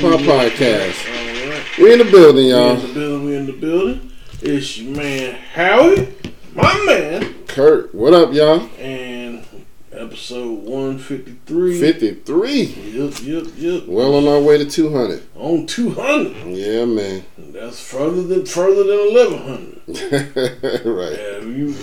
Triad 0.00 0.20
Podcast. 0.20 1.44
Alright. 1.44 1.78
We 1.78 1.92
in 1.92 1.98
the 1.98 2.10
building, 2.10 2.46
y'all. 2.46 2.74
We 2.74 2.80
in 2.80 2.86
the 2.86 2.94
building, 2.94 3.24
we 3.26 3.36
in 3.36 3.46
the 3.46 3.52
building. 3.52 4.12
It's 4.40 4.78
your 4.78 4.96
man 4.96 5.34
Howie, 5.52 6.14
my 6.54 6.82
man, 6.86 7.44
Kurt, 7.46 7.94
what 7.94 8.14
up, 8.14 8.32
y'all? 8.32 8.66
and 8.78 9.44
episode 9.92 10.64
153. 10.64 11.78
53. 11.78 12.62
Yep, 12.62 13.14
yep, 13.22 13.44
yep. 13.56 13.86
Well 13.86 14.14
on 14.14 14.26
our 14.26 14.40
way 14.40 14.56
to 14.56 14.64
200. 14.64 15.22
On 15.36 15.66
200. 15.66 16.46
Yeah, 16.56 16.86
man. 16.86 17.22
That's 17.36 17.78
further 17.86 18.22
than 18.22 18.46
further 18.46 18.84
than 18.84 19.14
1100. 19.86 20.84
right. 20.86 21.18
Yeah, 21.18 21.40
you 21.46 21.74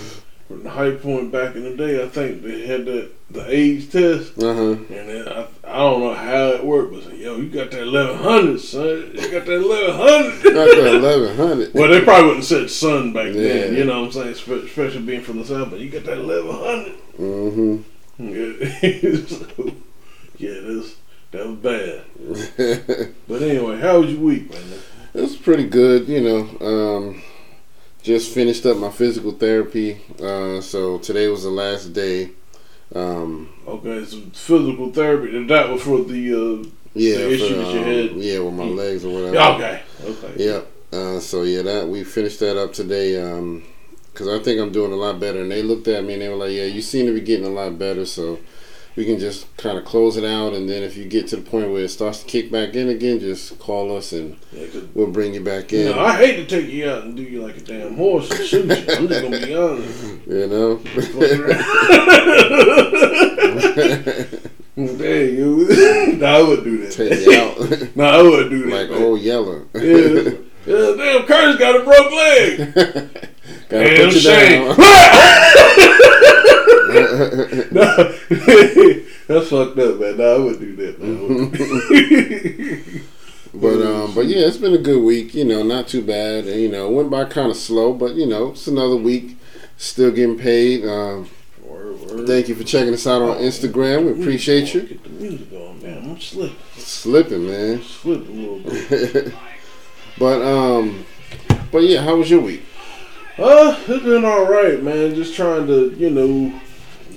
from 0.48 0.62
the 0.64 0.70
high 0.70 0.92
point 0.92 1.30
back 1.30 1.54
in 1.54 1.62
the 1.64 1.76
day, 1.76 2.02
I 2.02 2.08
think 2.08 2.42
they 2.42 2.66
had 2.66 2.86
that 2.86 3.10
the 3.30 3.44
age 3.54 3.92
test, 3.92 4.42
Uh 4.42 4.54
huh. 4.54 4.70
and 4.72 4.88
then 4.88 5.28
I, 5.28 5.46
I 5.64 5.76
don't 5.78 6.00
know 6.00 6.14
how 6.14 6.46
it 6.52 6.64
worked, 6.64 6.94
but 6.94 7.14
yo, 7.18 7.36
you 7.36 7.50
got 7.50 7.70
that 7.70 7.82
eleven 7.82 8.16
hundred, 8.16 8.58
son. 8.60 9.10
You 9.14 9.30
got 9.30 9.44
that 9.44 9.52
eleven 9.52 9.94
hundred. 9.94 10.44
Not 10.54 10.74
the 10.74 10.98
1100. 11.36 11.74
well, 11.74 11.88
they 11.90 12.00
probably 12.02 12.26
wouldn't 12.28 12.44
said 12.46 12.70
son 12.70 13.12
back 13.12 13.32
then. 13.34 13.74
You 13.76 13.84
know 13.84 14.00
what 14.00 14.16
I'm 14.16 14.34
saying? 14.36 14.64
Especially 14.64 15.02
being 15.02 15.20
from 15.22 15.38
the 15.38 15.44
south, 15.44 15.68
but 15.70 15.80
you 15.80 15.90
got 15.90 16.04
that 16.04 16.16
eleven 16.18 16.50
hundred. 16.54 16.94
Mm-hmm. 17.18 17.82
Yeah, 18.20 19.26
so, 19.26 19.74
yeah, 20.38 20.60
that's 20.62 20.96
that 21.32 21.46
was 21.46 21.56
bad. 21.58 23.12
But 23.28 23.42
anyway, 23.42 23.78
how 23.78 24.00
was 24.00 24.12
your 24.12 24.20
week, 24.22 24.50
man? 24.50 24.62
it 25.14 25.20
was 25.20 25.36
pretty 25.36 25.68
good, 25.68 26.08
you 26.08 26.20
know. 26.22 26.48
Um, 26.60 27.22
just 28.02 28.32
finished 28.32 28.64
up 28.66 28.76
my 28.76 28.90
physical 28.90 29.32
therapy. 29.32 30.00
Uh, 30.22 30.60
so 30.60 30.98
today 30.98 31.28
was 31.28 31.42
the 31.42 31.50
last 31.50 31.92
day. 31.92 32.30
Um, 32.94 33.48
Okay, 33.66 34.04
so 34.06 34.20
physical 34.32 34.90
therapy. 34.92 35.36
and 35.36 35.48
That 35.50 35.68
was 35.68 35.82
for 35.82 36.02
the. 36.04 36.34
Uh, 36.64 36.68
yeah, 36.94 37.16
The 37.18 37.32
issue 37.34 37.48
for, 37.48 37.54
that 37.54 37.72
you 37.74 37.78
um, 37.80 37.84
had? 37.84 38.10
yeah, 38.16 38.38
with 38.40 38.54
my 38.54 38.64
legs 38.64 39.04
or 39.04 39.12
whatever. 39.14 39.36
okay, 39.54 39.82
okay. 40.04 40.32
Yep. 40.44 40.72
Uh, 40.90 41.20
so 41.20 41.42
yeah, 41.42 41.60
that 41.62 41.86
we 41.86 42.02
finished 42.02 42.40
that 42.40 42.56
up 42.56 42.72
today. 42.72 43.20
Um 43.20 43.62
cause 44.14 44.26
I 44.26 44.38
think 44.42 44.58
I'm 44.60 44.72
doing 44.72 44.90
a 44.92 44.96
lot 44.96 45.20
better. 45.20 45.42
And 45.42 45.50
they 45.50 45.62
looked 45.62 45.86
at 45.86 46.02
me 46.02 46.14
and 46.14 46.22
they 46.22 46.28
were 46.28 46.34
like, 46.34 46.50
"Yeah, 46.52 46.64
you 46.64 46.80
seem 46.82 47.06
to 47.06 47.12
be 47.12 47.20
getting 47.20 47.44
a 47.46 47.50
lot 47.50 47.78
better." 47.78 48.04
So 48.06 48.38
we 48.98 49.04
can 49.04 49.18
just 49.20 49.46
kind 49.56 49.78
of 49.78 49.84
close 49.84 50.16
it 50.16 50.24
out. 50.24 50.54
And 50.54 50.68
then 50.68 50.82
if 50.82 50.96
you 50.96 51.04
get 51.04 51.28
to 51.28 51.36
the 51.36 51.42
point 51.48 51.70
where 51.70 51.84
it 51.84 51.88
starts 51.88 52.18
to 52.20 52.26
kick 52.26 52.50
back 52.50 52.74
in 52.74 52.88
again, 52.88 53.20
just 53.20 53.56
call 53.60 53.96
us 53.96 54.12
and 54.12 54.36
Yeah, 54.52 54.66
we'll 54.92 55.06
bring 55.06 55.34
you 55.34 55.40
back 55.40 55.70
You 55.70 55.90
in. 55.90 55.92
know, 55.92 56.00
I 56.00 56.16
hate 56.16 56.34
to 56.36 56.46
take 56.46 56.68
you 56.68 56.90
out 56.90 57.04
and 57.04 57.14
do 57.16 57.22
you 57.22 57.40
like 57.40 57.58
a 57.58 57.60
damn 57.60 57.94
horse 57.94 58.28
and 58.28 58.44
shoot 58.44 58.64
you. 58.66 58.74
I'm 58.96 59.06
just 59.06 59.22
gonna 59.22 59.46
be 59.46 59.54
honest. 59.54 60.04
You 60.26 60.46
know. 60.48 60.78
Dang, 64.78 65.36
you. 65.36 66.16
no, 66.18 66.26
I 66.38 66.42
wouldn't 66.42 66.64
do 66.64 66.78
that. 66.86 66.92
Take 66.92 67.26
you 67.26 67.32
out 67.34 67.96
no, 67.96 68.04
I 68.04 68.22
wouldn't 68.22 68.50
do 68.50 68.70
that. 68.70 68.76
like 68.76 68.90
man. 68.90 69.02
old 69.02 69.20
Yeller. 69.20 69.66
Yeah, 69.74 70.30
yeah, 70.66 70.94
damn, 70.96 71.26
Curtis 71.26 71.56
got 71.56 71.80
a 71.80 71.84
broke 71.84 72.12
leg. 72.12 72.74
Gotta 73.68 73.68
Damn 73.68 74.06
put 74.06 74.14
you 74.14 74.20
shame. 74.20 74.68
That's 79.28 79.48
fucked 79.50 79.78
up, 79.78 80.00
man. 80.00 80.16
No, 80.16 80.34
I 80.34 80.38
wouldn't 80.38 80.60
do 80.60 80.76
that, 80.76 80.98
man. 81.00 83.02
But 83.54 83.80
um, 83.82 84.14
but 84.14 84.26
yeah, 84.26 84.46
it's 84.46 84.58
been 84.58 84.74
a 84.74 84.78
good 84.78 85.02
week. 85.02 85.34
You 85.34 85.44
know, 85.44 85.62
not 85.62 85.88
too 85.88 86.02
bad. 86.02 86.46
And, 86.46 86.60
you 86.60 86.68
know, 86.68 86.90
went 86.90 87.08
by 87.10 87.24
kind 87.24 87.50
of 87.50 87.56
slow, 87.56 87.94
but 87.94 88.14
you 88.14 88.26
know, 88.26 88.50
it's 88.50 88.66
another 88.66 88.94
week. 88.96 89.38
Still 89.78 90.10
getting 90.12 90.36
paid. 90.38 90.84
Um, 90.86 91.30
Word, 91.62 91.98
word. 92.00 92.26
thank 92.26 92.48
you 92.48 92.54
for 92.54 92.62
checking 92.62 92.92
us 92.92 93.06
out 93.06 93.22
on 93.22 93.38
Instagram. 93.38 94.04
We 94.14 94.20
appreciate 94.20 94.74
you. 94.74 94.82
Get 94.82 95.02
the 95.02 95.08
music 95.10 95.50
on, 95.52 95.82
man. 95.82 96.10
I'm 96.10 96.20
slipping, 96.20 96.56
Slipping, 96.76 97.46
man. 97.48 97.82
slipping 97.82 98.38
a 98.38 98.50
little 98.50 98.88
bit. 98.88 99.34
but 100.18 100.42
um, 100.42 101.06
but 101.72 101.84
yeah, 101.84 102.02
how 102.02 102.16
was 102.16 102.30
your 102.30 102.40
week? 102.40 102.62
Uh, 103.38 103.74
it's 103.88 104.04
been 104.04 104.26
all 104.26 104.44
right, 104.44 104.82
man. 104.82 105.14
Just 105.14 105.34
trying 105.34 105.66
to, 105.68 105.88
you 105.96 106.10
know, 106.10 106.52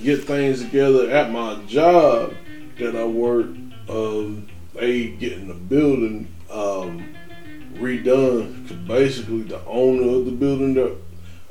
get 0.02 0.24
things 0.24 0.62
together 0.62 1.10
at 1.10 1.30
my 1.30 1.56
job 1.66 2.34
that 2.78 2.96
I 2.96 3.04
work. 3.04 3.46
Um, 3.88 4.48
they 4.74 5.08
getting 5.08 5.48
the 5.48 5.54
building 5.54 6.28
um, 6.50 7.14
redone. 7.78 8.66
'Cause 8.68 8.76
basically, 8.78 9.42
the 9.42 9.60
owner 9.66 10.16
of 10.18 10.24
the 10.26 10.32
building 10.32 10.74
that 10.74 10.92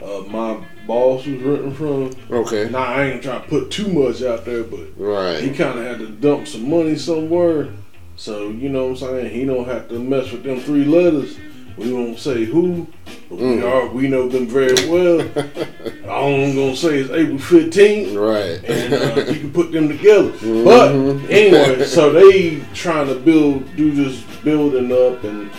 uh, 0.03 0.21
my 0.27 0.57
boss 0.87 1.25
was 1.27 1.37
renting 1.41 1.73
from. 1.73 2.11
Okay, 2.31 2.69
Now 2.71 2.79
I 2.79 3.03
ain't 3.11 3.23
trying 3.23 3.43
to 3.43 3.47
put 3.47 3.69
too 3.71 3.87
much 3.91 4.23
out 4.23 4.45
there, 4.45 4.63
but 4.63 4.87
right, 4.97 5.39
he 5.43 5.51
kind 5.51 5.77
of 5.79 5.85
had 5.85 5.99
to 5.99 6.07
dump 6.09 6.47
some 6.47 6.69
money 6.69 6.95
somewhere. 6.95 7.69
So 8.15 8.49
you 8.49 8.69
know 8.69 8.83
what 8.87 8.89
I'm 8.91 8.95
saying. 8.97 9.33
He 9.33 9.45
don't 9.45 9.65
have 9.65 9.89
to 9.89 9.99
mess 9.99 10.31
with 10.31 10.43
them 10.43 10.59
three 10.59 10.85
letters. 10.85 11.37
We 11.77 11.91
won't 11.93 12.19
say 12.19 12.45
who, 12.45 12.87
but 13.29 13.39
we 13.39 13.45
Mm. 13.45 13.63
are. 13.63 13.87
We 13.87 14.07
know 14.07 14.27
them 14.27 14.45
very 14.47 14.73
well. 14.89 15.21
All 16.09 16.33
I'm 16.43 16.55
gonna 16.55 16.75
say 16.75 16.99
is 16.99 17.09
April 17.11 17.37
15th, 17.39 18.15
Right. 18.15 18.61
and 18.69 18.93
uh, 18.93 19.31
you 19.31 19.39
can 19.39 19.51
put 19.51 19.71
them 19.71 19.87
together. 19.87 20.29
Mhm. 20.31 20.63
But 20.65 20.91
anyway, 21.31 21.83
so 21.95 22.11
they 22.11 22.61
trying 22.73 23.07
to 23.07 23.15
build, 23.15 23.63
do 23.75 23.91
this 23.91 24.21
building 24.43 24.91
up, 24.91 25.23
and 25.23 25.49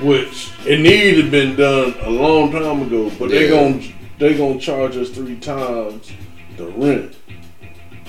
which 0.00 0.50
it 0.66 0.80
needed 0.80 1.16
to 1.24 1.30
been 1.30 1.54
done 1.56 1.94
a 2.02 2.10
long 2.10 2.50
time 2.50 2.82
ago. 2.82 3.10
But 3.18 3.30
they 3.30 3.44
Yeah. 3.44 3.50
gonna 3.50 3.80
they 4.18 4.34
gonna 4.34 4.58
charge 4.58 4.96
us 4.96 5.10
three 5.10 5.36
times 5.36 6.10
the 6.56 6.64
rent. 6.76 7.12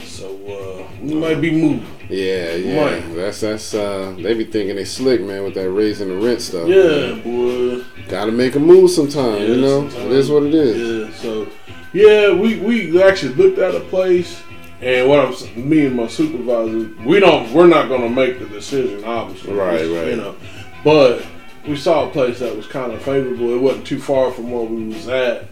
So 0.05 0.27
uh, 0.47 0.83
we 1.03 1.13
might 1.15 1.41
be 1.41 1.51
moving. 1.51 1.85
Yeah, 2.13 2.55
yeah. 2.55 2.83
Right. 2.85 3.15
That's 3.15 3.41
that's. 3.41 3.73
Uh, 3.73 4.15
they 4.17 4.33
be 4.33 4.45
thinking 4.45 4.75
they 4.75 4.85
slick, 4.85 5.21
man, 5.21 5.43
with 5.43 5.53
that 5.55 5.69
raising 5.71 6.09
the 6.09 6.15
rent 6.15 6.41
stuff. 6.41 6.67
Yeah, 6.67 7.15
boy. 7.23 7.83
Got 8.07 8.25
to 8.25 8.31
make 8.31 8.55
a 8.55 8.59
move 8.59 8.89
sometime. 8.91 9.41
you 9.41 9.57
know, 9.57 9.89
sometime. 9.89 10.07
it 10.07 10.11
is 10.13 10.29
what 10.29 10.43
it 10.43 10.53
is. 10.53 11.09
Yeah. 11.09 11.15
So 11.21 11.47
yeah, 11.93 12.33
we 12.33 12.59
we 12.59 13.01
actually 13.01 13.35
looked 13.35 13.59
at 13.59 13.75
a 13.75 13.79
place, 13.81 14.41
and 14.81 15.07
what 15.07 15.19
I'm 15.19 15.69
me 15.69 15.85
and 15.85 15.95
my 15.95 16.07
supervisor, 16.07 16.89
we 17.05 17.19
don't 17.19 17.51
we're 17.53 17.67
not 17.67 17.89
gonna 17.89 18.09
make 18.09 18.39
the 18.39 18.45
decision, 18.45 19.03
obviously. 19.03 19.53
Right, 19.53 19.85
You 19.85 19.99
right. 19.99 20.17
know, 20.17 20.35
but 20.83 21.25
we 21.67 21.75
saw 21.77 22.07
a 22.09 22.11
place 22.11 22.39
that 22.39 22.55
was 22.55 22.67
kind 22.67 22.91
of 22.91 23.01
favorable. 23.01 23.53
It 23.55 23.59
wasn't 23.61 23.87
too 23.87 23.99
far 23.99 24.31
from 24.31 24.51
where 24.51 24.63
we 24.63 24.87
was 24.87 25.07
at, 25.07 25.45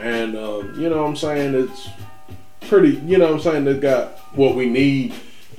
and 0.00 0.36
um, 0.36 0.74
you 0.78 0.88
know 0.88 1.02
what 1.02 1.08
I'm 1.08 1.16
saying 1.16 1.54
it's 1.54 1.88
pretty. 2.68 2.96
You 3.06 3.18
know 3.18 3.26
what 3.26 3.34
I'm 3.34 3.40
saying 3.40 3.64
they 3.64 3.78
got 3.78 4.18
what 4.36 4.54
we 4.54 4.68
need, 4.68 5.14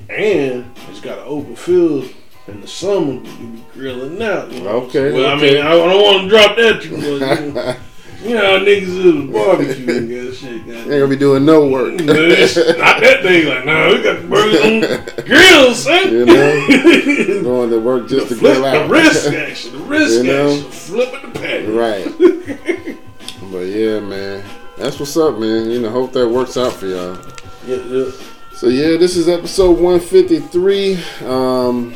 and 0.09 0.73
it's 0.89 1.01
got 1.01 1.19
an 1.19 1.25
open 1.27 1.55
field. 1.55 2.09
In 2.47 2.61
the 2.61 2.67
summer, 2.67 3.21
can 3.21 3.57
be 3.57 3.63
grilling 3.73 4.19
out. 4.23 4.51
You 4.51 4.61
know? 4.61 4.69
Okay, 4.69 5.11
Well, 5.11 5.29
I 5.29 5.39
mean, 5.39 5.57
I, 5.57 5.69
don't 5.69 6.01
want 6.01 6.23
to 6.23 6.29
drop 6.29 6.55
that 6.55 6.81
too 6.81 6.97
much. 6.97 7.05
You 7.05 7.19
know, 7.53 7.75
you 8.23 8.33
know 8.33 8.59
how 8.59 8.65
niggas 8.65 9.05
is 9.05 9.31
barbecue 9.31 9.97
and 9.97 10.09
that 10.09 10.35
shit. 10.35 10.67
Ain't 10.67 10.89
gonna 10.89 11.07
be 11.07 11.15
doing 11.15 11.45
no 11.45 11.67
work. 11.67 11.93
Not 11.93 12.07
that 12.07 13.19
thing. 13.21 13.47
Like, 13.47 13.65
nah, 13.65 13.89
we 13.89 14.01
got 14.01 14.21
the 14.23 14.27
burgers 14.27 14.61
on 14.61 14.79
the 14.81 15.23
grill, 15.27 15.75
son. 15.75 16.11
You 16.11 16.25
know? 16.25 17.43
Going 17.43 17.69
to 17.69 17.79
work 17.79 18.07
just 18.07 18.29
the, 18.29 18.35
to 18.35 18.39
flip, 18.41 18.53
grill 18.55 18.65
out. 18.65 18.87
the 18.87 18.93
risk 18.93 19.31
action, 19.31 19.73
the 19.73 19.83
risk 19.85 20.23
You 20.23 20.23
know? 20.23 20.51
action, 20.55 20.71
flipping 20.71 21.31
the 21.33 21.39
patty. 21.39 21.67
Right. 21.67 23.51
but 23.51 23.59
yeah, 23.67 23.99
man. 23.99 24.43
That's 24.75 24.97
what's 24.99 25.15
up, 25.17 25.37
man. 25.37 25.69
You 25.69 25.81
know, 25.81 25.89
hope 25.91 26.13
that 26.13 26.27
works 26.27 26.57
out 26.57 26.73
for 26.73 26.87
y'all. 26.87 27.15
Yeah, 27.67 27.75
yeah. 27.75 28.11
So 28.59 28.67
yeah, 28.67 28.97
this 28.97 29.15
is 29.15 29.29
episode 29.29 29.79
153. 29.79 31.01
Um, 31.25 31.95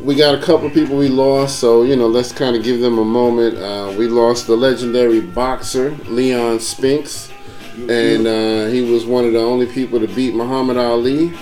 we 0.00 0.14
got 0.14 0.34
a 0.34 0.40
couple 0.40 0.70
people 0.70 0.96
we 0.96 1.08
lost, 1.08 1.58
so 1.58 1.82
you 1.82 1.94
know, 1.94 2.06
let's 2.06 2.32
kind 2.32 2.56
of 2.56 2.62
give 2.62 2.80
them 2.80 2.96
a 2.96 3.04
moment. 3.04 3.58
Uh, 3.58 3.94
we 3.98 4.08
lost 4.08 4.46
the 4.46 4.56
legendary 4.56 5.20
boxer 5.20 5.90
Leon 6.06 6.58
Spinks, 6.58 7.30
and 7.76 8.26
uh, 8.26 8.68
he 8.68 8.80
was 8.80 9.04
one 9.04 9.26
of 9.26 9.34
the 9.34 9.40
only 9.40 9.66
people 9.66 10.00
to 10.00 10.08
beat 10.08 10.34
Muhammad 10.34 10.78
Ali. 10.78 11.34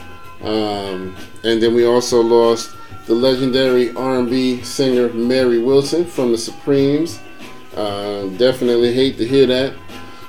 Um, 0.42 1.14
and 1.44 1.62
then 1.62 1.72
we 1.72 1.86
also 1.86 2.20
lost 2.20 2.74
the 3.06 3.14
legendary 3.14 3.94
R&B 3.94 4.62
singer 4.62 5.12
Mary 5.12 5.60
Wilson 5.60 6.04
from 6.04 6.32
the 6.32 6.38
Supremes. 6.38 7.20
Uh, 7.76 8.26
definitely 8.38 8.92
hate 8.92 9.18
to 9.18 9.24
hear 9.24 9.46
that. 9.46 9.72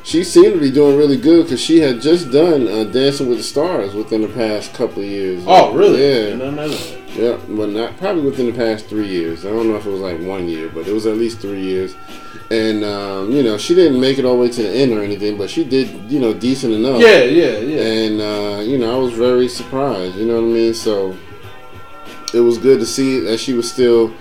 She 0.04 0.24
seemed 0.24 0.56
to 0.56 0.60
be 0.60 0.72
doing 0.72 0.98
really 0.98 1.18
good 1.18 1.44
because 1.44 1.62
she 1.62 1.80
had 1.80 2.02
just 2.02 2.32
done 2.32 2.68
uh, 2.68 2.86
Dancing 2.86 3.30
with 3.30 3.38
the 3.38 3.44
Stars 3.44 3.94
within 3.94 4.22
the 4.22 4.28
past 4.30 4.74
couple 4.74 5.04
of 5.04 5.08
years. 5.08 5.44
Oh, 5.46 5.74
really? 5.74 6.02
Yeah. 6.02 6.98
Yeah, 7.14 7.38
but 7.50 7.70
not 7.70 7.98
probably 7.98 8.24
within 8.24 8.46
the 8.46 8.54
past 8.54 8.88
three 8.88 9.08
years. 9.08 9.46
I 9.46 9.50
don't 9.50 9.68
know 9.68 9.76
if 9.76 9.86
it 9.86 9.90
was 9.90 10.00
like 10.00 10.22
one 10.22 10.48
year, 10.48 10.70
but 10.70 10.88
it 10.88 10.94
was 10.94 11.06
at 11.06 11.18
least 11.18 11.40
three 11.40 11.62
years. 11.62 11.94
And 12.50 12.86
um, 12.86 13.32
you 13.32 13.44
know, 13.44 13.58
she 13.58 13.76
didn't 13.76 14.00
make 14.00 14.18
it 14.18 14.24
all 14.24 14.36
the 14.36 14.42
way 14.42 14.50
to 14.50 14.64
the 14.64 14.70
end 14.70 14.94
or 14.94 15.02
anything, 15.04 15.38
but 15.38 15.50
she 15.50 15.66
did, 15.66 15.90
you 16.10 16.20
know, 16.20 16.34
decent 16.34 16.74
enough. 16.74 17.02
Yeah, 17.02 17.24
yeah, 17.24 17.58
yeah. 17.58 17.82
And 17.82 18.22
uh, 18.22 18.62
you 18.62 18.78
know, 18.78 18.96
I 18.96 18.98
was 18.98 19.12
very 19.12 19.50
surprised. 19.50 20.16
You 20.16 20.26
know 20.26 20.36
what 20.36 20.52
I 20.52 20.54
mean? 20.54 20.74
So 20.74 21.18
it 22.34 22.40
was 22.40 22.58
good 22.58 22.80
to 22.80 22.86
see 22.86 23.20
that 23.20 23.40
she 23.40 23.54
was 23.54 23.70
still 23.70 24.14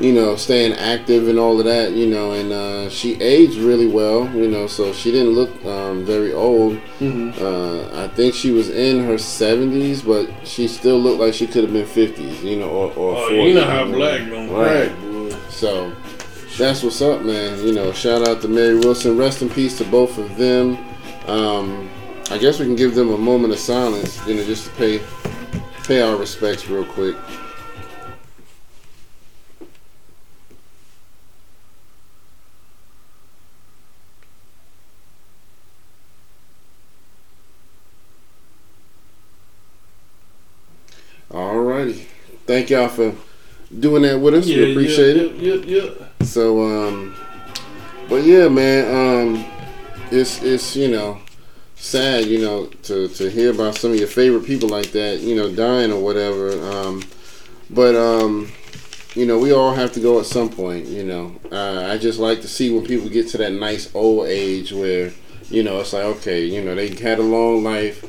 you 0.00 0.12
know, 0.14 0.34
staying 0.34 0.72
active 0.72 1.28
and 1.28 1.38
all 1.38 1.58
of 1.58 1.66
that, 1.66 1.92
you 1.92 2.06
know, 2.06 2.32
and 2.32 2.50
uh, 2.52 2.88
she 2.88 3.20
aged 3.20 3.58
really 3.58 3.86
well, 3.86 4.26
you 4.34 4.48
know, 4.48 4.66
so 4.66 4.92
she 4.94 5.12
didn't 5.12 5.34
look 5.34 5.50
um, 5.66 6.04
very 6.06 6.32
old. 6.32 6.78
Mm-hmm. 7.00 7.44
Uh, 7.44 8.04
I 8.04 8.08
think 8.08 8.34
she 8.34 8.50
was 8.50 8.70
in 8.70 9.04
her 9.04 9.14
70s, 9.14 10.04
but 10.04 10.30
she 10.46 10.66
still 10.68 10.98
looked 10.98 11.20
like 11.20 11.34
she 11.34 11.46
could 11.46 11.64
have 11.64 11.72
been 11.72 11.84
50s, 11.86 12.42
you 12.42 12.56
know, 12.60 12.70
or, 12.70 12.92
or 12.94 13.16
Oh, 13.16 13.30
40s. 13.30 13.48
you 13.48 13.54
know 13.54 13.64
how 13.64 13.84
black 13.84 14.20
don't 14.28 14.50
Right. 14.50 14.88
crack, 14.88 15.00
boy. 15.02 15.36
So 15.50 15.92
that's 16.56 16.82
what's 16.82 17.02
up, 17.02 17.22
man. 17.22 17.62
You 17.66 17.72
know, 17.74 17.92
shout 17.92 18.26
out 18.26 18.40
to 18.42 18.48
Mary 18.48 18.76
Wilson. 18.78 19.18
Rest 19.18 19.42
in 19.42 19.50
peace 19.50 19.76
to 19.78 19.84
both 19.84 20.16
of 20.18 20.36
them. 20.38 20.78
Um, 21.26 21.90
I 22.30 22.38
guess 22.38 22.58
we 22.58 22.64
can 22.64 22.76
give 22.76 22.94
them 22.94 23.12
a 23.12 23.18
moment 23.18 23.52
of 23.52 23.58
silence, 23.58 24.18
you 24.26 24.34
know, 24.34 24.44
just 24.44 24.64
to 24.66 24.70
pay 24.76 25.00
pay 25.84 26.00
our 26.00 26.16
respects 26.16 26.68
real 26.68 26.84
quick. 26.84 27.16
Thank 42.60 42.68
y'all 42.68 42.88
for 42.88 43.14
doing 43.80 44.02
that 44.02 44.20
with 44.20 44.34
us. 44.34 44.44
we 44.44 44.72
appreciate 44.72 45.16
yeah, 45.16 45.22
it. 45.22 45.34
Yeah, 45.36 45.54
yeah, 45.54 45.90
yeah. 46.20 46.24
So, 46.26 46.60
um, 46.62 47.16
but 48.06 48.22
yeah, 48.22 48.48
man, 48.48 48.84
um, 48.94 49.46
it's 50.10 50.42
it's 50.42 50.76
you 50.76 50.88
know 50.88 51.22
sad, 51.76 52.26
you 52.26 52.42
know, 52.42 52.66
to 52.82 53.08
to 53.08 53.30
hear 53.30 53.50
about 53.50 53.76
some 53.76 53.92
of 53.92 53.96
your 53.96 54.08
favorite 54.08 54.44
people 54.44 54.68
like 54.68 54.92
that, 54.92 55.20
you 55.20 55.34
know, 55.34 55.50
dying 55.50 55.90
or 55.90 56.02
whatever. 56.04 56.50
Um, 56.70 57.02
but 57.70 57.94
um, 57.94 58.52
you 59.14 59.24
know, 59.24 59.38
we 59.38 59.52
all 59.52 59.72
have 59.72 59.92
to 59.92 60.00
go 60.00 60.20
at 60.20 60.26
some 60.26 60.50
point. 60.50 60.84
You 60.84 61.04
know, 61.04 61.40
uh, 61.50 61.88
I 61.90 61.96
just 61.96 62.18
like 62.18 62.42
to 62.42 62.48
see 62.48 62.70
when 62.70 62.84
people 62.84 63.08
get 63.08 63.26
to 63.28 63.38
that 63.38 63.54
nice 63.54 63.90
old 63.94 64.26
age 64.26 64.70
where 64.70 65.12
you 65.48 65.62
know 65.62 65.80
it's 65.80 65.94
like 65.94 66.04
okay, 66.04 66.44
you 66.44 66.62
know, 66.62 66.74
they 66.74 66.90
had 66.90 67.20
a 67.20 67.22
long 67.22 67.64
life. 67.64 68.04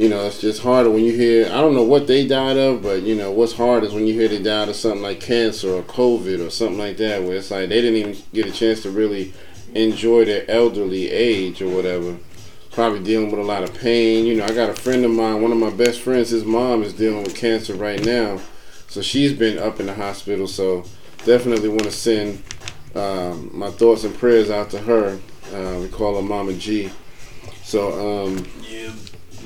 You 0.00 0.08
know, 0.08 0.24
it's 0.24 0.40
just 0.40 0.62
harder 0.62 0.88
when 0.88 1.04
you 1.04 1.12
hear. 1.12 1.44
I 1.48 1.60
don't 1.60 1.74
know 1.74 1.82
what 1.82 2.06
they 2.06 2.26
died 2.26 2.56
of, 2.56 2.82
but 2.82 3.02
you 3.02 3.14
know, 3.14 3.30
what's 3.30 3.52
hard 3.52 3.84
is 3.84 3.92
when 3.92 4.06
you 4.06 4.14
hear 4.14 4.28
they 4.28 4.42
died 4.42 4.70
of 4.70 4.76
something 4.76 5.02
like 5.02 5.20
cancer 5.20 5.74
or 5.74 5.82
COVID 5.82 6.46
or 6.46 6.48
something 6.48 6.78
like 6.78 6.96
that, 6.96 7.22
where 7.22 7.36
it's 7.36 7.50
like 7.50 7.68
they 7.68 7.82
didn't 7.82 7.96
even 7.96 8.16
get 8.32 8.46
a 8.46 8.50
chance 8.50 8.80
to 8.84 8.90
really 8.90 9.34
enjoy 9.74 10.24
their 10.24 10.50
elderly 10.50 11.10
age 11.10 11.60
or 11.60 11.68
whatever. 11.68 12.16
Probably 12.72 13.00
dealing 13.00 13.30
with 13.30 13.40
a 13.40 13.44
lot 13.44 13.62
of 13.62 13.74
pain. 13.74 14.24
You 14.24 14.36
know, 14.36 14.44
I 14.44 14.54
got 14.54 14.70
a 14.70 14.74
friend 14.74 15.04
of 15.04 15.10
mine, 15.10 15.42
one 15.42 15.52
of 15.52 15.58
my 15.58 15.68
best 15.68 16.00
friends, 16.00 16.30
his 16.30 16.46
mom 16.46 16.82
is 16.82 16.94
dealing 16.94 17.22
with 17.22 17.36
cancer 17.36 17.74
right 17.74 18.02
now. 18.02 18.40
So 18.88 19.02
she's 19.02 19.34
been 19.34 19.58
up 19.58 19.80
in 19.80 19.86
the 19.86 19.94
hospital. 19.94 20.48
So 20.48 20.84
definitely 21.26 21.68
want 21.68 21.82
to 21.82 21.90
send 21.90 22.42
um, 22.94 23.50
my 23.52 23.70
thoughts 23.70 24.04
and 24.04 24.16
prayers 24.16 24.48
out 24.48 24.70
to 24.70 24.78
her. 24.78 25.20
Uh, 25.52 25.78
we 25.78 25.88
call 25.88 26.16
her 26.16 26.22
Mama 26.22 26.54
G. 26.54 26.90
So, 27.62 28.24
um, 28.24 28.46
Yeah, 28.66 28.92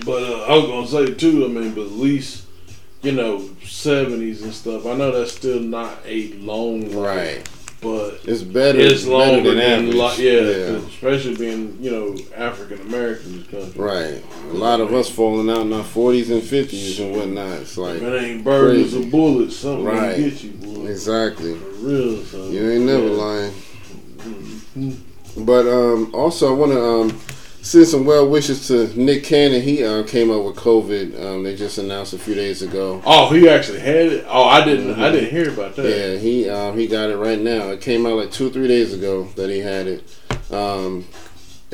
but 0.04 0.22
uh, 0.22 0.42
I 0.44 0.56
was 0.56 0.66
gonna 0.66 1.06
say 1.08 1.14
too. 1.14 1.44
I 1.44 1.48
mean, 1.48 1.72
but 1.74 1.82
at 1.86 1.92
least 1.92 2.44
you 3.02 3.12
know 3.12 3.48
seventies 3.64 4.42
and 4.42 4.52
stuff. 4.54 4.86
I 4.86 4.94
know 4.94 5.10
that's 5.12 5.32
still 5.32 5.60
not 5.60 5.98
a 6.06 6.32
long 6.34 6.90
life, 6.92 7.44
but 7.80 8.20
It's 8.24 8.42
better, 8.42 8.78
it's 8.78 9.02
better 9.04 9.12
longer 9.16 9.50
than 9.54 9.58
than, 9.58 9.88
average. 10.00 10.18
li- 10.18 10.26
yeah, 10.26 10.76
especially 10.88 11.36
being 11.36 11.78
you 11.80 11.90
know 11.90 12.16
African 12.36 12.80
American 12.82 13.44
country. 13.44 13.72
Right. 13.80 14.22
A 14.50 14.54
lot 14.54 14.80
of 14.80 14.92
us 14.94 15.08
falling 15.10 15.50
out 15.50 15.62
in 15.62 15.72
our 15.72 15.82
40s 15.84 16.30
and 16.30 16.42
50s 16.42 17.00
and 17.04 17.16
whatnot. 17.16 17.60
It's 17.62 17.76
like, 17.76 17.96
If 17.96 18.02
it 18.02 18.22
ain't 18.22 18.44
burgers 18.44 18.92
Crazy. 18.92 19.06
or 19.08 19.10
bullets, 19.10 19.56
something 19.56 19.84
Right. 19.84 20.16
get 20.16 20.42
you, 20.42 20.50
boy. 20.52 20.86
exactly. 20.86 21.54
For 21.56 21.70
real, 21.86 22.24
son. 22.24 22.52
You 22.52 22.70
ain't 22.70 22.84
never 22.84 23.06
Yeah. 23.08 23.10
lying. 23.12 23.52
Mhm. 24.78 24.96
But 25.38 25.66
um, 25.66 26.10
also, 26.14 26.54
I 26.54 26.56
want 26.56 26.72
to 26.72 26.80
um, 26.82 27.20
send 27.64 27.86
some 27.88 28.04
well 28.04 28.28
wishes 28.28 28.68
to 28.68 28.86
Nick 28.98 29.24
Cannon. 29.24 29.62
He 29.62 29.82
uh, 29.82 30.02
came 30.04 30.30
up 30.30 30.44
with 30.44 30.56
COVID. 30.56 31.20
Um, 31.24 31.42
they 31.42 31.56
just 31.56 31.78
announced 31.78 32.12
a 32.12 32.18
few 32.18 32.34
days 32.34 32.62
ago. 32.62 33.02
Oh, 33.04 33.30
he 33.30 33.48
actually 33.48 33.80
had 33.80 33.96
it. 33.96 34.24
Oh, 34.28 34.44
I 34.44 34.64
didn't. 34.64 34.92
I 34.94 35.08
Mhm. 35.08 35.12
didn't 35.12 35.30
hear 35.30 35.48
about 35.50 35.74
that. 35.76 35.88
Yeah, 35.88 36.16
he 36.18 36.48
um, 36.48 36.76
he 36.78 36.86
got 36.86 37.10
it 37.10 37.16
right 37.16 37.40
now. 37.40 37.70
It 37.70 37.80
came 37.80 38.06
out 38.06 38.16
like 38.16 38.30
two 38.30 38.50
three 38.50 38.68
days 38.68 38.92
ago 38.92 39.24
that 39.36 39.50
he 39.50 39.60
had 39.60 39.86
it. 39.86 40.02
Um, 40.52 41.06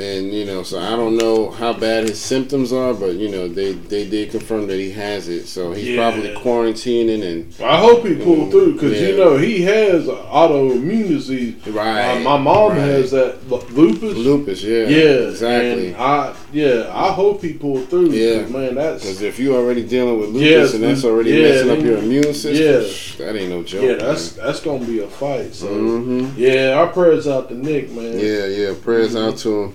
and 0.00 0.32
you 0.32 0.44
know, 0.47 0.62
so 0.62 0.79
I 0.81 0.91
don't 0.97 1.17
know 1.17 1.50
how 1.50 1.73
bad 1.73 2.08
his 2.08 2.20
symptoms 2.20 2.73
are, 2.73 2.94
but 2.94 3.14
you 3.17 3.29
know, 3.29 3.47
they 3.49 3.73
they 3.73 4.08
did 4.08 4.31
confirm 4.31 4.67
that 4.69 4.79
he 4.79 4.91
has 4.93 5.29
it. 5.29 5.47
So 5.47 5.73
he's 5.73 5.88
Yeah. 5.88 6.11
probably 6.11 6.31
quarantining 6.35 7.23
and 7.23 7.55
I 7.62 7.76
hope 7.79 8.06
he 8.06 8.14
pulled 8.14 8.50
through 8.50 8.75
because 8.75 9.00
Yeah. 9.00 9.08
you 9.08 9.17
know 9.17 9.37
he 9.37 9.62
has 9.62 10.06
autoimmune 10.06 11.08
disease. 11.08 11.55
right. 11.69 12.17
Uh, 12.17 12.20
my 12.20 12.38
mom 12.38 12.70
right. 12.70 12.79
has 12.79 13.11
that 13.11 13.37
lupus. 13.50 14.17
lupus. 14.17 14.62
Yeah, 14.62 14.88
Yeah, 14.88 15.29
exactly. 15.29 15.94
I 15.94 16.35
yeah, 16.52 16.91
I 16.93 17.12
hope 17.12 17.43
he 17.43 17.52
pulled 17.52 17.88
through. 17.88 18.11
Yeah. 18.11 18.47
man, 18.47 18.75
that's 18.76 19.02
Because 19.05 19.23
if 19.23 19.38
you're 19.38 19.56
already 19.56 19.82
dealing 19.82 20.19
with 20.19 20.31
lupus 20.31 20.49
Yes, 20.49 20.75
and 20.75 20.82
that's 20.85 21.05
already 21.05 21.31
yeah, 21.31 21.43
messing 21.49 21.70
up 21.70 21.81
your 21.85 21.99
immune 21.99 22.35
system, 22.35 22.55
yeah. 22.55 23.26
that 23.26 23.37
ain't 23.38 23.50
no 23.50 23.62
joke. 23.62 23.82
yeah, 23.82 23.94
that's 23.94 24.32
that's 24.32 24.61
gonna 24.61 24.85
be 24.85 25.00
a 25.00 25.06
fight. 25.06 25.55
So 25.55 25.67
hmm 25.69 26.29
yeah, 26.37 26.75
our 26.79 26.87
prayers 26.88 27.29
out 27.29 27.49
to 27.50 27.55
Nick, 27.55 27.91
man. 27.93 28.19
Yeah, 28.19 28.47
yeah. 28.47 28.75
Prayers 28.83 29.14
Mhm. 29.14 29.28
out 29.28 29.37
to 29.38 29.62
him. 29.64 29.73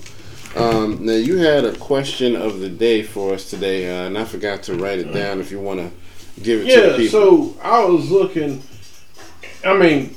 Um, 0.55 1.05
now 1.05 1.13
you 1.13 1.37
had 1.37 1.65
a 1.65 1.75
question 1.77 2.35
of 2.35 2.59
the 2.59 2.69
day 2.69 3.03
for 3.03 3.33
us 3.33 3.49
today, 3.49 3.89
uh, 3.89 4.07
and 4.07 4.17
I 4.17 4.23
forgot 4.25 4.63
to 4.63 4.75
write 4.75 4.99
it 4.99 5.11
down. 5.13 5.39
If 5.39 5.51
you 5.51 5.59
want 5.59 5.79
to 5.81 5.91
give 6.41 6.61
it 6.61 6.73
to 6.73 6.81
the 6.81 6.87
Yeah, 6.91 6.97
people. 6.97 7.53
so 7.53 7.57
I 7.61 7.83
was 7.83 8.09
looking. 8.09 8.61
I 9.65 9.75
mean, 9.77 10.15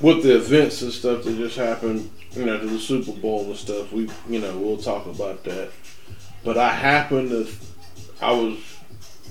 with 0.00 0.22
the 0.22 0.36
events 0.36 0.82
and 0.82 0.92
stuff 0.92 1.24
that 1.24 1.36
just 1.36 1.56
happened, 1.56 2.10
you 2.32 2.44
know, 2.44 2.58
to 2.58 2.66
the 2.66 2.78
Super 2.78 3.12
Bowl 3.12 3.44
and 3.44 3.56
stuff, 3.56 3.92
we, 3.92 4.10
you 4.28 4.40
know, 4.40 4.56
we'll 4.58 4.76
talk 4.76 5.06
about 5.06 5.44
that. 5.44 5.70
But 6.44 6.58
I 6.58 6.70
happened 6.72 7.30
to, 7.30 7.48
I 8.20 8.32
was 8.32 8.58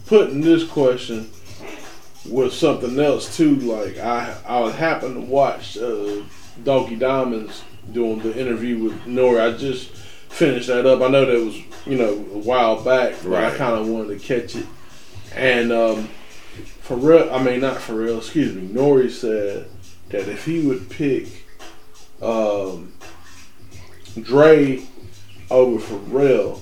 putting 0.07 0.41
this 0.41 0.63
question 0.63 1.29
with 2.27 2.53
something 2.53 2.97
else 2.99 3.35
too. 3.35 3.55
Like 3.57 3.97
I, 3.97 4.35
I 4.47 4.71
happened 4.71 5.15
to 5.15 5.21
watch 5.21 5.77
uh, 5.77 6.23
Donkey 6.63 6.95
Diamonds 6.95 7.63
doing 7.91 8.19
the 8.19 8.39
interview 8.39 8.83
with 8.83 8.93
Nori. 9.05 9.41
I 9.53 9.57
just 9.57 9.91
finished 10.29 10.67
that 10.67 10.85
up. 10.85 11.01
I 11.01 11.07
know 11.09 11.25
that 11.25 11.45
was, 11.45 11.57
you 11.85 11.97
know, 11.97 12.13
a 12.13 12.37
while 12.39 12.81
back, 12.83 13.15
but 13.23 13.33
I 13.43 13.55
kind 13.57 13.75
of 13.79 13.87
wanted 13.87 14.19
to 14.19 14.25
catch 14.25 14.55
it. 14.55 14.65
And 15.35 15.71
um, 15.71 16.09
real, 16.89 17.29
I 17.33 17.41
mean 17.43 17.61
not 17.61 17.77
for 17.77 17.93
real. 17.93 18.17
excuse 18.19 18.53
me. 18.55 18.67
Nori 18.67 19.11
said 19.11 19.67
that 20.09 20.27
if 20.27 20.45
he 20.45 20.65
would 20.65 20.89
pick 20.89 21.27
um, 22.21 22.93
Dre 24.19 24.81
over 25.51 25.79
Pharrell, 25.79 26.61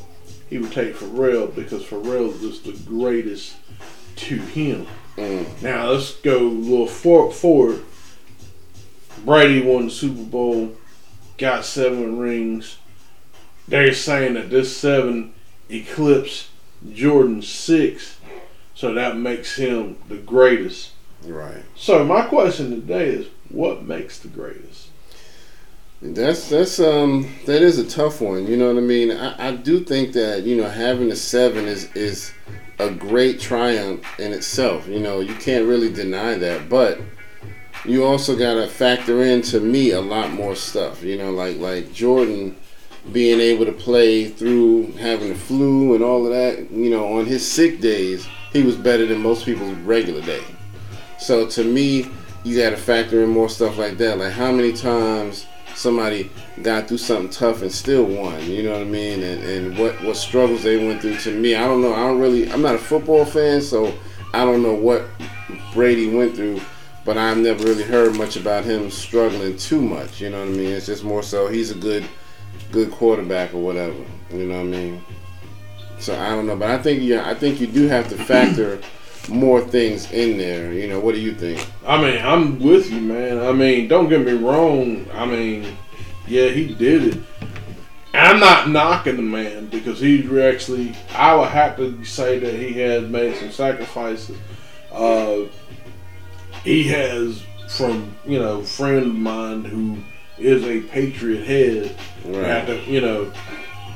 he 0.50 0.58
would 0.58 0.72
take 0.72 0.96
Pharrell 0.96 1.54
because 1.54 1.84
Pharrell 1.84 2.40
was 2.42 2.62
the 2.62 2.74
greatest 2.86 3.56
to 4.18 4.38
him. 4.38 4.88
Mm, 5.18 5.62
Now 5.62 5.90
let's 5.92 6.16
go 6.16 6.40
a 6.40 6.48
little 6.48 6.88
for- 6.88 7.32
forward. 7.32 7.84
Brady 9.26 9.62
won 9.66 9.86
the 9.86 9.92
Super 9.92 10.24
Bowl, 10.24 10.74
got 11.38 11.66
seven 11.66 12.20
rings. 12.20 12.78
They're 13.68 13.94
saying 13.94 14.36
that 14.36 14.50
this 14.50 14.76
seven 14.76 15.34
eclipsed 15.70 16.48
Jordan 16.94 17.42
six, 17.42 18.18
so 18.74 18.94
that 18.94 19.18
makes 19.18 19.56
him 19.58 19.98
the 20.08 20.18
greatest. 20.18 20.92
right. 21.26 21.64
So 21.76 22.04
my 22.04 22.24
question 22.24 22.70
today 22.70 23.10
is, 23.10 23.28
what 23.50 23.84
makes 23.84 24.20
the 24.20 24.30
greatest? 24.30 24.90
That's 26.02 26.50
that's 26.50 26.80
um 26.80 27.28
that 27.46 27.62
is 27.62 27.80
a 27.80 27.90
tough 27.90 28.22
one. 28.22 28.46
You 28.46 28.56
know 28.56 28.68
what 28.68 28.78
I 28.78 28.86
mean? 28.86 29.12
I, 29.12 29.50
I 29.50 29.52
do 29.56 29.84
think 29.84 30.14
that 30.14 30.44
you 30.44 30.56
know 30.56 30.70
having 30.70 31.12
a 31.12 31.16
seven 31.16 31.66
is 31.66 31.92
is 31.96 32.32
a 32.78 32.92
great 32.92 33.40
triumph 33.40 34.06
in 34.20 34.32
itself. 34.32 34.88
You 34.88 35.00
know 35.00 35.22
you 35.22 35.34
can't 35.36 35.66
really 35.66 35.92
deny 35.92 36.36
that, 36.36 36.70
but 36.70 37.02
you 37.84 38.04
also 38.04 38.38
got 38.38 38.56
to 38.56 38.68
factor 38.68 39.24
in 39.24 39.42
to 39.44 39.60
me 39.60 39.92
a 39.92 40.02
lot 40.02 40.32
more 40.32 40.56
stuff. 40.56 41.02
You 41.02 41.18
know, 41.18 41.32
like 41.32 41.58
like 41.58 41.92
Jordan 41.94 42.56
being 43.14 43.40
able 43.40 43.66
to 43.66 43.72
play 43.72 44.26
through 44.26 44.92
having 44.94 45.30
the 45.30 45.36
flu 45.36 45.96
and 45.96 46.04
all 46.04 46.26
of 46.26 46.32
that. 46.32 46.70
You 46.72 46.90
know, 46.90 47.14
on 47.14 47.26
his 47.26 47.50
sick 47.50 47.80
days, 47.80 48.28
he 48.54 48.64
was 48.64 48.76
better 48.76 49.06
than 49.06 49.22
most 49.22 49.46
people's 49.46 49.78
regular 49.80 50.22
day. 50.22 50.44
So 51.20 51.48
to 51.48 51.64
me, 51.64 52.10
you 52.44 52.58
got 52.58 52.72
to 52.72 52.78
factor 52.78 53.24
in 53.24 53.30
more 53.30 53.50
stuff 53.50 53.78
like 53.78 53.98
that. 53.98 54.18
Like 54.18 54.32
how 54.32 54.52
many 54.52 54.74
times 54.74 55.46
somebody 55.78 56.32
got 56.64 56.88
through 56.88 56.98
something 56.98 57.30
tough 57.30 57.62
and 57.62 57.72
still 57.72 58.04
won. 58.04 58.44
You 58.50 58.64
know 58.64 58.72
what 58.72 58.82
I 58.82 58.86
mean? 58.86 59.22
And, 59.24 59.44
and 59.44 59.78
what 59.78 60.02
what 60.04 60.18
struggles 60.18 60.64
they 60.64 60.78
went 60.86 61.02
through. 61.02 61.18
To 61.18 61.32
me, 61.32 61.56
I 61.56 61.68
don't 61.68 61.82
know. 61.82 61.94
I 61.94 62.08
don't 62.08 62.20
really. 62.20 62.52
I'm 62.52 62.62
not 62.62 62.76
a 62.76 62.80
football 62.80 63.26
fan, 63.26 63.62
so 63.62 63.94
I 64.34 64.44
don't 64.44 64.64
know 64.64 64.74
what 64.74 65.06
Brady 65.74 66.14
went 66.14 66.36
through. 66.36 66.62
But 67.06 67.18
I've 67.18 67.38
never 67.38 67.64
really 67.64 67.84
heard 67.84 68.18
much 68.18 68.36
about 68.36 68.66
him 68.66 68.92
struggling 68.92 69.56
too 69.56 69.82
much. 69.82 70.20
You 70.20 70.30
know 70.30 70.40
what 70.40 70.50
I 70.50 70.52
mean? 70.52 70.72
It's 70.72 70.88
just 70.88 71.06
more 71.06 71.24
so 71.24 71.48
he's 71.48 71.72
a 71.72 71.76
good 71.76 72.04
good 72.72 72.92
quarterback 72.92 73.54
or 73.54 73.60
whatever. 73.60 74.04
You 74.32 74.46
know 74.46 74.58
what 74.58 74.62
I 74.62 74.64
mean? 74.64 75.04
So 76.00 76.18
I 76.18 76.30
don't 76.30 76.48
know, 76.48 76.56
but 76.56 76.70
I 76.70 76.78
think 76.78 77.02
yeah, 77.02 77.28
I 77.30 77.34
think 77.34 77.60
you 77.60 77.68
do 77.68 77.88
have 77.88 78.08
to 78.10 78.16
factor 78.16 78.80
more 79.30 79.62
things 79.62 80.12
in 80.12 80.38
there. 80.38 80.72
You 80.72 80.88
know, 80.88 81.00
what 81.00 81.16
do 81.16 81.22
you 81.22 81.34
think? 81.34 81.66
I 81.86 82.02
mean, 82.02 82.24
I'm 82.24 82.60
with 82.60 82.92
you, 82.92 83.02
man. 83.02 83.40
I 83.40 83.52
mean, 83.52 83.88
don't 83.88 84.10
get 84.10 84.26
me 84.26 84.34
wrong. 84.34 85.06
I 85.14 85.26
mean, 85.26 85.76
yeah, 86.28 86.50
he 86.50 86.74
did 86.74 87.16
it. 87.16 87.24
I'm 88.14 88.40
not 88.40 88.70
knocking 88.70 89.18
the 89.18 89.22
man 89.22 89.68
because 89.68 90.00
he 90.00 90.22
actually. 90.42 90.96
I 91.14 91.36
would 91.36 91.50
have 91.50 91.78
to 91.78 92.04
say 92.04 92.40
that 92.40 92.54
he 92.54 92.74
has 92.74 93.08
made 93.10 93.36
some 93.36 93.52
sacrifices. 93.52 94.38
Uh, 94.92 95.44
he 96.64 96.84
has, 96.90 97.44
from 97.70 98.16
you 98.26 98.40
know, 98.40 98.64
friend 98.64 99.06
of 99.06 99.16
mine 99.16 99.64
who 99.64 99.98
is 100.40 100.64
a 100.66 100.82
patriot 100.82 101.44
head, 101.46 101.96
had 102.46 102.68
to, 102.68 102.78
you 102.90 103.02
know, 103.02 103.32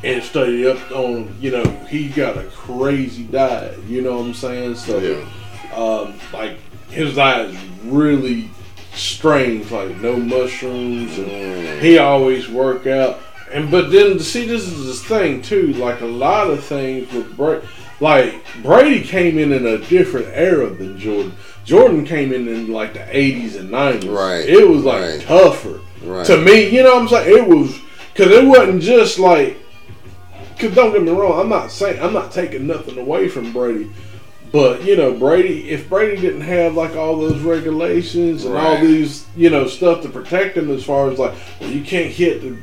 and 0.03 0.23
study 0.23 0.67
up 0.67 0.79
on, 0.91 1.35
you 1.39 1.51
know, 1.51 1.63
he 1.89 2.09
got 2.09 2.37
a 2.37 2.43
crazy 2.45 3.23
diet. 3.23 3.77
You 3.87 4.01
know 4.01 4.17
what 4.17 4.25
I'm 4.25 4.33
saying? 4.33 4.75
So, 4.75 4.97
Yeah. 4.99 5.77
um, 5.77 6.13
like 6.33 6.57
his 6.89 7.15
diet 7.15 7.51
is 7.51 7.57
really 7.85 8.49
strange, 8.95 9.71
like 9.71 10.01
no 10.01 10.17
mushrooms, 10.17 11.17
and 11.17 11.27
Mm. 11.27 11.81
he 11.81 11.97
always 11.97 12.49
work 12.49 12.87
out. 12.87 13.19
And 13.53 13.69
but 13.69 13.91
then 13.91 14.19
see, 14.19 14.45
this 14.45 14.63
is 14.63 14.85
this 14.85 15.03
thing 15.03 15.41
too. 15.41 15.73
Like 15.73 16.01
a 16.01 16.05
lot 16.05 16.49
of 16.49 16.63
things 16.63 17.11
with 17.13 17.35
Brady, 17.37 17.65
like 17.99 18.33
Brady 18.63 19.01
came 19.01 19.37
in 19.37 19.51
in 19.51 19.65
a 19.67 19.77
different 19.77 20.27
era 20.33 20.69
than 20.69 20.97
Jordan. 20.97 21.33
Jordan 21.65 22.05
came 22.05 22.33
in 22.33 22.47
in 22.47 22.71
like 22.71 22.93
the 22.93 23.05
80s 23.11 23.55
and 23.57 23.69
90s. 23.69 24.09
Right, 24.09 24.45
It 24.47 24.67
was 24.67 24.83
like 24.83 25.01
right. 25.01 25.21
tougher 25.21 25.79
Right. 26.03 26.25
to 26.25 26.37
me. 26.37 26.69
You 26.69 26.83
know 26.83 26.95
what 26.95 27.03
I'm 27.03 27.07
saying? 27.09 27.37
It 27.37 27.47
was 27.47 27.79
because 28.13 28.31
it 28.31 28.45
wasn't 28.45 28.81
just 28.81 29.19
like. 29.19 29.57
Cause 30.59 30.75
don't 30.75 30.91
get 30.93 31.01
me 31.01 31.09
wrong, 31.11 31.39
I'm 31.39 31.49
not 31.49 31.71
saying 31.71 31.99
I'm 32.03 32.13
not 32.13 32.31
taking 32.31 32.67
nothing 32.67 32.99
away 32.99 33.27
from 33.27 33.51
Brady, 33.51 33.89
but 34.51 34.83
you 34.83 34.95
know 34.95 35.11
Brady, 35.11 35.69
if 35.71 35.89
Brady 35.89 36.21
didn't 36.21 36.41
have 36.41 36.75
like 36.75 36.95
all 36.95 37.17
those 37.19 37.41
regulations 37.41 38.45
and 38.45 38.55
all 38.55 38.77
these 38.79 39.25
you 39.35 39.49
know 39.49 39.65
stuff 39.65 40.03
to 40.03 40.09
protect 40.09 40.55
him, 40.57 40.69
as 40.69 40.83
far 40.83 41.09
as 41.09 41.17
like 41.17 41.33
well, 41.59 41.71
you 41.71 41.83
can't 41.83 42.11
hit 42.11 42.41
the 42.41 42.55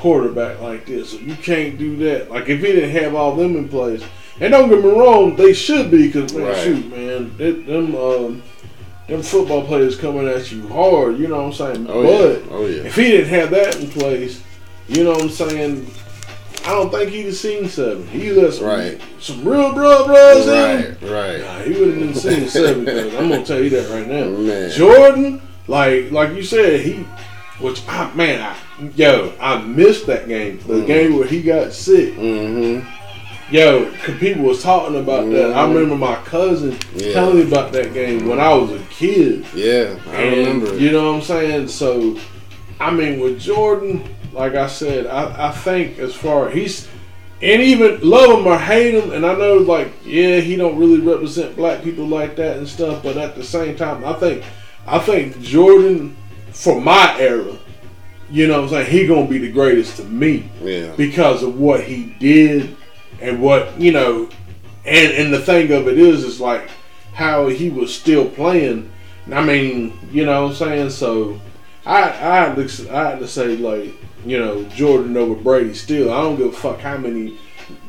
quarterback 0.00 0.60
like 0.60 0.84
this, 0.84 1.14
or 1.14 1.18
you 1.22 1.34
can't 1.36 1.78
do 1.78 1.96
that. 1.96 2.30
Like 2.30 2.46
if 2.50 2.60
he 2.60 2.66
didn't 2.66 2.90
have 2.90 3.14
all 3.14 3.34
them 3.34 3.56
in 3.56 3.70
place, 3.70 4.02
and 4.38 4.52
don't 4.52 4.68
get 4.68 4.84
me 4.84 4.90
wrong, 4.90 5.34
they 5.36 5.54
should 5.54 5.90
be 5.90 6.08
because 6.08 6.34
man, 6.34 6.44
Right. 6.44 6.62
shoot, 6.62 6.90
man, 6.90 7.34
it, 7.38 7.66
them 7.66 7.94
um, 7.94 8.42
them 9.08 9.22
football 9.22 9.64
players 9.64 9.96
coming 9.96 10.26
at 10.26 10.50
you 10.50 10.66
hard. 10.68 11.18
You 11.18 11.28
know 11.28 11.36
what 11.36 11.46
I'm 11.46 11.52
saying? 11.52 11.86
Oh 11.88 12.02
but 12.02 12.42
yeah. 12.46 12.52
Oh 12.56 12.66
yeah. 12.66 12.82
if 12.84 12.96
he 12.96 13.04
didn't 13.04 13.28
have 13.28 13.50
that 13.50 13.76
in 13.80 13.88
place, 13.90 14.42
you 14.88 15.04
know 15.04 15.10
what 15.12 15.22
I'm 15.22 15.28
saying? 15.30 15.86
I 16.64 16.70
don't 16.70 16.90
think 16.90 17.10
he'd 17.10 17.26
have 17.26 17.36
seen 17.36 17.68
seven. 17.68 18.08
He 18.08 18.32
let 18.32 18.52
some, 18.54 18.66
Right. 18.66 19.00
some 19.20 19.46
real 19.46 19.72
blood 19.72 20.06
brothers 20.06 20.46
in. 20.48 20.52
Right. 20.52 21.10
Right. 21.10 21.40
Nah, 21.40 21.58
he 21.60 21.78
would 21.78 21.88
have 21.90 21.98
been 22.00 22.14
seeing 22.14 22.48
seven. 22.48 22.88
I'm 23.16 23.28
gonna 23.28 23.44
tell 23.44 23.62
you 23.62 23.70
that 23.70 23.88
right 23.90 24.08
now. 24.08 24.28
Man. 24.30 24.70
Jordan, 24.72 25.42
like 25.68 26.10
like 26.10 26.34
you 26.34 26.42
said, 26.42 26.80
he, 26.80 27.04
which 27.60 27.86
I 27.86 28.12
man, 28.14 28.40
I, 28.42 28.56
yo, 28.96 29.32
I 29.40 29.62
missed 29.62 30.06
that 30.08 30.26
game. 30.26 30.58
The 30.66 30.74
Mm. 30.74 30.86
game 30.86 31.16
where 31.16 31.28
he 31.28 31.40
got 31.42 31.72
sick. 31.72 32.14
Mm-hmm. 32.16 32.88
Yo, 33.50 33.92
people 34.18 34.42
was 34.44 34.60
talking 34.62 34.96
about 34.96 35.30
that. 35.30 35.52
I 35.52 35.64
Mhm. 35.66 35.74
remember 35.74 35.94
my 35.96 36.16
cousin 36.24 36.76
Yeah. 36.96 37.12
telling 37.12 37.36
me 37.36 37.42
about 37.42 37.72
that 37.72 37.94
game 37.94 38.26
when 38.26 38.40
I 38.40 38.52
was 38.54 38.72
a 38.72 38.80
kid. 38.90 39.44
Yeah. 39.54 39.90
I 40.12 40.22
And, 40.22 40.36
remember. 40.36 40.76
You 40.76 40.90
know 40.90 41.12
what 41.12 41.16
I'm 41.18 41.22
saying? 41.22 41.68
So, 41.68 42.16
I 42.80 42.90
mean, 42.90 43.20
with 43.20 43.38
Jordan, 43.38 44.02
like 44.32 44.56
I 44.56 44.66
said, 44.66 45.06
I, 45.06 45.48
I 45.48 45.50
think 45.52 45.98
as 46.00 46.12
far 46.12 46.50
he's 46.50 46.88
and 47.42 47.62
even 47.62 47.98
love 48.02 48.30
him 48.40 48.46
or 48.46 48.58
hate 48.58 48.94
him, 48.94 49.12
and 49.12 49.24
I 49.24 49.34
know 49.34 49.58
like 49.58 49.88
yeah, 50.04 50.40
he 50.40 50.56
don't 50.56 50.76
really 50.78 50.98
represent 51.00 51.54
black 51.54 51.84
people 51.84 52.06
like 52.06 52.34
that 52.36 52.56
and 52.56 52.66
stuff, 52.66 53.02
but 53.02 53.16
at 53.18 53.36
the 53.36 53.44
same 53.44 53.76
time, 53.76 54.04
I 54.04 54.14
think 54.14 54.42
I 54.88 54.98
think 54.98 55.40
Jordan 55.40 56.16
for 56.52 56.80
my 56.80 57.14
era, 57.20 57.44
you 58.30 58.48
know 58.48 58.54
what 58.62 58.62
I'm 58.64 58.68
saying, 58.70 58.86
he 58.90 59.06
gonna 59.06 59.26
be 59.26 59.38
the 59.38 59.52
greatest 59.52 59.98
to 59.98 60.04
me 60.04 60.44
Yeah. 60.64 60.86
because 60.96 61.42
of 61.42 61.60
what 61.60 61.82
he 61.82 62.12
did 62.18 62.70
and 63.20 63.40
what 63.40 63.78
you 63.80 63.92
know 63.92 64.28
and 64.84 65.12
and 65.12 65.32
the 65.32 65.40
thing 65.40 65.70
of 65.72 65.88
it 65.88 65.98
is 65.98 66.24
is 66.24 66.40
like 66.40 66.68
how 67.14 67.48
he 67.48 67.70
was 67.70 67.94
still 67.94 68.28
playing 68.28 68.90
i 69.32 69.42
mean 69.44 69.92
you 70.12 70.24
know 70.26 70.42
what 70.44 70.50
i'm 70.50 70.56
saying 70.56 70.90
so 70.90 71.40
i 71.84 72.02
i 72.02 72.08
had 72.08 72.54
to, 72.56 72.88
I 72.94 73.10
had 73.10 73.18
to 73.20 73.28
say 73.28 73.56
like 73.56 73.92
you 74.24 74.38
know 74.38 74.62
jordan 74.64 75.16
over 75.16 75.34
brady 75.34 75.74
still 75.74 76.12
i 76.12 76.20
don't 76.20 76.36
give 76.36 76.48
a 76.48 76.52
fuck 76.52 76.80
how 76.80 76.96
many 76.98 77.38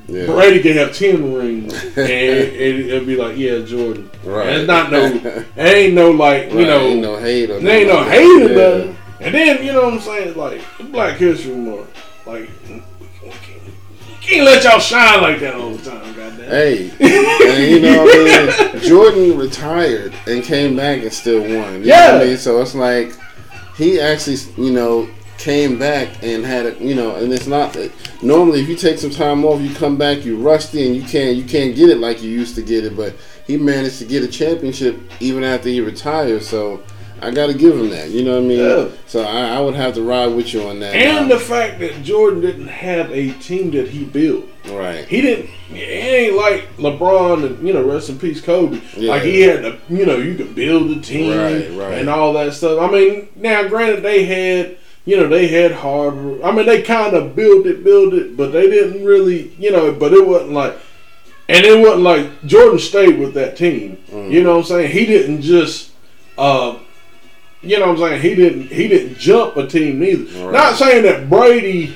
Yeah. 0.08 0.26
brady 0.28 0.62
can 0.62 0.78
have 0.78 0.96
10 0.96 1.34
rings 1.34 1.74
and 1.98 1.98
it, 2.00 2.88
it'll 2.90 3.06
be 3.06 3.16
like 3.18 3.38
yeah 3.38 3.60
jordan 3.60 4.10
Right. 4.24 4.48
and 4.48 4.58
it's 4.60 4.68
not 4.68 4.92
no 4.92 5.44
ain't 5.58 5.94
no 5.94 6.12
like 6.12 6.52
you 6.52 6.60
Right, 6.60 6.68
know 6.68 6.80
ain't 6.82 7.02
no 7.02 7.18
hate 7.18 7.50
or 7.50 7.56
ain't 7.56 7.64
no 7.88 8.00
nothing. 8.04 8.12
hate 8.12 8.42
or 8.44 8.50
Yeah. 8.50 8.78
nothing. 8.78 8.98
And 9.20 9.34
then, 9.34 9.64
you 9.66 9.74
know 9.74 9.86
what 9.86 9.94
I'm 9.96 10.00
saying? 10.00 10.38
Like, 10.38 10.62
Black 10.92 11.18
History 11.18 11.56
Month. 11.56 11.90
Like, 12.28 12.48
can't 14.28 14.46
let 14.46 14.64
y'all 14.64 14.80
shine 14.80 15.22
like 15.22 15.40
that 15.40 15.56
all 15.56 15.72
the 15.72 15.90
time, 15.90 16.14
goddamn. 16.16 16.50
Hey, 16.50 16.92
and 17.00 17.72
you 17.72 17.80
know, 17.80 18.04
what 18.04 18.16
I 18.16 18.74
mean, 18.74 18.82
Jordan 18.84 19.38
retired 19.38 20.14
and 20.28 20.44
came 20.44 20.76
back 20.76 21.02
and 21.02 21.12
still 21.14 21.42
won. 21.42 21.50
You 21.50 21.56
know 21.56 21.68
what 21.70 21.86
Yeah. 21.86 22.20
I 22.22 22.26
mean, 22.26 22.38
so 22.38 22.62
it's 22.62 22.76
like 22.76 23.14
he 23.78 24.00
actually, 24.00 24.38
you 24.58 24.72
know, 24.72 25.10
came 25.38 25.80
back 25.80 26.24
and 26.24 26.44
had 26.44 26.66
it, 26.66 26.82
you 26.82 26.96
know, 26.96 27.16
and 27.16 27.32
it's 27.32 27.48
not 27.48 27.72
that 27.74 27.92
normally 28.22 28.60
if 28.62 28.68
you 28.68 28.76
take 28.76 28.98
some 28.98 29.12
time 29.12 29.46
off, 29.46 29.62
you 29.62 29.74
come 29.76 29.98
back, 29.98 30.26
you 30.26 30.38
rusty, 30.38 30.86
and 30.88 30.96
you 30.96 31.04
can't, 31.04 31.36
you 31.38 31.44
can't 31.44 31.76
get 31.76 31.90
it 31.90 32.00
like 32.00 32.22
you 32.22 32.30
used 32.30 32.56
to 32.56 32.62
get 32.62 32.84
it. 32.84 32.98
But 32.98 33.16
he 33.46 33.56
managed 33.56 34.00
to 34.00 34.06
get 34.06 34.24
a 34.24 34.28
championship 34.28 35.00
even 35.20 35.44
after 35.44 35.70
he 35.70 35.80
retired. 35.80 36.44
So 36.44 36.84
I 37.22 37.32
got 37.32 37.48
to 37.48 37.54
give 37.54 37.74
him 37.78 37.90
that. 37.90 38.10
You 38.10 38.24
know 38.24 38.36
what 38.36 38.44
I 38.44 38.48
mean? 38.48 38.60
Yeah. 38.60 38.90
So 39.08 39.24
I, 39.24 39.56
I 39.56 39.60
would 39.60 39.76
have 39.76 39.94
to 39.96 40.02
ride 40.04 40.28
with 40.28 40.54
you 40.54 40.68
on 40.68 40.80
that. 40.82 40.96
And 40.96 41.28
now. 41.30 41.36
the 41.36 41.40
fact 41.42 41.80
that 41.80 42.04
Jordan 42.04 42.42
didn't 42.42 42.68
have 42.68 43.12
a 43.12 43.32
team 43.34 43.72
that 43.72 43.90
he 43.90 44.06
built. 44.06 44.46
right. 44.70 45.08
He 45.08 45.22
didn't. 45.22 45.50
It 45.70 45.76
ain't 45.76 46.36
like 46.38 46.76
LeBron 46.78 47.46
and 47.46 47.68
you 47.68 47.74
know, 47.74 47.84
rest 47.84 48.10
in 48.10 48.20
peace, 48.20 48.40
Kobe. 48.42 48.80
Yeah. 48.96 49.12
Like 49.12 49.24
he 49.24 49.42
had 49.42 49.62
to, 49.64 49.80
you 49.90 50.06
know, 50.06 50.18
you 50.18 50.36
could 50.36 50.56
build 50.56 50.92
a 50.92 51.02
team 51.02 51.38
Right, 51.38 51.70
right. 51.72 51.98
and 52.00 52.10
all 52.10 52.34
that 52.34 52.54
stuff. 52.54 52.80
I 52.80 52.92
mean, 52.92 53.28
now 53.36 53.68
granted, 53.68 54.04
they 54.04 54.24
had, 54.26 54.78
you 55.06 55.18
know, 55.18 55.28
they 55.28 55.48
had 55.48 55.72
Harvard. 55.72 56.42
I 56.42 56.52
mean, 56.52 56.66
they 56.66 56.82
kind 56.84 57.16
of 57.16 57.36
built 57.36 57.66
it, 57.66 57.84
built 57.84 58.14
it, 58.14 58.38
but 58.38 58.52
they 58.52 58.70
didn't 58.70 59.04
really, 59.06 59.50
you 59.58 59.72
know. 59.72 59.92
But 59.92 60.14
it 60.14 60.26
wasn't 60.26 60.52
like, 60.52 60.78
and 61.50 61.66
it 61.66 61.80
wasn't 61.80 62.04
like 62.04 62.46
Jordan 62.46 62.80
stayed 62.80 63.20
with 63.20 63.34
that 63.34 63.58
team. 63.58 63.98
Mm. 64.10 64.32
You 64.32 64.44
know 64.44 64.52
what 64.52 64.60
I'm 64.60 64.64
saying? 64.66 64.92
He 64.92 65.06
didn't 65.06 65.42
just. 65.42 65.92
uh 66.38 66.78
you 67.62 67.80
know 67.80 67.88
what 67.94 68.02
I'm 68.02 68.10
saying? 68.10 68.22
He 68.22 68.36
didn't 68.36 68.68
he 68.68 68.88
didn't 68.88 69.18
jump 69.18 69.58
a 69.58 69.68
team 69.68 70.00
neither. 70.00 70.46
Right. 70.46 70.54
Not 70.54 70.76
saying 70.76 71.04
that 71.04 71.30
Brady 71.30 71.96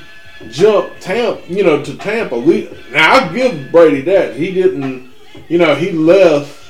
jumped 0.50 1.00
Tampa, 1.00 1.42
you 1.52 1.62
know, 1.62 1.84
to 1.84 1.96
Tampa. 1.96 2.38
We, 2.38 2.68
now 2.90 3.14
I 3.14 3.32
give 3.32 3.70
Brady 3.70 4.00
that. 4.02 4.34
He 4.34 4.52
didn't, 4.52 5.12
you 5.48 5.58
know, 5.58 5.74
he 5.74 5.92
left 5.92 6.62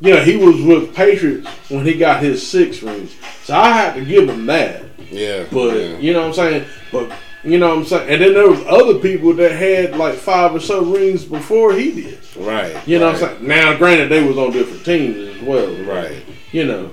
you 0.00 0.14
know, 0.14 0.22
he 0.22 0.36
was 0.36 0.60
with 0.62 0.94
Patriots 0.94 1.48
when 1.68 1.84
he 1.84 1.94
got 1.94 2.22
his 2.22 2.46
six 2.46 2.82
rings. 2.82 3.14
So 3.44 3.54
I 3.56 3.70
had 3.70 3.94
to 3.94 4.04
give 4.04 4.28
him 4.28 4.46
that. 4.46 4.84
Yeah. 5.10 5.46
But 5.50 5.76
yeah. 5.76 5.98
you 5.98 6.12
know 6.12 6.20
what 6.22 6.28
I'm 6.28 6.34
saying? 6.34 6.66
But 6.90 7.12
you 7.44 7.58
know 7.58 7.68
what 7.68 7.78
I'm 7.78 7.84
saying? 7.84 8.10
And 8.10 8.22
then 8.22 8.34
there 8.34 8.50
was 8.50 8.60
other 8.66 8.98
people 8.98 9.32
that 9.34 9.52
had 9.52 9.96
like 9.96 10.14
five 10.14 10.54
or 10.54 10.60
so 10.60 10.84
rings 10.84 11.24
before 11.24 11.72
he 11.72 11.92
did. 11.92 12.36
right. 12.36 12.86
You 12.86 12.98
know 12.98 13.12
right. 13.12 13.20
what 13.20 13.30
I'm 13.30 13.36
saying? 13.36 13.48
Now 13.48 13.76
granted 13.76 14.08
they 14.08 14.26
was 14.26 14.38
on 14.38 14.52
different 14.52 14.84
teams 14.84 15.36
as 15.36 15.42
well. 15.42 15.72
Right. 15.84 16.24
You 16.52 16.66
know. 16.66 16.90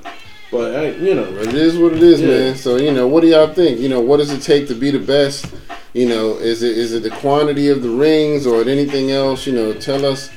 But 0.52 0.72
hey, 0.72 0.98
you 1.00 1.14
know. 1.16 1.26
It 1.38 1.54
is 1.54 1.78
what 1.78 1.94
it 1.94 2.02
is, 2.02 2.22
Yeah. 2.22 2.28
man. 2.28 2.56
So 2.56 2.78
you 2.78 2.92
know, 2.92 3.08
what 3.08 3.22
do 3.22 3.28
y'all 3.28 3.54
think? 3.54 3.80
You 3.80 3.90
know, 3.90 4.02
what 4.02 4.18
does 4.18 4.32
it 4.32 4.42
take 4.42 4.68
to 4.70 4.76
be 4.76 4.90
the 4.92 5.00
best? 5.00 5.46
You 5.94 6.08
know, 6.08 6.38
is 6.38 6.64
it 6.64 6.78
is 6.78 6.94
it 6.94 7.04
the 7.04 7.10
quantity 7.12 7.70
of 7.70 7.82
the 7.84 7.90
rings 7.90 8.46
or 8.48 8.62
anything 8.62 9.12
else? 9.12 9.46
You 9.46 9.54
know, 9.54 9.74
tell 9.74 10.06
us 10.06 10.30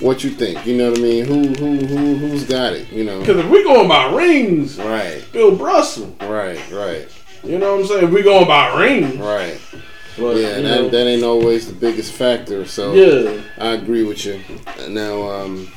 what 0.00 0.24
you 0.24 0.30
think. 0.30 0.66
You 0.66 0.76
know 0.76 0.90
what 0.90 0.98
I 0.98 1.02
mean? 1.02 1.24
Who 1.24 1.48
who 1.48 1.86
who 1.86 2.14
who's 2.16 2.44
got 2.44 2.72
it? 2.72 2.90
You 2.90 3.04
know, 3.04 3.20
Because 3.20 3.38
if 3.38 3.48
we 3.48 3.62
going 3.64 3.88
by 3.88 4.12
rings, 4.12 4.78
right, 4.78 5.22
Bill 5.32 5.54
Russell. 5.56 6.16
right, 6.22 6.60
right, 6.72 7.08
You 7.44 7.58
know 7.58 7.74
what 7.74 7.80
I'm 7.82 7.86
saying? 7.86 8.04
If 8.04 8.10
we 8.10 8.22
going 8.22 8.46
by 8.46 8.80
rings. 8.80 9.16
right. 9.18 9.58
But, 10.18 10.36
Yeah, 10.36 10.60
know, 10.60 10.82
that, 10.82 10.90
that 10.90 11.06
ain't 11.06 11.22
always 11.22 11.66
the 11.66 11.72
biggest 11.72 12.12
factor. 12.12 12.66
So 12.66 12.92
yeah. 12.94 13.40
I 13.58 13.72
agree 13.72 14.02
with 14.02 14.24
you. 14.26 14.40
Now, 14.88 15.30
um, 15.30 15.68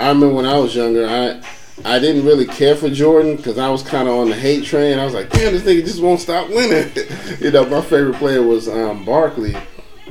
I 0.00 0.08
remember 0.08 0.30
when 0.34 0.46
I 0.46 0.58
was 0.58 0.74
younger, 0.74 1.06
I 1.06 1.40
I 1.84 1.98
didn't 1.98 2.24
really 2.24 2.46
care 2.46 2.76
for 2.76 2.90
Jordan 2.90 3.36
because 3.36 3.58
I 3.58 3.68
was 3.70 3.82
kind 3.82 4.08
of 4.08 4.14
on 4.14 4.30
the 4.30 4.36
hate 4.36 4.64
train. 4.64 4.98
I 4.98 5.04
was 5.04 5.14
like, 5.14 5.30
damn, 5.30 5.52
this 5.52 5.62
nigga 5.62 5.84
just 5.84 6.02
won't 6.02 6.20
stop 6.20 6.48
winning. 6.48 6.90
you 7.40 7.50
know, 7.50 7.64
my 7.66 7.80
favorite 7.80 8.16
player 8.16 8.42
was 8.42 8.68
um, 8.68 9.04
Barkley, 9.04 9.56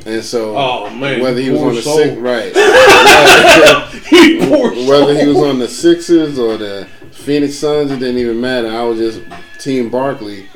and 0.06 0.24
so 0.24 0.58
Oh 0.58 0.90
man. 0.90 1.22
whether 1.22 1.40
he 1.42 1.50
was 1.50 1.62
on 1.62 1.76
the 1.76 1.82
soul. 1.82 1.98
six, 1.98 2.18
right, 2.18 2.54
whether 4.88 5.20
he 5.20 5.28
was 5.28 5.38
on 5.38 5.60
the 5.60 5.68
Sixers 5.68 6.40
or 6.40 6.58
the 6.58 6.88
Phoenix 7.12 7.56
Suns, 7.56 7.92
it 7.92 8.00
didn't 8.00 8.18
even 8.18 8.40
matter. 8.40 8.70
I 8.70 8.84
was 8.84 8.98
just 8.98 9.22
Team 9.60 9.90
Barkley, 9.90 10.48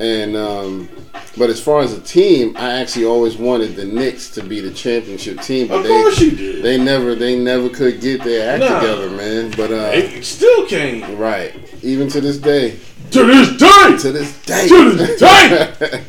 and 0.00 0.36
um, 0.36 0.88
But 1.36 1.50
as 1.50 1.60
far 1.60 1.80
as 1.82 1.92
a 1.92 2.00
team, 2.00 2.56
I 2.56 2.80
actually 2.80 3.04
always 3.04 3.36
wanted 3.36 3.76
the 3.76 3.84
Knicks 3.84 4.28
to 4.30 4.42
be 4.42 4.60
the 4.60 4.72
championship 4.72 5.40
team. 5.40 5.68
But 5.68 5.78
Of 5.78 5.82
they, 5.84 5.88
course 5.88 6.20
you 6.20 6.30
did. 6.32 6.62
they 6.64 6.78
never 6.78 7.14
they 7.14 7.38
never 7.38 7.68
could 7.68 8.00
get 8.00 8.24
their 8.24 8.54
act 8.54 8.60
Nah. 8.60 8.80
together, 8.80 9.10
man. 9.10 9.52
But 9.56 9.70
uh, 9.70 9.90
It 9.94 10.24
still 10.24 10.66
can't. 10.66 11.16
right, 11.18 11.54
even 11.82 12.08
to 12.08 12.20
this 12.20 12.38
day, 12.38 12.78
To 13.12 13.24
this 13.24 13.56
day. 13.56 13.96
to 13.98 14.12
this 14.12 14.42
day, 14.44 14.68
To 14.68 14.90
this 14.94 15.20
day. 15.20 16.04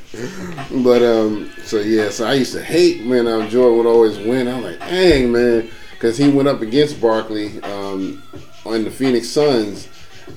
but 0.83 1.03
um, 1.03 1.51
so 1.63 1.79
yeah, 1.79 2.09
so 2.09 2.25
I 2.25 2.33
used 2.33 2.53
to 2.53 2.63
hate 2.63 3.05
when 3.05 3.27
um, 3.27 3.49
Jordan 3.49 3.77
would 3.77 3.88
always 3.88 4.17
win. 4.17 4.47
I'm 4.47 4.63
like, 4.63 4.79
dang 4.79 5.31
man, 5.31 5.69
because 5.91 6.17
he 6.17 6.29
went 6.29 6.47
up 6.47 6.61
against 6.61 6.99
Barkley 6.99 7.61
um, 7.61 8.23
on 8.65 8.83
the 8.83 8.91
Phoenix 8.91 9.27
Suns. 9.29 9.88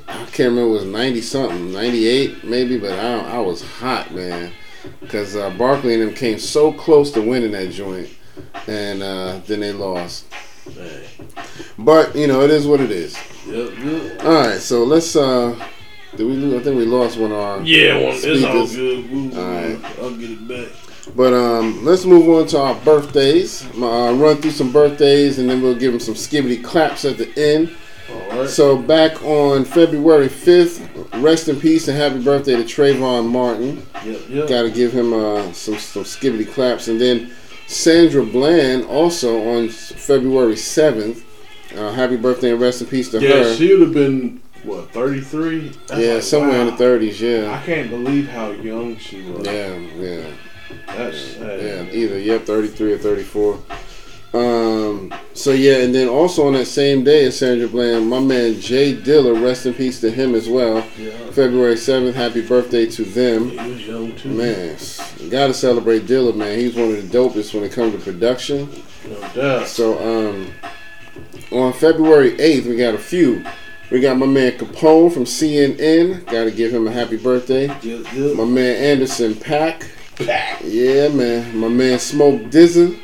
I 0.09 0.25
can't 0.27 0.51
remember 0.51 0.63
it 0.71 0.73
was 0.73 0.85
ninety 0.85 1.21
something, 1.21 1.73
ninety 1.73 2.07
eight 2.09 2.45
maybe, 2.45 2.79
but 2.79 2.93
I 2.99 3.37
I 3.37 3.39
was 3.39 3.63
hot 3.63 4.13
man, 4.15 4.53
because 5.01 5.37
uh, 5.37 5.51
Barkley 5.51 5.95
and 5.95 6.03
them 6.03 6.15
came 6.15 6.39
so 6.39 6.73
close 6.73 7.11
to 7.13 7.21
winning 7.23 7.53
that 7.53 7.71
joint, 7.71 8.09
and 8.67 9.03
uh, 9.03 9.41
then 9.47 9.61
they 9.61 9.73
lost. 9.73 10.27
Man. 10.77 11.03
But 11.79 12.15
you 12.15 12.27
know, 12.27 12.43
it 12.43 12.51
is 12.51 12.67
what 12.67 12.81
it 12.81 12.91
is. 12.91 13.17
Yep, 13.47 13.79
yep. 13.79 14.25
All 14.25 14.33
right, 14.33 14.61
so 14.61 14.85
let's. 14.85 15.17
uh 15.17 15.59
Did 16.17 16.27
we 16.27 16.35
lose? 16.35 16.61
I 16.61 16.65
think 16.65 16.77
we 16.77 16.85
lost 16.85 17.19
one 17.19 17.33
of 17.33 17.39
our. 17.39 17.63
Yeah, 17.63 17.95
one. 17.95 18.05
well, 18.05 18.21
it's 18.23 18.45
all 18.45 18.67
good. 18.67 19.11
We'll, 19.11 19.39
Alright. 19.39 19.99
I'll 20.01 20.17
get 20.17 20.31
it 20.31 20.49
back. 20.49 20.69
But 21.17 21.33
um, 21.33 21.85
let's 21.85 22.05
move 22.05 22.29
on 22.29 22.47
to 22.49 22.61
our 22.61 22.75
birthdays. 22.77 23.67
Uh, 23.75 24.15
run 24.15 24.37
through 24.41 24.53
some 24.53 24.73
birthdays, 24.73 25.39
and 25.41 25.51
then 25.51 25.61
we'll 25.61 25.75
give 25.75 25.93
them 25.93 26.01
some 26.01 26.15
skibbity 26.15 26.63
claps 26.63 27.05
at 27.05 27.19
the 27.19 27.29
end. 27.37 27.77
Right. 28.13 28.49
So 28.49 28.77
back 28.77 29.23
on 29.23 29.65
February 29.65 30.29
fifth, 30.29 30.89
rest 31.17 31.49
in 31.49 31.61
peace 31.61 31.89
and 31.89 31.97
happy 31.97 32.23
birthday 32.23 32.57
to 32.57 32.63
Trayvon 32.63 33.29
Martin. 33.29 33.87
yep, 34.05 34.21
yep. 34.29 34.49
Got 34.49 34.63
to 34.63 34.71
give 34.71 34.93
him 34.93 35.13
uh, 35.13 35.53
some 35.53 35.79
some 35.79 36.05
skibbity 36.05 36.51
claps, 36.51 36.89
and 36.89 37.01
then 37.01 37.33
Sandra 37.67 38.25
Bland 38.25 38.85
also 38.85 39.57
on 39.57 39.69
February 39.69 40.57
seventh. 40.57 41.25
Uh, 41.77 41.91
happy 41.93 42.17
birthday 42.17 42.51
and 42.53 42.61
rest 42.61 42.83
in 42.83 42.87
peace 42.87 43.11
to 43.11 43.21
yeah, 43.21 43.45
her. 43.45 43.55
she 43.57 43.73
would 43.73 43.81
have 43.81 43.95
been, 43.95 44.43
what, 44.63 44.91
33? 44.93 45.73
Yeah, 45.97 46.15
like, 46.15 46.23
somewhere 46.23 46.61
in 46.61 46.67
the 46.67 46.77
thirties. 46.77 47.19
Yeah, 47.19 47.51
I 47.51 47.65
can't 47.65 47.89
believe 47.89 48.29
how 48.29 48.51
young 48.51 48.99
she 48.99 49.23
was. 49.23 49.47
yeah, 49.47 49.75
yeah. 49.75 50.27
That's 50.87 51.19
sad. 51.19 51.61
Yeah, 51.63 51.83
either 51.93 52.19
yep, 52.19 52.43
thirty 52.45 52.69
three 52.69 52.93
or 52.93 52.99
thirty 52.99 53.23
four. 53.23 53.59
Um. 54.35 55.13
So 55.35 55.53
yeah, 55.53 55.79
and 55.79 55.95
then 55.95 56.09
also 56.09 56.47
on 56.47 56.53
that 56.55 56.67
same 56.67 57.05
day 57.05 57.25
as 57.25 57.39
Sandra 57.39 57.67
Bland, 57.69 58.09
my 58.09 58.21
man 58.21 58.61
J 58.61 58.95
Dilla, 58.95 59.43
rest 59.43 59.67
in 59.67 59.75
peace 59.75 60.01
to 60.01 60.11
him 60.11 60.35
as 60.35 60.49
well. 60.49 60.87
Yeah. 60.99 61.13
February 61.31 61.77
seventh, 61.77 62.15
happy 62.15 62.47
birthday 62.47 62.87
to 62.87 63.05
them. 63.05 63.51
He 63.51 63.57
was 63.57 63.87
young 63.87 64.17
too. 64.17 64.29
Man, 64.31 64.77
gotta 65.31 65.55
celebrate 65.55 66.03
Dilla, 66.07 66.35
man. 66.35 66.59
He's 66.59 66.75
one 66.75 66.91
of 66.91 67.11
the 67.11 67.19
dopest 67.19 67.55
when 67.55 67.65
it 67.65 67.73
comes 67.73 67.95
to 67.95 67.99
production. 68.01 68.69
No 69.09 69.21
doubt. 69.35 69.69
So 69.69 69.99
um, 69.99 70.53
on 71.51 71.73
February 71.73 72.39
eighth, 72.41 72.67
we 72.67 72.77
got 72.77 72.95
a 72.95 72.99
few. 72.99 73.45
We 73.91 74.01
got 74.01 74.17
my 74.17 74.27
man 74.27 74.53
Capone 74.53 75.13
from 75.13 75.25
CNN. 75.25 76.25
Got 76.27 76.45
to 76.45 76.51
give 76.51 76.73
him 76.73 76.87
a 76.87 76.91
happy 76.91 77.19
birthday. 77.19 77.67
My 77.67 78.45
man 78.45 78.77
Anderson 78.77 79.35
Paak. 79.35 79.87
Paak. 80.17 80.61
Yeah, 80.65 81.09
man. 81.09 81.57
My 81.59 81.69
man 81.69 81.99
Smoke 81.99 82.41
DZA. 82.43 82.99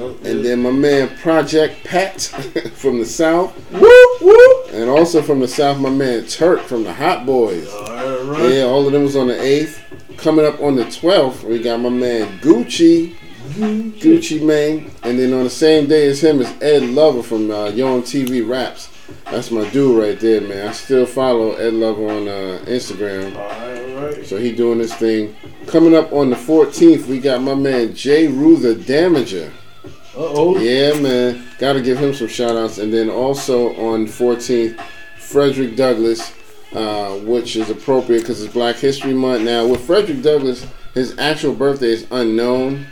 Yep, 0.00 0.16
And 0.24 0.44
then 0.44 0.60
my 0.62 0.70
man 0.70 1.08
Project 1.18 1.84
Pat 1.84 2.20
from 2.74 2.98
the 2.98 3.04
South. 3.06 3.52
whoop, 3.72 4.20
whoop. 4.22 4.66
And 4.72 4.88
also 4.88 5.20
from 5.22 5.40
the 5.40 5.48
South, 5.48 5.78
my 5.78 5.90
man 5.90 6.26
Turk 6.26 6.60
from 6.62 6.84
the 6.84 6.92
Hot 6.92 7.26
Boys. 7.26 7.68
All 7.72 7.84
right, 7.84 8.22
right. 8.40 8.52
Yeah, 8.52 8.62
all 8.62 8.86
of 8.86 8.92
them 8.92 9.02
was 9.02 9.16
on 9.16 9.28
the 9.28 9.34
8th. 9.34 10.16
Coming 10.16 10.44
up 10.46 10.60
on 10.60 10.76
the 10.76 10.84
12th, 10.84 11.44
we 11.44 11.60
got 11.62 11.80
my 11.80 11.88
man 11.88 12.38
Gucci. 12.40 13.14
Gucci 13.54 14.42
Mane. 14.42 14.90
And 15.02 15.18
then 15.18 15.32
on 15.32 15.44
the 15.44 15.50
same 15.50 15.86
day 15.88 16.06
as 16.08 16.22
him 16.22 16.40
is 16.40 16.48
Ed 16.62 16.82
Lover 16.82 17.22
from 17.22 17.50
uh, 17.50 17.66
Yo 17.66 18.00
MTV 18.00 18.48
Raps. 18.48 18.88
That's 19.24 19.50
my 19.50 19.68
dude 19.70 19.98
right 20.00 20.18
there, 20.20 20.40
man. 20.40 20.68
I 20.68 20.72
still 20.72 21.04
follow 21.06 21.52
Ed 21.54 21.74
Lover 21.74 22.06
on 22.08 22.28
uh, 22.28 22.62
Instagram. 22.66 23.34
All 23.36 23.48
right, 23.48 23.96
all 23.96 24.06
right. 24.08 24.26
So 24.26 24.36
he 24.36 24.52
doing 24.54 24.78
this 24.78 24.94
thing. 24.94 25.34
Coming 25.66 25.94
up 25.96 26.12
on 26.12 26.30
the 26.30 26.36
14th, 26.36 27.06
we 27.06 27.18
got 27.18 27.42
my 27.42 27.54
man 27.54 27.94
Jeru 27.94 28.56
the 28.56 28.74
Damaja. 28.74 29.50
Uh-oh. 30.16 30.58
Yeah, 30.58 30.98
man. 31.00 31.44
Got 31.58 31.74
to 31.74 31.80
give 31.82 31.98
him 31.98 32.12
some 32.14 32.28
shout 32.28 32.56
outs. 32.56 32.78
And 32.78 32.92
then 32.92 33.08
also 33.10 33.74
on 33.76 34.06
14th, 34.06 34.78
Frederick 35.18 35.76
Douglass, 35.76 36.32
uh, 36.72 37.14
which 37.18 37.56
is 37.56 37.70
appropriate 37.70 38.20
because 38.20 38.42
it's 38.42 38.52
Black 38.52 38.76
History 38.76 39.14
Month. 39.14 39.42
Now, 39.44 39.66
with 39.66 39.84
Frederick 39.84 40.22
Douglass, 40.22 40.66
his 40.94 41.16
actual 41.18 41.54
birthday 41.54 41.88
is 41.92 42.06
unknown, 42.10 42.86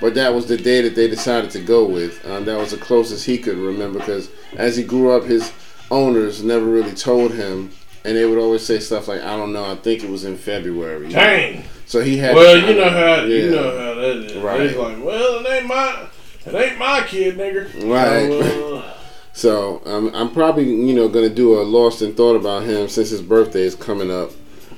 but 0.00 0.14
that 0.14 0.32
was 0.32 0.46
the 0.46 0.56
day 0.56 0.80
that 0.82 0.94
they 0.94 1.08
decided 1.08 1.50
to 1.50 1.60
go 1.60 1.84
with. 1.84 2.24
Um, 2.26 2.44
that 2.44 2.56
was 2.58 2.70
the 2.70 2.76
closest 2.76 3.26
he 3.26 3.38
could 3.38 3.58
remember 3.58 3.98
because 3.98 4.30
as 4.56 4.76
he 4.76 4.84
grew 4.84 5.10
up, 5.10 5.24
his 5.24 5.52
owners 5.90 6.42
never 6.44 6.64
really 6.66 6.92
told 6.94 7.32
him. 7.32 7.70
And 8.04 8.16
they 8.16 8.24
would 8.24 8.38
always 8.38 8.64
say 8.66 8.80
stuff 8.80 9.06
like, 9.06 9.22
I 9.22 9.36
don't 9.36 9.52
know, 9.52 9.64
I 9.64 9.76
think 9.76 10.02
it 10.02 10.10
was 10.10 10.24
in 10.24 10.36
February. 10.36 11.08
Dang. 11.08 11.64
So 11.86 12.00
he 12.00 12.16
had. 12.16 12.34
Well, 12.34 12.56
you 12.56 12.74
know 12.74 12.90
how 12.90 13.24
Yeah. 13.24 13.26
you 13.26 13.50
know 13.50 13.78
how 13.78 13.94
that 13.94 14.16
is. 14.16 14.34
Right. 14.36 14.60
It's 14.62 14.76
like, 14.76 15.04
well, 15.04 15.44
it 15.44 15.48
ain't 15.50 15.66
my, 15.66 16.06
it 16.46 16.54
ain't 16.54 16.78
my 16.78 17.04
kid, 17.06 17.36
nigga. 17.36 17.90
Right. 17.90 18.28
So, 18.28 18.76
uh, 18.76 18.94
So 19.34 19.80
um, 19.86 20.10
I'm 20.14 20.30
probably 20.30 20.64
you 20.64 20.94
know 20.94 21.08
gonna 21.08 21.30
do 21.30 21.60
a 21.60 21.62
lost 21.62 22.02
in 22.02 22.14
thought 22.14 22.36
about 22.36 22.64
him 22.64 22.88
since 22.88 23.08
his 23.10 23.22
birthday 23.22 23.62
is 23.62 23.74
coming 23.74 24.10
up, 24.10 24.30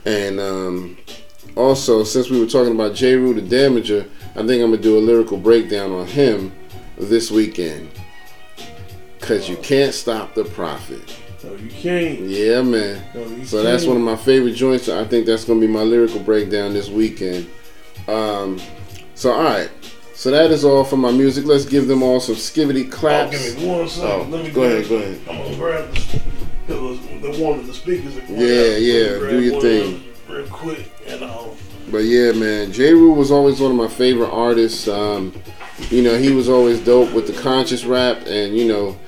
and 0.04 0.38
um, 0.38 0.96
also 1.56 2.04
since 2.04 2.30
we 2.30 2.38
were 2.38 2.46
talking 2.46 2.72
about 2.72 2.94
Jeru 2.94 3.34
the 3.34 3.42
Damaja, 3.42 4.08
I 4.30 4.46
think 4.46 4.62
I'm 4.62 4.70
gonna 4.70 4.76
do 4.76 4.96
a 4.96 5.00
lyrical 5.00 5.38
breakdown 5.38 5.90
on 5.90 6.06
him 6.06 6.52
this 6.96 7.30
weekend. 7.30 7.90
Cause 9.20 9.48
you 9.48 9.56
can't 9.56 9.94
stop 9.94 10.34
the 10.34 10.44
prophet. 10.44 11.00
no, 11.42 11.54
you 11.54 11.70
can't. 11.70 12.20
Yeah, 12.20 12.60
man. 12.62 13.02
No, 13.14 13.26
you 13.26 13.44
So 13.46 13.62
that's 13.62 13.86
one 13.86 13.96
of 13.96 14.02
my 14.02 14.16
favorite 14.16 14.52
joints. 14.54 14.88
I 14.88 15.04
think 15.04 15.26
that's 15.26 15.44
gonna 15.44 15.60
be 15.60 15.66
my 15.66 15.82
lyrical 15.82 16.20
breakdown 16.20 16.74
this 16.74 16.90
weekend. 16.90 17.48
Um, 18.06 18.60
so 19.14 19.32
all 19.32 19.42
right. 19.42 19.70
So 20.24 20.30
that 20.30 20.50
is 20.50 20.64
all 20.64 20.84
for 20.84 20.96
my 20.96 21.12
music. 21.12 21.44
Let's 21.44 21.66
give 21.66 21.86
them 21.86 22.02
all 22.02 22.18
some 22.18 22.36
skivity 22.36 22.86
Oh, 22.86 22.96
claps. 22.96 23.52
give 23.52 23.58
me 23.60 23.68
one 23.68 23.86
second. 23.86 24.10
Oh, 24.10 24.22
Let 24.30 24.42
me 24.46 24.50
go 24.50 24.62
ahead, 24.62 24.88
go 24.88 24.96
ahead. 24.96 25.20
I'm 25.28 25.36
gonna 25.36 25.56
grab 25.56 25.94
the, 26.66 26.74
the, 26.74 27.30
the 27.30 27.44
one 27.44 27.58
of 27.58 27.66
the 27.66 27.74
speakers. 27.74 28.16
Yeah, 28.30 28.78
yeah, 28.78 29.18
do 29.18 29.42
your 29.42 29.60
thing. 29.60 30.02
Real 30.26 30.46
quick, 30.46 30.90
and 31.06 31.22
I'll. 31.26 31.54
But 31.90 32.04
yeah, 32.04 32.32
man, 32.32 32.72
Jeru 32.72 33.12
was 33.12 33.30
always 33.30 33.60
one 33.60 33.72
of 33.72 33.76
my 33.76 33.86
favorite 33.86 34.30
artists. 34.30 34.88
Um, 34.88 35.34
you 35.90 36.02
know, 36.02 36.16
he 36.16 36.32
was 36.32 36.48
always 36.48 36.82
dope 36.82 37.12
with 37.12 37.26
the 37.26 37.38
conscious 37.42 37.84
rap, 37.84 38.22
and 38.26 38.56
you 38.56 38.66
know, 38.66 38.98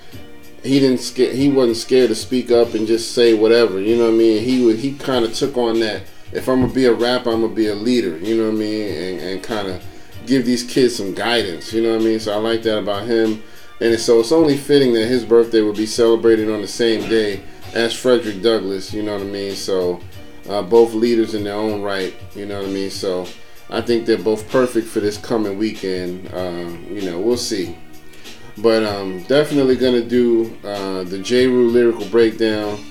he 0.62 0.80
didn't 0.80 1.00
he 1.00 1.48
wasn't 1.50 1.78
scared 1.78 2.10
to 2.10 2.14
speak 2.14 2.50
up 2.50 2.74
and 2.74 2.86
just 2.86 3.12
say 3.12 3.32
whatever. 3.32 3.80
You 3.80 3.96
know 3.96 4.04
what 4.04 4.12
I 4.16 4.18
mean? 4.18 4.44
He 4.44 4.66
would 4.66 4.80
he 4.80 4.92
kind 4.92 5.24
of 5.24 5.32
took 5.32 5.56
on 5.56 5.80
that. 5.80 6.02
If 6.32 6.46
I'm 6.46 6.60
gonna 6.60 6.74
be 6.74 6.84
a 6.84 6.92
rapper, 6.92 7.30
I'm 7.30 7.40
gonna 7.40 7.54
be 7.54 7.68
a 7.68 7.74
leader. 7.74 8.18
You 8.18 8.36
know 8.36 8.50
what 8.50 8.56
I 8.56 8.58
mean? 8.58 8.88
And, 8.92 9.20
and 9.20 9.42
kind 9.42 9.68
of 9.68 9.82
give 10.26 10.44
these 10.44 10.62
kids 10.62 10.96
some 10.96 11.14
guidance. 11.14 11.72
You 11.72 11.82
know 11.82 11.92
what 11.92 12.02
I 12.02 12.04
mean? 12.04 12.20
So 12.20 12.32
I 12.32 12.36
like 12.36 12.62
that 12.62 12.78
about 12.78 13.06
him. 13.06 13.42
And 13.80 13.98
so 14.00 14.20
it's 14.20 14.32
only 14.32 14.56
fitting 14.56 14.94
that 14.94 15.06
his 15.06 15.24
birthday 15.24 15.60
would 15.60 15.76
be 15.76 15.86
celebrated 15.86 16.50
on 16.50 16.62
the 16.62 16.68
same 16.68 17.08
day 17.08 17.42
as 17.74 17.94
Frederick 17.94 18.42
Douglass. 18.42 18.92
You 18.92 19.02
know 19.02 19.12
what 19.12 19.22
I 19.22 19.26
mean? 19.26 19.54
So 19.54 20.00
uh, 20.48 20.62
both 20.62 20.94
leaders 20.94 21.34
in 21.34 21.44
their 21.44 21.54
own 21.54 21.82
right. 21.82 22.14
You 22.34 22.46
know 22.46 22.60
what 22.60 22.68
I 22.68 22.72
mean? 22.72 22.90
So 22.90 23.26
I 23.68 23.80
think 23.80 24.06
they're 24.06 24.18
both 24.18 24.48
perfect 24.48 24.86
for 24.86 25.00
this 25.00 25.18
coming 25.18 25.58
weekend. 25.58 26.32
Uh, 26.32 26.70
you 26.88 27.02
know, 27.02 27.18
we'll 27.18 27.36
see. 27.36 27.76
But 28.58 28.84
um, 28.84 29.22
definitely 29.24 29.76
gonna 29.76 30.04
do 30.04 30.56
uh, 30.64 31.02
the 31.04 31.18
Jeru 31.18 31.68
lyrical 31.68 32.06
breakdown, 32.06 32.82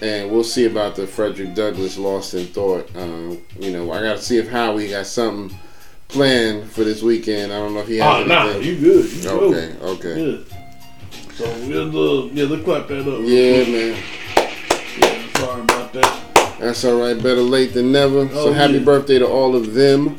and 0.00 0.30
we'll 0.30 0.44
see 0.44 0.66
about 0.66 0.94
the 0.94 1.08
Frederick 1.08 1.54
Douglass 1.54 1.98
Lost 1.98 2.34
in 2.34 2.46
Thought. 2.46 2.94
Uh, 2.94 3.34
you 3.58 3.72
know, 3.72 3.90
I 3.90 4.00
gotta 4.00 4.22
see 4.22 4.36
if 4.38 4.48
Howie 4.48 4.90
got 4.90 5.06
something 5.06 5.58
planned 6.08 6.70
for 6.70 6.84
this 6.84 7.02
weekend. 7.02 7.52
I 7.52 7.58
don't 7.58 7.74
know 7.74 7.80
if 7.80 7.88
he 7.88 7.98
has 7.98 8.22
Oh, 8.24 8.26
nah, 8.26 8.56
you 8.56 8.78
good. 8.78 9.12
You 9.12 9.22
good. 9.22 9.54
okay, 9.54 9.84
okay. 9.86 10.14
Good. 10.14 10.46
So 11.34 11.44
we'll 11.68 12.24
uh, 12.24 12.30
yeah, 12.32 12.44
let's 12.46 12.64
clap 12.64 12.88
that 12.88 13.00
up. 13.00 13.20
Yeah, 13.22 13.64
man. 13.70 14.02
Yeah, 14.98 15.32
sorry 15.40 15.60
about 15.62 15.92
that. 15.92 16.56
That's 16.58 16.84
all 16.84 17.00
right. 17.00 17.16
Better 17.16 17.42
late 17.42 17.72
than 17.74 17.92
never. 17.92 18.28
so 18.30 18.48
Oh, 18.48 18.52
happy 18.52 18.74
yeah. 18.74 18.84
birthday 18.84 19.18
to 19.20 19.26
all 19.28 19.54
of 19.54 19.74
them. 19.74 20.16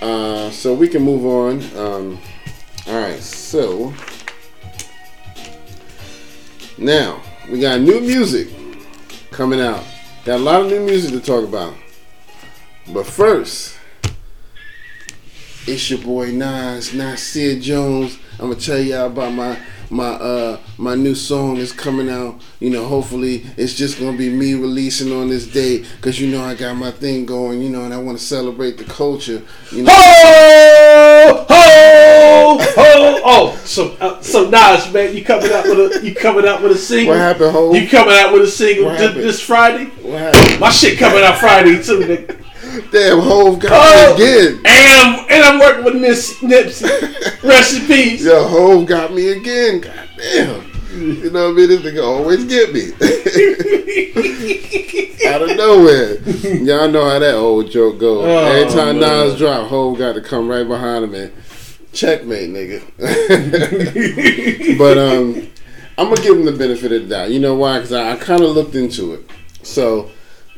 Uh, 0.00 0.50
so 0.50 0.74
we 0.74 0.86
can 0.88 1.02
move 1.02 1.24
on. 1.26 1.60
Um, 1.76 2.18
all 2.86 3.00
right. 3.00 3.18
So 3.20 3.92
now 6.78 7.20
we 7.50 7.58
got 7.60 7.80
new 7.80 8.00
music 8.00 8.48
coming 9.30 9.60
out. 9.60 9.82
Got 10.24 10.36
a 10.36 10.42
lot 10.42 10.60
of 10.62 10.66
new 10.68 10.80
music 10.80 11.10
to 11.12 11.20
talk 11.20 11.44
about. 11.44 11.74
But 12.92 13.06
first, 13.06 13.76
it's 15.66 15.90
your 15.90 16.00
boy 16.00 16.30
Nas, 16.32 16.92
Nasir 16.92 17.58
Jones, 17.60 18.18
I'm 18.34 18.48
gonna 18.50 18.60
tell 18.60 18.80
y'all 18.80 19.06
about 19.06 19.32
my 19.32 19.58
my 19.90 20.08
uh 20.08 20.58
my 20.78 20.94
new 20.94 21.14
song 21.14 21.58
is 21.58 21.70
coming 21.70 22.08
out. 22.08 22.40
You 22.60 22.70
know, 22.70 22.86
hopefully 22.86 23.44
it's 23.56 23.74
just 23.74 24.00
gonna 24.00 24.16
be 24.16 24.30
me 24.30 24.54
releasing 24.54 25.12
on 25.12 25.28
this 25.28 25.46
date 25.46 25.86
because 25.96 26.18
you 26.18 26.28
know 26.28 26.42
I 26.42 26.54
got 26.54 26.74
my 26.74 26.90
thing 26.90 27.26
going. 27.26 27.60
You 27.60 27.68
know, 27.68 27.84
and 27.84 27.92
I 27.92 27.98
want 27.98 28.18
to 28.18 28.24
celebrate 28.24 28.78
the 28.78 28.84
culture. 28.84 29.42
You 29.70 29.82
know, 29.84 29.92
Ho 31.24 31.46
ho 31.48 32.58
ho! 32.58 33.20
Oh, 33.24 33.60
so 33.64 33.96
uh, 34.00 34.20
so 34.22 34.48
Nas, 34.48 34.92
man, 34.92 35.14
you 35.14 35.24
coming 35.24 35.52
out 35.52 35.64
with 35.64 36.02
a 36.02 36.04
you 36.04 36.14
coming 36.14 36.46
out 36.46 36.62
with 36.62 36.72
a 36.72 36.78
single? 36.78 37.14
what 37.14 37.20
happened, 37.20 37.52
Ho? 37.52 37.74
You 37.74 37.86
coming 37.88 38.14
out 38.14 38.32
with 38.32 38.42
a 38.42 38.48
single 38.48 38.90
this 38.90 39.40
Friday? 39.40 39.84
What 40.02 40.18
happened? 40.18 40.58
My 40.60 40.70
shit 40.70 40.98
coming 40.98 41.22
out 41.22 41.38
Friday 41.38 41.82
too, 41.82 42.00
nigga. 42.00 42.41
Damn, 42.92 43.20
Hove 43.20 43.58
got 43.58 43.70
Oh, 43.72 44.16
me 44.18 44.24
again. 44.24 44.60
and 44.66 44.66
I'm, 44.66 45.26
and 45.30 45.42
I'm 45.44 45.58
working 45.58 45.84
with 45.84 45.96
Miss 45.96 46.34
Nipsey. 46.40 47.42
Rest 47.42 47.80
in 47.80 47.86
peace. 47.86 48.22
Yo, 48.24 48.46
Hove 48.46 48.86
got 48.86 49.12
me 49.14 49.28
again. 49.30 49.80
God 49.80 50.08
damn. 50.18 50.70
You 50.94 51.30
know 51.30 51.44
what 51.46 51.52
I 51.52 51.56
mean? 51.56 51.68
This 51.68 51.80
nigga 51.80 52.04
always 52.04 52.44
get 52.44 52.74
me. 52.74 52.92
Out 55.26 55.40
of 55.42 55.56
nowhere. 55.56 56.16
Y'all 56.62 56.88
know 56.90 57.08
how 57.08 57.18
that 57.18 57.34
old 57.34 57.70
joke 57.70 57.98
goes. 57.98 58.26
Oh, 58.26 58.44
Every 58.44 58.70
time 58.74 59.00
man. 59.00 59.28
Nas 59.28 59.38
drop, 59.38 59.68
Hove 59.68 59.96
got 59.96 60.12
to 60.14 60.20
come 60.20 60.48
right 60.48 60.68
behind 60.68 61.04
him 61.04 61.14
and 61.14 61.32
checkmate, 61.94 62.50
nigga. 62.50 62.82
but 64.78 64.98
um, 64.98 65.48
I'm 65.96 66.10
gonna 66.10 66.20
give 66.22 66.36
him 66.36 66.44
the 66.44 66.52
benefit 66.52 66.92
of 66.92 67.02
the 67.04 67.08
doubt. 67.08 67.30
You 67.30 67.40
know 67.40 67.54
why? 67.54 67.78
Because 67.78 67.92
I, 67.94 68.12
I 68.12 68.16
kind 68.16 68.42
of 68.42 68.50
looked 68.50 68.74
into 68.74 69.14
it. 69.14 69.30
So 69.62 70.10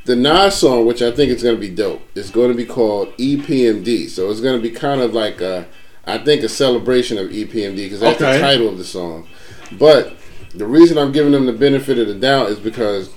the 0.05 0.17
Nas 0.17 0.55
song, 0.57 0.87
which 0.87 1.01
I 1.03 1.11
think 1.11 1.31
is 1.31 1.43
gonna 1.43 1.57
be 1.57 1.71
dope, 1.71 2.03
is 2.15 2.31
going 2.31 2.49
to 2.51 2.57
be 2.57 2.67
called 2.67 3.17
EPMD. 3.17 4.09
So 4.09 4.31
it's 4.31 4.41
gonna 4.41 4.59
be 4.61 4.71
kind 4.71 5.01
of 5.01 5.15
like 5.15 5.41
a, 5.41 5.67
I 6.07 6.19
think 6.19 6.43
a 6.43 6.49
celebration 6.49 7.17
of 7.19 7.29
EPMD 7.31 7.77
because 7.77 8.01
that's 8.01 8.21
Okay. 8.21 8.35
the 8.35 8.39
title 8.41 8.69
of 8.69 8.77
the 8.79 8.85
song. 8.85 9.27
But 9.73 10.15
the 10.55 10.67
reason 10.67 10.99
I'm 10.99 11.11
giving 11.13 11.33
them 11.33 11.47
the 11.47 11.53
benefit 11.53 11.99
of 11.99 12.07
the 12.07 12.15
doubt 12.15 12.51
is 12.51 12.59
because 12.59 13.11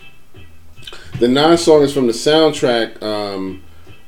the 1.19 1.28
Nas 1.28 1.63
song 1.63 1.82
is 1.82 1.93
from 1.93 2.08
the 2.08 2.13
soundtrack 2.13 3.02
um, 3.04 3.63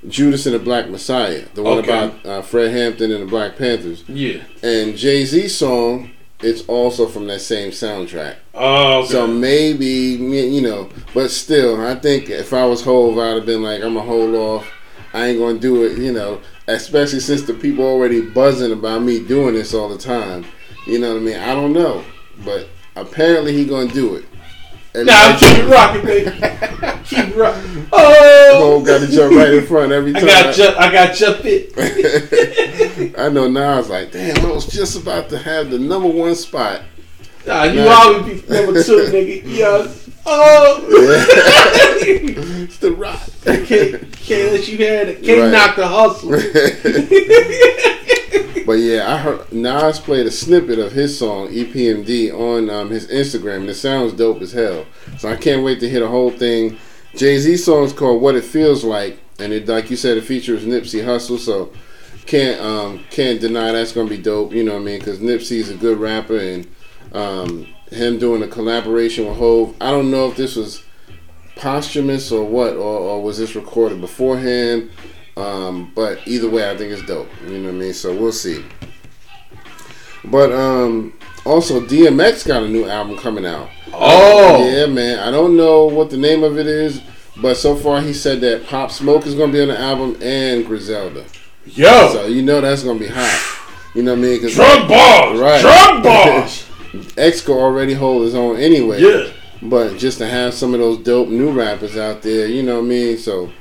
Judas 0.07 0.45
and 0.45 0.55
the 0.55 0.59
Black 0.59 0.89
Messiah, 0.89 1.43
the 1.55 1.61
one 1.63 1.79
Okay. 1.79 1.89
about 1.89 2.25
uh, 2.25 2.41
Fred 2.41 2.71
Hampton 2.71 3.11
and 3.11 3.21
the 3.23 3.25
Black 3.29 3.57
Panthers. 3.57 4.03
Yeah. 4.07 4.41
And 4.63 4.95
Jay 4.95 5.25
Z 5.25 5.49
song, 5.49 6.11
it's 6.41 6.65
also 6.67 7.07
from 7.07 7.27
that 7.27 7.41
same 7.41 7.71
soundtrack. 7.71 8.37
Oh, 8.53 8.99
okay. 8.99 9.07
So 9.09 9.27
maybe 9.27 9.85
you 9.85 10.61
know, 10.61 10.89
but 11.13 11.31
still, 11.31 11.85
I 11.85 11.95
think 11.95 12.29
if 12.29 12.53
I 12.53 12.65
was 12.65 12.81
Hove, 12.81 13.17
I'd 13.17 13.35
have 13.35 13.45
been 13.45 13.63
like, 13.63 13.81
I'm 13.83 13.95
gonna 13.95 14.05
hold 14.05 14.35
off. 14.35 14.67
I 15.13 15.27
ain't 15.27 15.39
gonna 15.39 15.59
do 15.59 15.85
it, 15.85 15.97
you 15.97 16.13
know. 16.13 16.39
Especially 16.67 17.19
since 17.19 17.41
the 17.41 17.53
people 17.53 17.83
already 17.83 18.21
buzzing 18.21 18.71
about 18.71 19.01
me 19.01 19.19
doing 19.25 19.55
this 19.55 19.73
all 19.73 19.89
the 19.89 19.97
time. 19.97 20.45
You 20.85 20.99
know 20.99 21.13
what 21.13 21.21
I 21.21 21.25
mean? 21.25 21.39
I 21.39 21.55
don't 21.55 21.73
know, 21.73 22.03
but 22.45 22.67
apparently 22.95 23.53
he 23.53 23.65
gonna 23.65 23.91
do 23.91 24.15
it. 24.15 24.25
And 24.95 25.05
Nah, 25.05 25.37
keep 25.37 25.57
it 25.59 25.65
rocking, 25.69 26.03
baby. 26.03 26.31
keep 27.05 27.35
rocking. 27.35 27.87
Oh, 27.91 28.83
got 28.85 28.99
to 29.01 29.07
jump 29.07 29.35
right 29.35 29.53
in 29.53 29.65
front 29.67 29.91
every 29.91 30.13
time. 30.13 30.23
I 30.23 30.27
got 30.27 30.55
ju- 30.55 30.75
I 30.77 30.91
got 30.91 31.15
jump 31.15 31.39
it. 31.43 33.15
I 33.19 33.29
know 33.29 33.47
now. 33.47 33.73
I 33.73 33.77
was 33.77 33.89
like, 33.89 34.11
damn, 34.11 34.43
I 34.45 34.51
was 34.51 34.65
just 34.65 34.97
about 34.99 35.29
to 35.29 35.37
have 35.37 35.69
the 35.69 35.77
number 35.79 36.07
one 36.09 36.33
spot. 36.35 36.81
Nah, 37.45 37.63
you 37.63 37.81
Nah. 37.85 37.91
always 37.91 38.41
be 38.41 38.47
number 38.53 38.81
two, 38.83 38.97
nigga. 39.11 39.43
Yeah. 39.45 39.87
Oh. 40.25 40.85
It's 42.01 42.77
the 42.79 42.91
rock. 42.91 43.21
can't, 43.45 44.11
can't 44.11 44.51
let 44.53 44.67
you 44.67 44.77
have 44.87 45.07
it. 45.07 45.23
Can't 45.23 45.41
Right. 45.41 45.51
knock 45.51 45.75
the 45.75 45.87
hustle. 45.87 46.31
But 48.69 48.81
yeah, 48.81 49.11
I 49.11 49.17
heard 49.17 49.51
Nas 49.51 49.99
played 49.99 50.27
a 50.27 50.31
snippet 50.31 50.77
of 50.77 50.91
his 50.91 51.17
song 51.17 51.47
EPMD 51.47 52.31
on 52.31 52.69
um, 52.69 52.91
his 52.91 53.07
Instagram, 53.07 53.61
and 53.61 53.69
it 53.71 53.73
sounds 53.73 54.13
dope 54.13 54.43
as 54.43 54.51
hell. 54.51 54.85
So 55.17 55.27
I 55.27 55.37
can't 55.37 55.63
wait 55.63 55.79
to 55.79 55.89
hear 55.89 56.01
the 56.01 56.07
whole 56.07 56.29
thing. 56.29 56.77
Jay 57.15 57.39
Z 57.39 57.57
song 57.57 57.85
is 57.85 57.93
called 57.93 58.21
"What 58.21 58.35
It 58.35 58.43
Feels 58.43 58.83
Like," 58.83 59.17
and 59.39 59.51
it, 59.51 59.67
like 59.67 59.89
you 59.89 59.95
said, 59.95 60.17
it 60.19 60.23
features 60.23 60.65
Nipsey 60.65 61.03
Hussle. 61.03 61.39
So 61.39 61.73
can't 62.27 62.61
um, 62.61 63.03
can't 63.09 63.41
deny 63.41 63.71
that's 63.71 63.91
gonna 63.91 64.07
be 64.07 64.19
dope. 64.19 64.53
You 64.53 64.63
know 64.63 64.73
what 64.73 64.81
I 64.81 64.85
mean? 64.85 64.99
Because 64.99 65.17
Nipsey's 65.17 65.71
a 65.71 65.75
good 65.75 65.97
rapper, 65.97 66.37
and 66.37 66.67
um, 67.11 67.65
him 67.91 68.19
doing 68.19 68.43
a 68.43 68.47
collaboration 68.47 69.25
with 69.25 69.37
Hove. 69.37 69.75
I 69.81 69.89
don't 69.89 70.11
know 70.11 70.29
if 70.29 70.37
this 70.37 70.55
was 70.55 70.83
posthumous 71.55 72.31
or 72.31 72.43
what, 72.45 72.73
or, 72.73 72.99
or 72.99 73.23
was 73.23 73.39
this 73.39 73.55
recorded 73.55 73.99
beforehand? 73.99 74.91
Um, 75.39 75.91
but 75.95 76.19
either 76.27 76.49
way, 76.49 76.69
I 76.69 76.75
think 76.77 76.91
it's 76.91 77.05
dope. 77.05 77.29
You 77.45 77.57
know 77.59 77.69
what 77.69 77.75
I 77.75 77.79
mean? 77.79 77.93
So 77.93 78.13
we'll 78.15 78.31
see. 78.31 78.63
But 80.25 80.51
um, 80.51 81.13
also, 81.45 81.79
DMX 81.81 82.45
got 82.45 82.63
a 82.63 82.67
new 82.67 82.85
album 82.87 83.17
coming 83.17 83.45
out. 83.45 83.69
Oh. 83.93 84.69
Yeah, 84.69 84.85
man. 84.87 85.19
I 85.19 85.31
don't 85.31 85.55
know 85.55 85.85
what 85.85 86.09
the 86.09 86.17
name 86.17 86.43
of 86.43 86.57
it 86.57 86.67
is, 86.67 87.01
but 87.41 87.55
so 87.55 87.75
far 87.75 88.01
he 88.01 88.13
said 88.13 88.41
that 88.41 88.67
Pop 88.67 88.91
Smoke 88.91 89.25
is 89.25 89.35
going 89.35 89.51
to 89.51 89.57
be 89.57 89.61
on 89.61 89.69
the 89.69 89.79
album 89.79 90.17
and 90.21 90.65
Griselda. 90.65 91.25
Yo. 91.65 92.09
So 92.11 92.25
you 92.27 92.41
know 92.41 92.61
that's 92.61 92.83
going 92.83 92.99
to 92.99 93.05
be 93.05 93.11
hot. 93.11 93.57
You 93.95 94.03
know 94.03 94.11
what 94.11 94.19
I 94.19 94.21
mean? 94.21 94.35
Because 94.41 94.55
Drug 94.55 94.87
balls. 94.87 95.39
Right. 95.39 95.61
Drug 95.61 96.03
balls. 96.03 96.65
Exco 97.15 97.49
already 97.55 97.93
hold 97.93 98.23
his 98.23 98.35
own 98.35 98.57
anyway. 98.57 99.01
yeah. 99.01 99.31
But 99.61 99.97
just 99.97 100.19
to 100.19 100.27
have 100.27 100.53
some 100.53 100.73
of 100.73 100.79
those 100.79 100.99
dope 100.99 101.27
new 101.27 101.51
rappers 101.51 101.97
out 101.97 102.21
there, 102.21 102.47
you 102.47 102.63
know 102.63 102.75
what 102.77 102.85
I 102.85 102.87
mean? 102.87 103.17
So, 103.17 103.51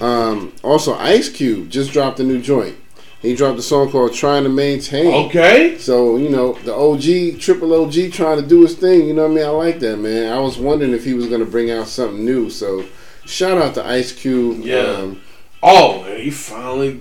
um, 0.00 0.52
also 0.62 0.94
Ice 0.94 1.28
Cube 1.28 1.70
just 1.70 1.92
dropped 1.92 2.20
a 2.20 2.24
new 2.24 2.40
joint. 2.40 2.76
He 3.20 3.36
dropped 3.36 3.58
a 3.58 3.62
song 3.62 3.90
called 3.90 4.14
"Trying 4.14 4.42
to 4.44 4.48
Maintain." 4.48 5.26
Okay. 5.26 5.78
So 5.78 6.16
you 6.16 6.28
know 6.28 6.54
the 6.64 6.74
OG, 6.74 7.40
Triple 7.40 7.72
OG, 7.74 8.12
trying 8.12 8.40
to 8.40 8.46
do 8.46 8.62
his 8.62 8.74
thing. 8.74 9.06
You 9.06 9.14
know 9.14 9.22
what 9.22 9.32
I 9.32 9.34
mean? 9.34 9.44
I 9.44 9.50
like 9.50 9.80
that 9.80 9.98
man. 9.98 10.32
I 10.32 10.38
was 10.40 10.58
wondering 10.58 10.92
if 10.92 11.04
he 11.04 11.14
was 11.14 11.28
gonna 11.28 11.44
bring 11.44 11.70
out 11.70 11.86
something 11.86 12.24
new. 12.24 12.50
So, 12.50 12.84
shout 13.24 13.58
out 13.58 13.74
to 13.74 13.86
Ice 13.86 14.12
Cube. 14.12 14.60
Yeah. 14.64 14.78
Um, 14.78 15.20
Oh 15.62 16.02
man, 16.02 16.20
he 16.20 16.30
finally 16.30 17.00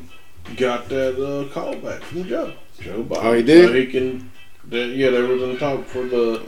got 0.56 0.88
that 0.90 1.16
uh, 1.20 1.52
call 1.52 1.76
back 1.78 2.02
from 2.04 2.26
Joe. 2.26 2.54
Joe 2.80 3.04
Biden. 3.04 3.24
Oh, 3.24 3.34
he 3.34 3.44
did? 3.44 3.68
So 3.68 3.74
he 3.74 3.86
can. 3.88 4.32
That, 4.70 4.90
yeah, 4.90 5.10
they 5.10 5.22
were 5.22 5.38
going 5.38 5.54
to 5.54 5.60
talk 5.60 5.86
for 5.86 6.04
the. 6.04 6.44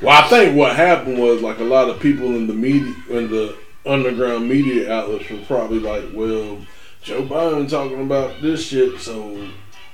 Well, 0.00 0.24
I 0.24 0.28
think 0.28 0.56
what 0.56 0.74
happened 0.74 1.18
was 1.18 1.42
like 1.42 1.58
a 1.58 1.64
lot 1.64 1.90
of 1.90 2.00
people 2.00 2.26
in 2.28 2.46
the 2.46 2.54
media, 2.54 2.94
in 3.10 3.30
the 3.30 3.56
underground 3.86 4.48
media 4.48 4.92
outlets, 4.92 5.28
were 5.30 5.38
probably 5.46 5.78
like, 5.80 6.04
"Well, 6.14 6.58
Joe 7.02 7.22
Biden 7.22 7.68
talking 7.68 8.00
about 8.02 8.40
this 8.40 8.64
shit, 8.66 9.00
so 9.00 9.36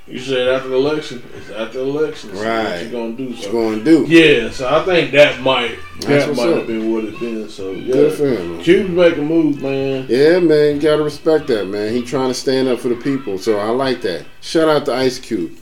you 0.06 0.18
said 0.18 0.48
after 0.48 0.68
the 0.68 0.74
election, 0.76 1.22
it's 1.36 1.50
after 1.50 1.78
the 1.78 1.84
election, 1.84 2.34
so 2.34 2.42
Right. 2.42 2.64
What 2.64 2.82
you 2.82 2.88
gonna 2.90 3.12
do? 3.12 3.28
what 3.28 3.42
you 3.44 3.52
gonna 3.52 3.84
do? 3.84 4.04
yeah, 4.08 4.50
so 4.50 4.68
I 4.68 4.82
think 4.84 5.12
that 5.12 5.40
might 5.40 5.78
That's 6.00 6.26
that 6.26 6.36
might 6.36 6.48
up. 6.48 6.58
have 6.58 6.66
been 6.66 6.92
what 6.92 7.04
it 7.04 7.18
been. 7.20 7.48
So 7.48 7.72
yeah, 7.72 7.92
Good 7.92 8.12
for 8.14 8.26
him. 8.28 8.94
making 8.96 9.26
moves, 9.26 9.58
man. 9.62 10.06
Yeah, 10.08 10.38
man, 10.40 10.76
you 10.76 10.80
gotta 10.82 11.02
respect 11.02 11.46
that, 11.48 11.66
man. 11.66 11.92
He 11.94 12.02
trying 12.02 12.28
to 12.28 12.34
stand 12.34 12.68
up 12.68 12.78
for 12.80 12.88
the 12.88 12.96
people, 12.96 13.38
so 13.38 13.58
I 13.58 13.68
like 13.70 14.02
that. 14.02 14.24
Shout 14.40 14.68
out 14.68 14.84
to 14.86 14.94
Ice 14.94 15.18
Cube. 15.18 15.52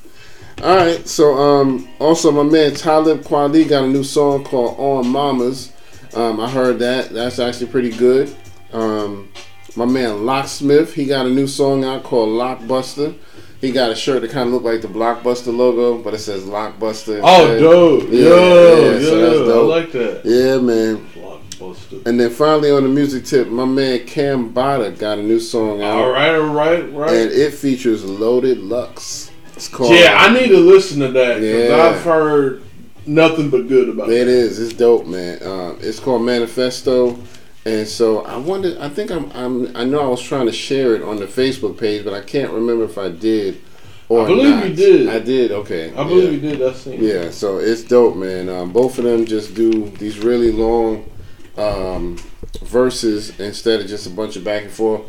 All 0.62 0.74
right, 0.74 1.06
so 1.06 1.34
um, 1.34 1.86
also 2.00 2.30
my 2.32 2.42
man 2.42 2.72
Talib 2.74 3.22
Kweli 3.22 3.68
got 3.68 3.84
a 3.84 3.88
new 3.88 4.02
song 4.04 4.42
called 4.42 4.74
"On 4.78 5.06
Mamas." 5.06 5.70
Um, 6.16 6.40
I 6.40 6.48
heard 6.48 6.78
that. 6.80 7.10
That's 7.10 7.38
actually 7.38 7.66
pretty 7.68 7.90
good. 7.90 8.34
Um, 8.72 9.28
my 9.76 9.84
man 9.84 10.24
Locksmith, 10.24 10.94
he 10.94 11.04
got 11.06 11.26
a 11.26 11.30
new 11.30 11.46
song 11.46 11.84
out 11.84 12.02
called 12.02 12.30
"Lockbuster." 12.30 13.14
He 13.60 13.72
got 13.72 13.90
a 13.90 13.94
shirt 13.94 14.20
that 14.22 14.30
kind 14.30 14.48
of 14.48 14.52
looked 14.54 14.64
like 14.66 14.82
the 14.82 14.88
Blockbuster 14.88 15.54
logo, 15.54 16.02
but 16.02 16.14
it 16.14 16.18
says 16.18 16.44
Lockbuster. 16.44 17.20
Oh, 17.22 17.58
dope. 17.58 18.04
Yeah, 18.10 18.20
Yeah, 18.20 18.28
yeah, 18.28 18.98
yeah, 18.98 19.00
so 19.00 19.44
that's 19.44 19.50
I 19.50 19.60
like 19.60 19.92
that. 19.92 20.20
Yeah, 20.24 20.58
man. 20.58 21.06
Blockbuster. 21.14 22.06
And 22.06 22.20
then 22.20 22.30
finally 22.30 22.70
on 22.70 22.82
the 22.82 22.88
music 22.88 23.24
tip, 23.24 23.48
my 23.48 23.64
man 23.64 24.00
Cambatta 24.00 24.98
got 24.98 25.18
a 25.18 25.22
new 25.22 25.40
song 25.40 25.82
out. 25.82 25.96
All 25.98 26.10
right, 26.10 26.34
all 26.34 26.52
right, 26.54 26.92
right. 26.92 27.10
and 27.12 27.32
it 27.32 27.54
features 27.54 28.04
Loaded 28.04 28.58
Lux. 28.58 29.30
It's 29.54 29.68
called. 29.68 29.94
yeah, 29.94 30.16
I 30.20 30.32
need 30.38 30.48
to 30.48 30.58
listen 30.58 31.00
to 31.00 31.08
that 31.12 31.40
because 31.40 31.70
Yeah. 31.70 31.76
I've 31.82 32.02
heard 32.02 32.62
nothing 33.06 33.50
but 33.50 33.68
good 33.68 33.88
about 33.88 34.08
It 34.10 34.22
it. 34.22 34.28
is. 34.28 34.58
It's 34.58 34.72
dope, 34.74 35.06
man. 35.06 35.42
Um, 35.42 35.78
it's 35.80 36.00
called 36.00 36.22
Manifesto, 36.22 37.18
and 37.64 37.86
so 37.86 38.22
I 38.24 38.36
wonder. 38.36 38.76
I 38.80 38.88
think 38.88 39.10
I'm, 39.10 39.30
I'm. 39.32 39.76
I 39.76 39.84
know 39.84 40.00
I 40.00 40.08
was 40.08 40.22
trying 40.22 40.46
to 40.46 40.52
share 40.52 40.94
it 40.94 41.02
on 41.02 41.16
the 41.16 41.26
Facebook 41.26 41.78
page, 41.78 42.04
but 42.04 42.14
I 42.14 42.20
can't 42.20 42.52
remember 42.52 42.84
if 42.84 42.98
I 42.98 43.08
did 43.08 43.60
or 44.08 44.22
I 44.22 44.26
believe 44.26 44.54
not. 44.54 44.68
you 44.68 44.74
did. 44.74 45.08
I 45.08 45.18
did. 45.18 45.52
Okay. 45.52 45.90
I 45.92 46.04
believe 46.04 46.42
yeah. 46.42 46.50
you 46.50 46.56
did. 46.56 46.62
I 46.68 46.72
seen. 46.74 46.94
it. 46.94 47.00
Yeah, 47.00 47.30
so 47.30 47.58
it's 47.58 47.82
dope, 47.82 48.16
man. 48.16 48.48
Um, 48.48 48.72
both 48.72 48.98
of 48.98 49.04
them 49.04 49.24
just 49.24 49.54
do 49.54 49.90
these 49.90 50.18
really 50.18 50.52
long 50.52 51.10
um, 51.56 52.16
verses 52.62 53.38
instead 53.40 53.80
of 53.80 53.88
just 53.88 54.06
a 54.06 54.10
bunch 54.10 54.36
of 54.36 54.44
back 54.44 54.62
and 54.62 54.70
forth. 54.72 55.02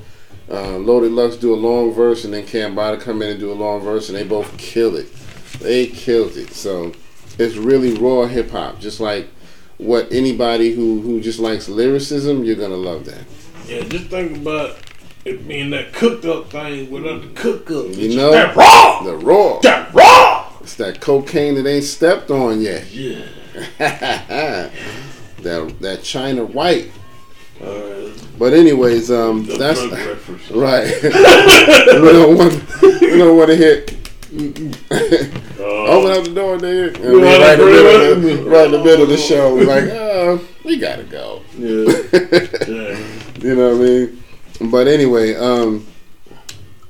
Uh, 0.50 0.78
Loaded 0.78 1.12
Lux 1.12 1.36
do 1.36 1.54
a 1.54 1.56
long 1.56 1.94
verse, 1.94 2.24
and 2.24 2.34
then 2.34 2.46
Cambatta 2.46 3.00
come 3.00 3.22
in 3.22 3.30
and 3.30 3.40
do 3.40 3.52
a 3.52 3.54
long 3.54 3.82
verse, 3.82 4.10
and 4.10 4.18
they 4.18 4.24
both 4.24 4.58
kill 4.58 4.96
it. 4.96 5.08
They 5.60 5.88
killed 5.88 6.38
it. 6.38 6.54
So 6.54 6.94
it's 7.40 7.56
really 7.56 7.94
raw 7.94 8.26
hip 8.26 8.52
hop, 8.52 8.80
just 8.80 9.00
like 9.00 9.28
what 9.78 10.12
anybody 10.12 10.74
who 10.74 11.02
who 11.02 11.22
just 11.22 11.40
likes 11.40 11.70
lyricism, 11.70 12.44
you're 12.44 12.56
gonna 12.56 12.76
love 12.76 13.06
that. 13.06 13.24
Yeah, 13.68 13.84
just 13.84 14.06
think 14.08 14.38
about 14.38 14.78
it 15.26 15.48
being 15.48 15.70
that 15.72 15.94
cooked 15.94 16.26
up 16.26 16.50
thing 16.50 16.90
without 16.90 17.22
the 17.22 17.28
cook 17.30 17.70
up. 17.70 17.88
You 17.96 18.16
know? 18.16 18.32
that 18.32 18.56
raw, 18.56 19.04
The 19.04 19.16
raw. 19.18 19.60
that 19.60 19.94
raw. 19.94 20.52
It's 20.62 20.76
that 20.76 21.02
cocaine 21.02 21.56
that 21.56 21.68
ain't 21.68 21.84
stepped 21.84 22.32
on 22.32 22.62
yet. 22.62 22.90
Yeah. 22.92 23.26
that 23.78 24.72
that 25.42 26.04
China 26.04 26.46
white. 26.46 26.92
Alright. 27.62 28.14
But 28.38 28.54
anyways, 28.54 29.10
um, 29.12 29.46
that's 29.46 29.80
right. 30.52 30.94
we 31.04 31.10
don't 32.12 32.38
want 32.38 32.82
we 33.02 33.18
don't 33.18 33.38
want 33.38 33.50
to 33.50 33.56
hit. 33.56 33.97
Uh, 34.30 35.64
Open 35.64 36.12
up 36.12 36.24
the 36.26 36.32
door, 36.36 36.58
nigga. 36.58 36.96
And 36.96 37.04
Yeah, 37.04 37.12
we 37.12 37.22
right, 37.24 37.54
in 37.54 37.60
the 37.60 37.66
middle 37.66 38.12
of 38.12 38.24
right. 38.24 38.44
the, 38.44 38.50
right 38.50 38.66
in 38.66 38.72
the 38.72 38.84
middle 38.84 39.04
of 39.04 39.10
the 39.10 39.18
show. 39.18 39.56
We're 39.56 39.66
like, 39.66 39.86
oh, 39.86 40.42
we 40.64 40.78
gotta 40.78 41.04
go. 41.04 41.42
Yeah. 41.58 41.86
Yeah. 42.68 43.00
you 43.40 43.56
know 43.56 43.76
what 43.78 43.82
I 43.82 43.88
mean? 43.88 44.24
But 44.72 44.88
anyway, 44.88 45.36
um, 45.36 45.86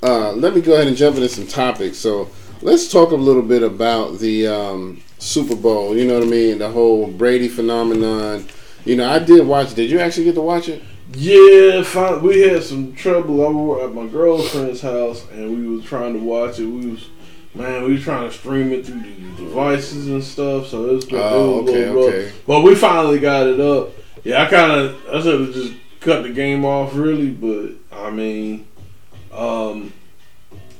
uh, 0.01 0.31
let 0.33 0.55
me 0.55 0.61
go 0.61 0.73
ahead 0.73 0.87
and 0.87 0.97
jump 0.97 1.15
into 1.17 1.29
some 1.29 1.45
topics. 1.47 1.97
So 1.97 2.29
let's 2.61 2.91
talk 2.91 3.11
a 3.11 3.15
little 3.15 3.41
bit 3.43 3.61
about 3.63 4.17
the 4.19 4.47
um, 4.47 5.01
Super 5.19 5.55
Bowl. 5.55 5.95
You 5.95 6.07
know 6.07 6.15
what 6.15 6.23
I 6.27 6.31
mean? 6.31 6.57
The 6.59 6.69
whole 6.69 7.07
Brady 7.07 7.47
phenomenon. 7.49 8.47
You 8.85 8.95
know, 8.95 9.09
I 9.09 9.19
did 9.19 9.45
watch. 9.45 9.73
Did 9.75 9.91
you 9.91 9.99
actually 9.99 10.23
get 10.25 10.35
to 10.35 10.41
watch 10.41 10.69
it? 10.69 10.81
Yeah, 11.13 11.83
fin- 11.83 12.21
we 12.21 12.41
had 12.41 12.63
some 12.63 12.93
trouble 12.93 13.41
over 13.41 13.85
at 13.85 13.93
my 13.93 14.07
girlfriend's 14.07 14.81
house, 14.81 15.25
and 15.31 15.57
we 15.57 15.67
was 15.75 15.85
trying 15.85 16.13
to 16.13 16.19
watch 16.19 16.59
it. 16.59 16.65
We 16.65 16.87
was, 16.91 17.09
man, 17.57 17.83
we 17.83 17.93
was 17.93 18.03
trying 18.03 18.29
to 18.29 18.35
stream 18.35 18.71
it 18.71 18.85
through 18.85 19.01
the 19.01 19.43
devices 19.43 20.07
and 20.07 20.23
stuff. 20.23 20.67
So 20.67 20.85
it 20.89 20.93
was, 20.93 21.05
it 21.05 21.13
Oh, 21.15 21.61
was 21.61 21.69
a 21.69 21.73
little 21.73 21.95
rough. 21.95 22.13
okay. 22.13 22.31
But 22.45 22.61
we 22.61 22.75
finally 22.75 23.19
got 23.19 23.47
it 23.47 23.59
up. 23.59 23.89
Yeah, 24.23 24.43
I 24.43 24.45
kind 24.47 24.71
of, 24.71 25.07
I 25.09 25.21
should 25.21 25.39
have 25.41 25.53
just 25.53 25.73
cut 25.99 26.23
the 26.23 26.29
game 26.29 26.65
off, 26.65 26.95
really. 26.95 27.29
But 27.29 27.71
I 27.91 28.09
mean, 28.11 28.67
um, 29.31 29.93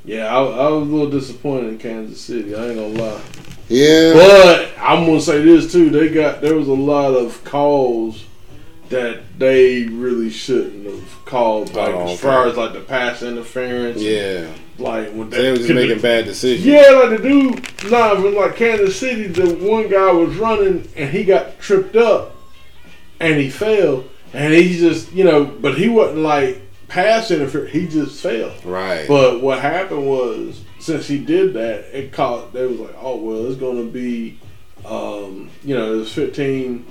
yeah, 0.05 0.25
I, 0.35 0.39
I 0.41 0.69
was 0.69 0.87
a 0.87 0.91
little 0.91 1.09
disappointed 1.09 1.69
in 1.69 1.77
Kansas 1.79 2.19
City. 2.21 2.55
I 2.55 2.67
ain't 2.67 2.75
gonna 2.75 2.87
lie. 3.03 3.21
Yeah. 3.69 4.13
But 4.13 4.69
I'm 4.79 5.05
gonna 5.05 5.19
say 5.21 5.41
this 5.43 5.71
too. 5.71 5.89
They 5.89 6.09
got 6.09 6.41
there 6.41 6.55
was 6.55 6.67
a 6.67 6.73
lot 6.73 7.13
of 7.13 7.43
calls 7.43 8.23
that 8.89 9.39
they 9.39 9.83
really 9.85 10.29
shouldn't 10.29 10.85
have 10.85 11.25
called, 11.25 11.73
like 11.73 11.93
Oh, 11.93 12.07
as 12.13 12.19
far 12.19 12.47
as 12.47 12.55
like 12.57 12.73
the 12.73 12.79
pass 12.81 13.21
interference. 13.23 14.01
yeah. 14.01 14.47
like 14.77 15.11
when 15.11 15.29
They 15.29 15.51
were 15.51 15.57
just 15.57 15.69
making 15.69 15.99
bad 16.01 16.25
decisions. 16.25 16.65
Yeah, 16.65 16.89
like 17.03 17.09
the 17.21 17.27
dude. 17.29 17.91
Nah, 17.91 18.15
when 18.21 18.35
like 18.35 18.55
Kansas 18.55 18.99
City, 18.99 19.27
the 19.27 19.55
one 19.67 19.89
guy 19.89 20.11
was 20.11 20.35
running 20.37 20.87
and 20.95 21.09
he 21.09 21.23
got 21.23 21.59
tripped 21.59 21.95
up 21.95 22.35
and 23.19 23.39
he 23.39 23.49
fell, 23.49 24.03
and 24.33 24.53
he 24.53 24.77
just 24.77 25.11
you 25.13 25.23
know, 25.23 25.43
but 25.45 25.77
he 25.77 25.89
wasn't 25.89 26.19
like 26.19 26.61
pass 26.87 27.31
interference. 27.31 27.71
He 27.71 27.87
just 27.87 28.21
fell. 28.21 28.53
Right. 28.63 29.07
But 29.07 29.41
what 29.41 29.59
happened 29.59 30.07
was, 30.07 30.61
since 30.79 31.07
he 31.07 31.17
did 31.17 31.53
that, 31.55 31.85
it 31.97 32.11
caught. 32.13 32.53
They 32.53 32.65
was 32.65 32.79
like, 32.79 32.95
oh 33.01 33.17
well, 33.17 33.47
it's 33.47 33.59
gonna 33.59 33.83
be, 33.85 34.39
um, 34.85 35.49
you 35.63 35.75
know, 35.75 35.93
it 35.95 35.97
was 35.97 36.13
fifteen. 36.13 36.85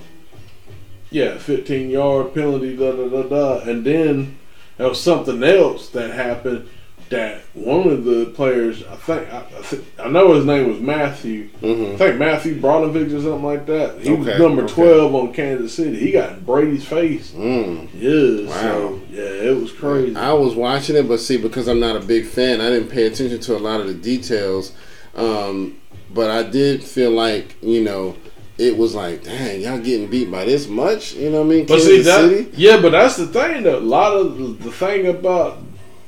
Yeah, 1.09 1.37
fifteen 1.37 1.89
yard 1.89 2.33
penalty, 2.33 2.75
da 2.75 2.91
da 2.91 3.07
da 3.07 3.23
da, 3.23 3.59
and 3.69 3.85
then 3.85 4.37
there 4.77 4.89
was 4.89 5.01
something 5.01 5.41
else 5.43 5.89
that 5.89 6.11
happened 6.11 6.69
that 7.09 7.41
one 7.53 7.87
of 7.87 8.03
the 8.03 8.25
players, 8.35 8.83
I 8.83 8.97
think, 8.97 9.33
I, 9.33 9.37
I, 9.37 9.61
think, 9.61 9.85
I 9.97 10.09
know 10.09 10.33
his 10.33 10.43
name 10.43 10.67
was 10.67 10.81
Matthew. 10.81 11.47
I 11.63 11.65
hmm 11.65 11.95
think 11.95 12.17
Matthew 12.19 12.59
Bronovich 12.59 13.07
or 13.17 13.21
something 13.21 13.43
like 13.43 13.65
that. 13.67 14.01
He 14.01 14.11
was 14.11 14.27
Okay, 14.27 14.37
number 14.37 14.63
okay. 14.63 14.73
twelve 14.73 15.15
on 15.15 15.31
Kansas 15.33 15.73
City. 15.73 15.97
He 15.97 16.11
got 16.11 16.45
Brady's 16.45 16.83
face. 16.85 17.31
Mm. 17.31 17.87
Yeah, 17.95 18.49
Wow. 18.49 18.53
so 18.61 19.01
yeah, 19.09 19.21
it 19.49 19.55
was 19.55 19.71
crazy. 19.71 20.17
I 20.17 20.33
was 20.33 20.53
watching 20.55 20.97
it, 20.97 21.07
but 21.07 21.21
see, 21.21 21.37
because 21.37 21.69
I'm 21.69 21.79
not 21.79 21.95
a 21.95 22.01
big 22.05 22.25
fan, 22.25 22.59
I 22.59 22.69
didn't 22.69 22.89
pay 22.89 23.05
attention 23.07 23.39
to 23.39 23.55
a 23.55 23.59
lot 23.59 23.79
of 23.79 23.87
the 23.87 23.93
details. 23.93 24.73
Um, 25.15 25.77
but 26.13 26.29
I 26.29 26.43
did 26.43 26.83
feel 26.83 27.11
like, 27.11 27.55
you 27.61 27.81
know, 27.83 28.15
it 28.57 28.75
was 28.77 28.95
like, 28.95 29.23
dang, 29.23 29.61
y'all 29.61 29.79
getting 29.79 30.09
beat 30.09 30.31
by 30.31 30.45
this 30.45 30.67
much? 30.67 31.13
You 31.13 31.29
know 31.29 31.41
what 31.41 31.47
I 31.47 31.49
mean? 31.55 31.65
But 31.67 31.81
see 31.81 32.01
that, 32.01 32.29
City? 32.29 32.51
yeah, 32.55 32.81
but 32.81 32.91
that's 32.91 33.15
the 33.17 33.27
thing. 33.27 33.63
Though. 33.63 33.77
A 33.77 33.79
lot 33.79 34.13
of 34.13 34.63
the, 34.63 34.71
thing 34.71 35.07
about 35.07 35.59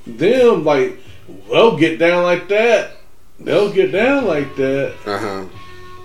them, 0.08 0.64
like 0.66 0.98
they'll 1.50 1.78
get 1.78 2.00
down 2.00 2.24
like 2.24 2.48
that, 2.50 2.92
they'll 3.40 3.72
get 3.72 3.92
down 3.92 4.26
like 4.26 4.56
that, 4.56 4.94
Uh 5.06 5.18
huh. 5.18 5.46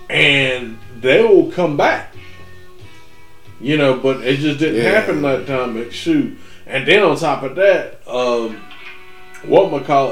and 0.09 0.77
they 1.01 1.23
will 1.23 1.51
come 1.51 1.77
back. 1.77 2.13
You 3.61 3.77
know, 3.77 3.97
but 3.97 4.17
it 4.21 4.37
just 4.37 4.59
didn't 4.59 4.83
Yeah. 4.83 4.89
happen 4.91 5.21
that 5.23 5.47
time. 5.47 5.73
But 5.75 5.93
shoot, 5.93 6.37
and 6.67 6.85
then 6.87 7.01
on 7.03 7.17
top 7.17 7.41
of 7.43 7.55
that, 7.55 8.01
um, 8.07 8.57
what 9.45 9.71
McCall, 9.71 10.11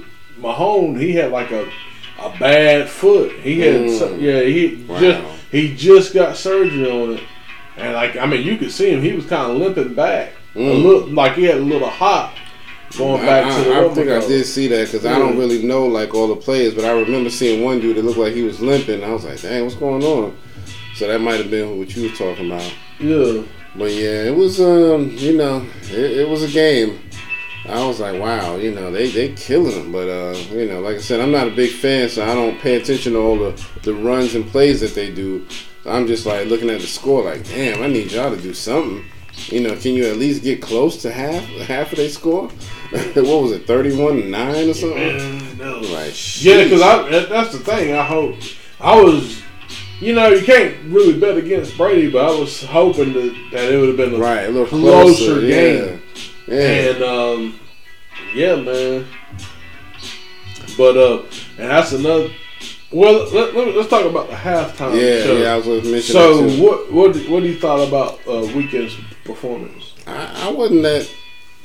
uh, 0.00 0.02
Mahone, 0.38 0.98
he 0.98 1.12
had 1.12 1.30
like 1.32 1.50
a 1.50 1.66
a 2.20 2.28
bad 2.38 2.88
foot. 2.88 3.32
He 3.42 3.60
had, 3.60 3.80
Mm. 3.82 3.98
some, 3.98 4.20
yeah, 4.20 4.42
he 4.42 4.84
Wow. 4.86 5.00
just 5.00 5.20
he 5.52 5.76
just 5.76 6.12
got 6.12 6.36
surgery 6.36 6.90
on 6.90 7.14
it, 7.18 7.22
and 7.76 7.94
like 7.94 8.16
I 8.16 8.26
mean, 8.26 8.44
you 8.44 8.56
could 8.56 8.72
see 8.72 8.90
him. 8.90 9.00
He 9.02 9.12
was 9.12 9.26
kind 9.26 9.52
of 9.52 9.58
limping 9.58 9.94
back, 9.94 10.32
a 10.54 10.58
Mm. 10.58 10.82
little 10.82 11.08
like 11.08 11.34
he 11.34 11.44
had 11.44 11.56
a 11.58 11.60
little 11.60 11.88
hop 11.88 12.34
going 12.98 13.24
back 13.24 13.46
I, 13.46 13.58
to 13.64 13.70
the. 13.70 13.76
I, 13.76 13.88
think 13.94 14.08
I 14.10 14.20
did 14.26 14.44
see 14.44 14.66
that 14.68 14.86
because 14.90 15.06
I 15.06 15.18
don't 15.18 15.38
really 15.38 15.62
know 15.62 15.86
like 15.86 16.12
all 16.14 16.26
the 16.28 16.36
players, 16.36 16.74
but 16.74 16.84
I 16.84 16.90
remember 16.92 17.30
seeing 17.30 17.62
one 17.64 17.80
dude 17.80 17.96
that 17.96 18.04
looked 18.04 18.18
like 18.18 18.34
he 18.34 18.42
was 18.42 18.60
limping. 18.60 19.04
I 19.04 19.12
was 19.12 19.24
like, 19.24 19.40
dang, 19.40 19.62
what's 19.64 19.76
going 19.76 20.02
on? 20.02 20.36
So 20.96 21.06
that 21.08 21.20
might 21.20 21.38
have 21.40 21.50
been 21.50 21.78
what 21.78 21.94
you 21.96 22.10
were 22.10 22.14
talking 22.16 22.46
about. 22.52 22.70
Yeah, 23.00 23.42
But 23.74 23.92
yeah, 23.92 24.24
it 24.24 24.36
was 24.36 24.60
um, 24.60 25.10
you 25.16 25.36
know, 25.38 25.64
it, 25.90 26.18
it 26.18 26.28
was 26.28 26.42
a 26.42 26.48
game. 26.48 27.00
I 27.64 27.86
was 27.86 28.00
like, 28.00 28.20
wow, 28.20 28.56
you 28.56 28.74
know, 28.74 28.90
they 28.90 29.10
they 29.10 29.32
killing 29.34 29.70
them. 29.70 29.92
But 29.92 30.08
uh, 30.08 30.36
you 30.50 30.66
know, 30.66 30.80
like 30.80 30.96
I 30.96 31.00
said, 31.00 31.20
I'm 31.20 31.30
not 31.30 31.48
a 31.48 31.52
big 31.52 31.70
fan, 31.70 32.08
so 32.08 32.24
I 32.24 32.34
don't 32.34 32.58
pay 32.60 32.76
attention 32.76 33.12
to 33.12 33.18
all 33.18 33.38
the 33.38 33.68
the 33.82 33.94
runs 33.94 34.34
and 34.34 34.46
plays 34.46 34.80
that 34.80 34.94
they 34.94 35.12
do. 35.12 35.46
So 35.84 35.90
I'm 35.90 36.06
just 36.06 36.26
like 36.26 36.48
looking 36.48 36.70
at 36.70 36.80
the 36.80 36.86
score, 36.86 37.24
like, 37.24 37.46
damn, 37.48 37.82
I 37.82 37.86
need 37.86 38.10
y'all 38.12 38.34
to 38.34 38.40
do 38.40 38.54
something. 38.54 39.04
You 39.46 39.60
know, 39.60 39.74
can 39.76 39.94
you 39.94 40.06
at 40.06 40.16
least 40.16 40.42
get 40.42 40.60
close 40.60 41.00
to 41.02 41.12
half 41.12 41.44
half 41.66 41.92
of 41.92 41.98
their 41.98 42.08
score? 42.08 42.48
what 42.90 43.42
was 43.42 43.52
it, 43.52 43.66
31 43.66 44.30
nine 44.30 44.68
or 44.68 44.74
something? 44.74 44.98
Man, 44.98 45.58
no. 45.58 45.78
Like, 45.80 46.12
Yeah, 46.42 46.64
because. 46.64 46.82
I 46.82 47.08
that's 47.26 47.52
the 47.52 47.58
thing. 47.60 47.94
I 47.94 48.04
hope 48.04 48.36
I 48.80 49.00
was, 49.00 49.40
you 50.00 50.14
know, 50.14 50.28
you 50.28 50.44
can't 50.44 50.76
really 50.92 51.18
bet 51.18 51.36
against 51.36 51.76
Brady, 51.76 52.10
but 52.10 52.24
I 52.24 52.38
was 52.38 52.64
hoping 52.64 53.12
that, 53.12 53.48
that 53.52 53.72
it 53.72 53.78
would 53.78 53.88
have 53.88 53.96
been 53.96 54.14
a 54.14 54.18
right 54.18 54.48
a 54.48 54.48
little 54.48 54.66
closer 54.66 55.40
closer, 55.40 55.40
game. 55.40 56.01
Yeah. 56.46 56.56
And 56.58 57.02
um, 57.02 57.60
yeah, 58.34 58.56
man. 58.56 59.06
But 60.76 60.96
uh, 60.96 61.22
and 61.58 61.70
that's 61.70 61.92
another. 61.92 62.30
Well, 62.90 63.26
let, 63.32 63.54
let, 63.54 63.68
us 63.68 63.88
talk 63.88 64.04
about 64.04 64.28
the 64.28 64.34
halftime 64.34 64.94
yeah, 64.94 65.24
show. 65.24 65.36
yeah, 65.38 65.54
I 65.54 65.56
was 65.56 65.64
going 65.64 65.82
to 65.82 65.90
mention 65.90 66.12
So 66.12 66.42
what 66.62 66.92
what 66.92 67.16
what 67.28 67.42
do 67.42 67.48
you 67.48 67.58
thought 67.58 67.86
about 67.86 68.20
uh, 68.26 68.46
Weeknd's 68.52 68.96
performance? 69.24 69.94
I, 70.06 70.48
I 70.48 70.50
wasn't 70.50 70.82
that 70.82 71.10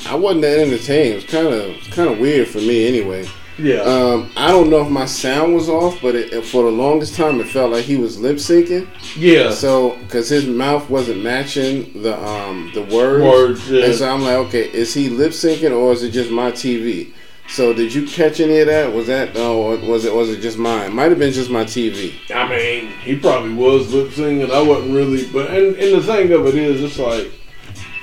I 0.05 0.15
wasn't 0.15 0.43
that 0.43 0.59
entertained. 0.59 1.13
It 1.13 1.15
was 1.15 1.25
kind 1.25 1.47
of 1.47 1.91
kind 1.91 2.09
of 2.09 2.19
weird 2.19 2.47
for 2.47 2.59
me 2.59 2.87
anyway. 2.87 3.27
Yeah, 3.59 3.81
Um, 3.81 4.29
I 4.37 4.51
don't 4.51 4.69
know 4.69 4.81
if 4.83 4.89
my 4.89 5.05
sound 5.05 5.55
was 5.55 5.67
off, 5.67 5.99
but 6.01 6.13
it, 6.15 6.45
for 6.45 6.63
the 6.63 6.69
longest 6.71 7.15
time 7.15 7.39
it 7.41 7.47
felt 7.47 7.71
like 7.71 7.85
he 7.85 7.95
was 7.95 8.19
lip 8.19 8.37
syncing. 8.37 8.87
yeah. 9.17 9.49
So 9.51 9.97
because 10.03 10.29
his 10.29 10.45
mouth 10.45 10.89
wasn't 10.89 11.23
matching 11.23 12.01
the 12.03 12.15
um 12.23 12.71
the 12.75 12.83
words, 12.83 13.23
Words, 13.23 13.69
yeah. 13.71 13.85
and 13.85 13.95
so 13.95 14.09
I'm 14.09 14.21
like, 14.21 14.37
okay, 14.47 14.69
is 14.71 14.93
he 14.93 15.09
lip 15.09 15.31
syncing 15.31 15.75
or 15.75 15.91
is 15.91 16.03
it 16.03 16.11
just 16.11 16.29
my 16.31 16.51
TV? 16.51 17.11
So 17.49 17.73
did 17.73 17.93
you 17.95 18.05
catch 18.05 18.41
any 18.41 18.59
of 18.59 18.67
that? 18.67 18.91
Was 18.93 19.07
that 19.07 19.31
oh 19.35 19.77
was 19.89 20.05
it 20.05 20.13
was 20.13 20.29
it 20.29 20.41
just 20.41 20.57
mine? 20.57 20.93
Might 20.93 21.09
have 21.09 21.17
been 21.19 21.33
just 21.33 21.49
my 21.49 21.63
TV. 21.63 22.13
I 22.35 22.47
mean, 22.47 22.91
he 23.03 23.15
probably 23.15 23.53
was 23.53 23.91
lip 23.93 24.09
syncing. 24.09 24.51
I 24.51 24.61
wasn't 24.61 24.93
really, 24.93 25.25
but 25.31 25.49
and, 25.49 25.75
and 25.77 25.95
the 25.95 26.03
thing 26.03 26.31
of 26.31 26.45
it 26.45 26.55
is, 26.55 26.83
it's 26.83 26.99
like, 26.99 27.31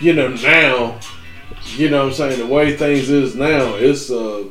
you 0.00 0.14
know, 0.14 0.28
now, 0.28 0.98
you 1.76 1.90
know, 1.90 2.04
what 2.04 2.08
I'm 2.08 2.12
saying 2.14 2.38
the 2.40 2.46
way 2.52 2.76
things 2.76 3.08
is 3.10 3.36
now, 3.36 3.74
it's 3.74 4.10
uh, 4.10 4.44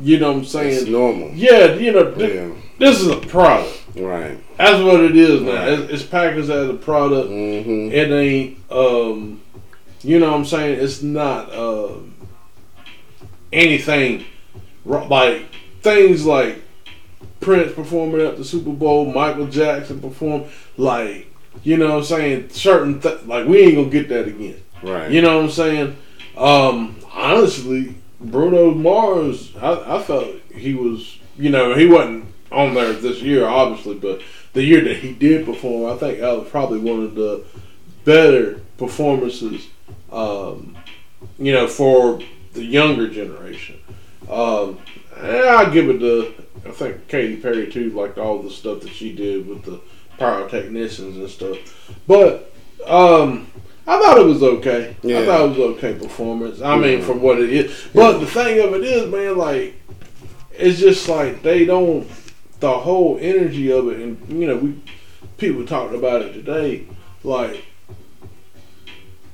you 0.00 0.18
know, 0.18 0.32
what 0.32 0.38
I'm 0.38 0.44
saying? 0.44 0.74
It's 0.76 0.86
normal. 0.86 1.30
yeah, 1.34 1.74
you 1.74 1.92
know, 1.92 2.12
th- 2.12 2.34
Yeah. 2.34 2.54
this 2.78 3.00
is 3.00 3.08
a 3.08 3.16
product. 3.16 3.74
Right. 3.96 4.38
That's 4.56 4.82
what 4.82 5.00
it 5.00 5.16
is 5.16 5.42
now. 5.42 5.54
Right. 5.54 5.68
It's, 5.70 5.92
it's 5.92 6.02
packaged 6.04 6.50
as 6.50 6.68
a 6.68 6.74
product. 6.74 7.30
Mm-hmm. 7.30 7.92
It 7.92 8.10
ain't, 8.10 8.58
um, 8.70 9.40
you 10.02 10.18
know, 10.20 10.30
what 10.30 10.36
I'm 10.38 10.44
saying 10.44 10.78
it's 10.80 11.02
not 11.02 11.52
um 11.54 12.14
anything 13.52 14.24
like 14.84 15.46
things 15.82 16.24
like 16.26 16.62
Prince 17.40 17.72
performing 17.72 18.20
at 18.26 18.36
the 18.36 18.44
Super 18.44 18.70
Bowl, 18.72 19.06
Michael 19.12 19.46
Jackson 19.46 20.00
perform 20.00 20.44
like 20.76 21.26
you 21.64 21.76
know 21.76 21.88
what 21.88 21.96
I'm 21.98 22.04
saying 22.04 22.50
certain 22.50 23.00
th- 23.00 23.24
like 23.24 23.46
we 23.46 23.58
ain't 23.58 23.76
gonna 23.76 23.88
get 23.90 24.08
that 24.10 24.28
again. 24.28 24.60
Right. 24.82 25.10
You 25.10 25.22
know 25.22 25.36
what 25.38 25.44
I'm 25.46 25.50
saying? 25.50 25.96
Um, 26.36 26.96
honestly, 27.12 27.94
Bruno 28.20 28.72
Mars, 28.72 29.54
I, 29.56 29.96
I 29.98 30.02
felt 30.02 30.34
he 30.54 30.74
was 30.74 31.18
you 31.36 31.50
know 31.50 31.74
he 31.74 31.86
wasn't 31.86 32.26
on 32.50 32.74
there 32.74 32.92
this 32.92 33.20
year 33.22 33.46
obviously, 33.46 33.94
but 33.94 34.20
the 34.52 34.62
year 34.62 34.82
that 34.82 34.96
he 34.96 35.12
did 35.12 35.46
perform, 35.46 35.92
I 35.92 35.98
think 35.98 36.20
that 36.20 36.38
was 36.38 36.48
probably 36.48 36.80
one 36.80 37.04
of 37.04 37.14
the 37.14 37.44
better 38.04 38.60
performances. 38.76 39.68
Um, 40.10 40.76
you 41.38 41.52
know 41.52 41.66
for 41.66 42.20
the 42.54 42.64
younger 42.64 43.08
generation. 43.08 43.80
Um, 44.30 44.78
I'll 45.16 45.70
give 45.70 45.88
it 45.88 45.98
to 45.98 46.34
I 46.66 46.70
think 46.72 47.08
Katy 47.08 47.36
Perry 47.36 47.70
too 47.70 47.90
liked 47.90 48.18
all 48.18 48.42
the 48.42 48.50
stuff 48.50 48.80
that 48.80 48.90
she 48.90 49.14
did 49.14 49.46
with 49.46 49.64
the 49.64 49.80
pyrotechnicians 50.18 51.16
and 51.16 51.30
stuff. 51.30 51.58
But 52.06 52.52
um, 52.86 53.50
I 53.88 53.98
thought 53.98 54.18
it 54.18 54.26
was 54.26 54.42
okay. 54.42 54.94
Yeah. 55.02 55.20
I 55.20 55.24
thought 55.26 55.44
it 55.46 55.48
was 55.48 55.58
okay 55.76 55.94
performance. 55.94 56.60
I 56.60 56.76
mean, 56.76 57.00
Mhm. 57.00 57.04
for 57.04 57.14
what 57.14 57.40
it 57.40 57.50
is. 57.50 57.72
But 57.94 58.18
the 58.18 58.26
thing 58.26 58.60
of 58.60 58.74
it 58.74 58.84
is, 58.84 59.10
man, 59.10 59.38
like 59.38 59.74
it's 60.58 60.78
just 60.78 61.08
like 61.08 61.42
they 61.42 61.64
don't 61.64 62.06
the 62.60 62.70
whole 62.70 63.16
energy 63.20 63.70
of 63.72 63.88
it, 63.88 63.98
and 64.00 64.18
you 64.28 64.46
know, 64.46 64.56
we 64.56 64.74
people 65.38 65.64
talked 65.64 65.94
about 65.94 66.22
it 66.22 66.34
today, 66.34 66.82
like. 67.24 67.64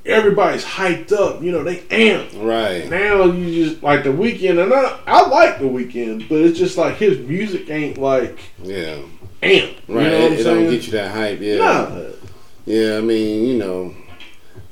Everybody's 0.06 0.64
hyped 0.66 1.12
up, 1.12 1.42
you 1.42 1.50
know. 1.50 1.64
They 1.64 1.76
amped. 1.76 2.34
Right. 2.36 2.90
Now 2.90 3.24
you 3.24 3.64
just 3.64 3.82
like 3.82 4.04
the 4.04 4.10
Weeknd, 4.10 4.62
and 4.62 4.70
I, 4.70 4.98
I 5.06 5.26
like 5.28 5.58
the 5.60 5.64
Weeknd, 5.64 6.28
but 6.28 6.42
it's 6.42 6.58
just 6.58 6.76
like 6.76 6.96
his 6.98 7.18
music 7.20 7.70
ain't 7.70 7.96
like 7.96 8.38
Yeah. 8.62 8.96
amp. 9.42 9.72
You 9.88 9.94
Right. 9.94 10.10
know 10.10 10.20
what 10.24 10.32
it 10.32 10.40
it 10.40 10.44
don't 10.44 10.68
get 10.70 10.84
you 10.86 10.92
that 10.92 11.10
hype. 11.10 11.40
Yeah. 11.40 11.56
Nah. 11.56 11.88
Yeah, 12.66 12.98
I 12.98 13.00
mean, 13.00 13.46
you 13.46 13.54
know, 13.56 13.94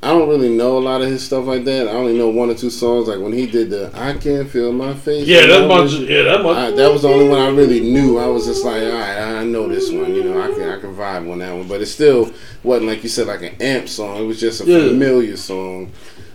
I 0.05 0.09
don't 0.09 0.29
really 0.29 0.49
know 0.49 0.79
a 0.79 0.81
lot 0.81 1.01
of 1.01 1.07
his 1.09 1.25
stuff 1.25 1.47
like 1.47 1.65
that. 1.65 1.87
I 1.87 1.93
only 1.93 2.19
know 2.19 2.29
one 2.29 2.51
or 2.51 2.55
two 2.55 2.71
songs. 2.71 3.07
Like 3.07 3.21
when 3.21 3.33
he 3.33 3.47
did 3.47 3.71
the 3.71 3.91
"I 3.95 4.15
Can't 4.15 4.49
Feel 4.49 4.73
My 4.73 4.95
Face." 4.95 5.29
Yeah, 5.29 5.47
that 5.47 5.69
much. 5.69 5.93
Yeah, 5.93 6.23
that 6.25 6.43
much. 6.43 6.57
I, 6.57 6.71
that 6.73 6.93
was 6.93 7.03
the 7.03 7.09
only 7.09 7.29
one 7.29 7.39
I 7.39 7.49
really 7.51 7.79
knew. 7.81 8.19
I 8.19 8.27
was 8.27 8.47
just 8.47 8.65
like, 8.65 8.83
all 8.83 8.89
right, 8.93 9.19
I 9.41 9.45
know 9.45 9.69
this 9.69 9.93
one. 9.93 10.13
You 10.13 10.25
know, 10.25 10.43
I 10.43 10.49
can 10.53 10.69
I 10.69 10.81
can 10.81 10.95
vibe 10.97 11.31
on 11.31 11.39
that 11.39 11.53
one. 11.55 11.69
But 11.69 11.83
it 11.83 11.87
still 11.87 12.33
wasn't 12.65 12.89
like 12.89 13.05
you 13.05 13.09
said 13.09 13.29
like 13.29 13.43
an 13.43 13.55
amp 13.61 13.89
song. 13.89 14.17
It 14.17 14.27
was 14.27 14.41
just 14.41 14.61
a 14.63 14.65
Yeah. 14.65 14.89
familiar 14.89 15.37
song. 15.37 15.93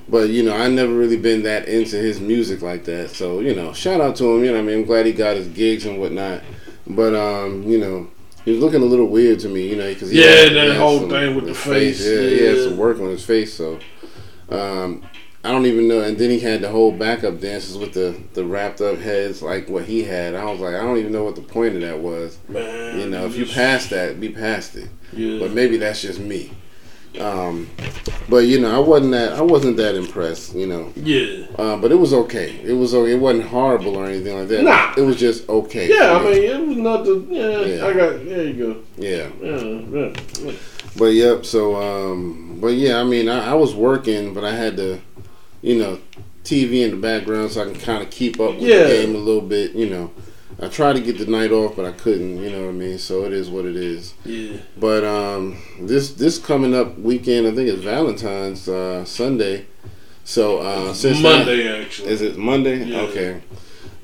But 0.07 0.29
you 0.29 0.43
know, 0.43 0.53
I 0.55 0.69
never 0.69 0.93
really 0.93 1.17
been 1.17 1.43
that 1.43 1.67
into 1.67 1.97
his 1.97 2.21
music 2.21 2.61
like 2.61 2.85
that. 2.85 3.09
So 3.09 3.41
you 3.41 3.53
know, 3.53 3.73
shout 3.73 3.99
out 3.99 4.15
to 4.17 4.33
him. 4.33 4.45
You 4.45 4.51
know, 4.51 4.53
what 4.53 4.59
I 4.59 4.63
mean, 4.63 4.77
I'm 4.79 4.85
glad 4.85 5.05
he 5.05 5.11
got 5.11 5.35
his 5.35 5.49
gigs 5.49 5.85
and 5.85 5.99
whatnot. 5.99 6.41
But 6.87 7.13
um, 7.15 7.63
you 7.63 7.79
know. 7.79 8.07
He 8.47 8.53
was 8.53 8.61
looking 8.61 8.81
a 8.81 8.85
little 8.85 9.07
weird 9.07 9.41
to 9.41 9.49
me, 9.49 9.67
you 9.67 9.75
know, 9.75 9.89
because 9.93 10.13
Yeah, 10.13 10.47
that 10.47 10.77
whole 10.77 11.09
thing 11.09 11.35
with 11.35 11.47
the 11.47 11.53
face, 11.53 11.99
Yeah, 11.99 12.21
he 12.21 12.43
had 12.45 12.55
yeah. 12.55 12.63
some 12.63 12.77
work 12.77 12.97
on 12.97 13.07
his 13.09 13.25
face, 13.25 13.53
so 13.53 13.77
um, 14.47 15.03
I 15.43 15.51
don't 15.51 15.65
even 15.65 15.89
know. 15.89 15.99
And 15.99 16.17
then 16.17 16.29
he 16.29 16.39
had 16.39 16.61
the 16.61 16.69
whole 16.69 16.93
backup 16.93 17.41
dances 17.41 17.77
with 17.77 17.91
the 17.91 18.17
the 18.35 18.45
wrapped 18.45 18.79
up 18.79 18.99
heads, 18.99 19.41
like 19.41 19.67
what 19.67 19.83
he 19.83 20.03
had. 20.03 20.33
I 20.33 20.45
was 20.45 20.61
like, 20.61 20.75
I 20.75 20.81
don't 20.81 20.97
even 20.97 21.11
know 21.11 21.25
what 21.25 21.35
the 21.35 21.41
point 21.41 21.75
of 21.75 21.81
that 21.81 21.99
was. 21.99 22.37
Man, 22.47 22.97
You 23.01 23.09
know, 23.09 23.25
if 23.25 23.35
you 23.35 23.45
pass 23.45 23.87
that, 23.89 24.17
be 24.21 24.29
past 24.29 24.77
it. 24.77 24.87
yeah, 25.11 25.39
But 25.39 25.51
maybe 25.51 25.75
that's 25.75 26.01
just 26.01 26.21
me. 26.21 26.53
Um, 27.19 27.69
but 28.29 28.45
you 28.45 28.59
know, 28.59 28.75
I 28.75 28.79
wasn't 28.79 29.11
that 29.11 29.33
I 29.33 29.41
wasn't 29.41 29.77
that 29.77 29.95
impressed. 29.95 30.53
You 30.55 30.67
know, 30.67 30.93
yeah, 30.95 31.45
uh, 31.57 31.77
but 31.77 31.91
it 31.91 31.95
was 31.95 32.13
okay. 32.13 32.59
It 32.63 32.73
was 32.73 32.93
okay. 32.93 33.13
It 33.13 33.19
wasn't 33.19 33.45
horrible 33.45 33.95
or 33.95 34.05
anything 34.05 34.37
like 34.37 34.47
that. 34.49 34.63
Nah. 34.63 34.93
it 34.97 35.01
was 35.05 35.17
just 35.17 35.47
okay. 35.49 35.87
yeah. 35.93 36.13
I 36.17 36.23
mean, 36.23 36.43
it 36.43 36.67
was 36.67 36.77
nothing. 36.77 37.27
Yeah, 37.31 37.61
Yeah. 37.61 37.85
I 37.85 37.93
got. 37.93 38.25
There 38.25 38.43
you 38.43 38.53
go. 38.53 38.81
yeah. 38.97 39.29
Yeah, 39.41 39.57
yeah, 39.57 40.13
yeah. 40.41 40.53
But 40.97 41.13
yep. 41.13 41.45
So, 41.45 41.75
um, 41.75 42.57
but 42.59 42.69
yeah, 42.73 42.99
I 42.99 43.03
mean, 43.03 43.29
I, 43.29 43.51
I 43.51 43.53
was 43.53 43.75
working, 43.75 44.33
but 44.33 44.43
I 44.43 44.51
had 44.53 44.77
to, 44.77 44.99
you 45.61 45.77
know, 45.77 45.99
TV 46.43 46.83
in 46.83 46.91
the 46.91 46.97
background 46.97 47.51
so 47.51 47.61
I 47.61 47.65
can 47.65 47.79
kind 47.79 48.01
of 48.03 48.09
keep 48.09 48.39
up 48.39 48.55
with 48.55 48.63
Yeah. 48.63 48.83
the 48.83 48.89
game 48.89 49.15
a 49.15 49.19
little 49.19 49.41
bit. 49.41 49.71
You 49.73 49.89
know, 49.89 50.11
I 50.59 50.67
tried 50.69 50.93
to 50.93 51.01
get 51.01 51.19
the 51.19 51.27
night 51.27 51.51
off, 51.51 51.75
but 51.75 51.85
I 51.85 51.91
couldn't. 51.91 52.37
You 52.41 52.49
know 52.49 52.61
what 52.63 52.69
I 52.69 52.73
mean? 52.73 52.97
So 52.97 53.25
it 53.25 53.33
is 53.33 53.49
what 53.49 53.65
it 53.65 53.75
is. 53.75 54.13
yeah. 54.25 54.57
But 54.77 55.03
um, 55.03 55.57
this 55.79 56.13
this 56.13 56.39
coming 56.39 56.73
up 56.73 56.97
weekend, 56.97 57.45
I 57.47 57.51
think 57.53 57.69
it's 57.69 57.83
Valentine's 57.83 58.67
uh, 58.67 59.05
Sunday. 59.05 59.65
So 60.23 60.59
uh, 60.59 60.93
since 60.93 61.21
that- 61.21 61.37
Monday 61.45 61.81
actually. 61.81 62.09
is 62.09 62.21
it 62.21 62.37
Monday? 62.37 62.83
Yeah. 62.83 63.01
Okay. 63.01 63.41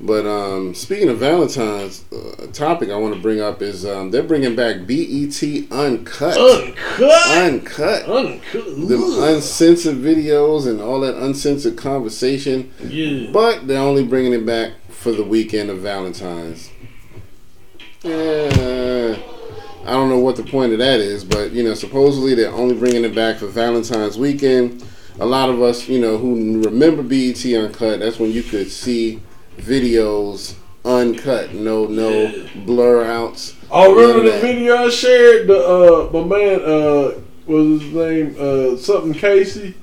But 0.00 0.26
um, 0.26 0.74
speaking 0.74 1.08
of 1.08 1.18
Valentine's, 1.18 2.04
uh, 2.12 2.46
topic 2.52 2.90
I 2.90 2.96
want 2.96 3.14
to 3.14 3.20
bring 3.20 3.40
up 3.40 3.62
is 3.62 3.86
um, 3.86 4.10
they're 4.10 4.22
bringing 4.24 4.54
back 4.54 4.86
BET 4.86 5.42
Uncut. 5.70 6.36
uncut? 6.36 7.26
Uncut. 7.38 8.02
Uncut. 8.08 8.64
Them 8.88 9.02
uncensored 9.22 9.96
videos 9.96 10.66
and 10.66 10.80
all 10.80 11.00
that 11.00 11.16
uncensored 11.16 11.76
conversation. 11.78 12.70
yeah. 12.84 13.30
But 13.32 13.66
they're 13.66 13.78
only 13.80 14.04
bringing 14.04 14.34
it 14.34 14.44
back 14.44 14.72
for 15.04 15.12
the 15.12 15.22
weekend 15.22 15.68
of 15.68 15.80
Valentine's. 15.80 16.70
Yeah. 18.02 19.18
I 19.86 19.90
don't 19.92 20.08
know 20.08 20.18
what 20.18 20.36
the 20.36 20.42
point 20.44 20.72
of 20.72 20.78
that 20.78 20.98
is, 20.98 21.22
but 21.24 21.52
you 21.52 21.62
know, 21.62 21.74
supposedly 21.74 22.34
they're 22.34 22.50
only 22.50 22.74
bringing 22.74 23.04
it 23.04 23.14
back 23.14 23.36
for 23.36 23.46
Valentine's 23.48 24.16
weekend. 24.16 24.82
A 25.20 25.26
lot 25.26 25.50
of 25.50 25.60
us, 25.60 25.86
you 25.88 26.00
know, 26.00 26.16
who 26.16 26.62
remember 26.64 27.02
BET 27.02 27.44
Uncut, 27.44 28.00
that's 28.00 28.18
when 28.18 28.32
you 28.32 28.42
could 28.42 28.70
see 28.70 29.20
videos 29.58 30.54
uncut, 30.86 31.52
no 31.52 31.84
no 31.84 32.08
Yeah. 32.08 32.48
blur 32.64 33.04
outs. 33.04 33.54
Oh, 33.70 33.94
remember 33.94 34.30
the 34.30 34.38
video 34.38 34.86
I 34.86 34.88
shared? 34.88 35.46
The 35.48 35.58
uh, 35.68 36.08
my 36.14 36.24
man 36.24 36.60
uh, 36.64 37.20
was 37.46 37.82
his 37.82 37.92
name 37.92 38.36
uh, 38.40 38.76
something 38.78 39.12
Casey. 39.12 39.74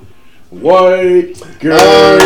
White 0.50 1.40
girl. 1.60 1.78
Oh, 1.80 2.18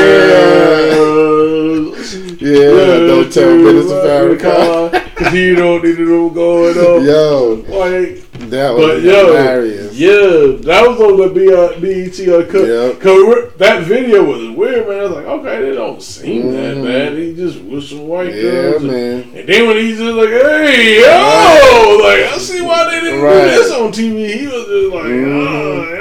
Yeah, 1.94 2.02
don't 2.40 3.32
tell 3.32 3.56
Minister 3.56 3.94
Farrakhan. 3.94 5.02
Cause 5.16 5.32
he 5.32 5.54
don't 5.54 5.82
need 5.82 5.96
to 5.96 6.02
know 6.02 6.28
going 6.28 6.76
on. 6.76 7.02
Yo, 7.04 7.54
like, 7.74 8.22
that 8.50 8.74
was 8.74 8.86
But 8.86 9.02
yo, 9.02 9.26
hilarious. 9.28 9.94
yeah, 9.94 10.56
that 10.60 10.86
was 10.86 11.00
on 11.00 11.16
the 11.16 11.28
B- 11.28 11.50
uh, 11.50 11.80
BET 11.80 12.18
Uncut. 12.28 12.68
Yep. 12.68 13.00
Cause 13.00 13.24
we're- 13.24 13.46
that 13.56 13.82
video 13.84 14.24
was 14.24 14.50
weird, 14.54 14.86
man. 14.86 14.98
I 14.98 15.02
was 15.04 15.12
like, 15.12 15.26
okay, 15.26 15.62
they 15.62 15.74
don't 15.74 16.02
seem 16.02 16.52
that 16.52 16.76
Mhm. 16.76 16.84
bad. 16.84 17.12
He 17.16 17.32
just 17.34 17.88
some 17.88 18.06
white 18.08 18.34
Yeah, 18.34 18.42
girls. 18.42 18.82
and- 18.82 18.92
man. 18.92 19.24
And 19.34 19.48
then 19.48 19.66
when 19.68 19.76
he's 19.78 19.96
just 19.98 20.12
like, 20.14 20.28
hey, 20.28 21.00
yo, 21.00 21.98
like, 22.02 22.34
I 22.34 22.38
see 22.38 22.60
why 22.60 22.84
they 22.90 23.00
didn't 23.00 23.22
Right. 23.22 23.44
do 23.44 23.50
this 23.62 23.72
on 23.72 23.92
TV. 23.92 24.26
He 24.26 24.46
was 24.46 24.66
just 24.66 24.92
like, 24.94 25.04
Mhm. 25.06 25.48
oh, 25.48 25.96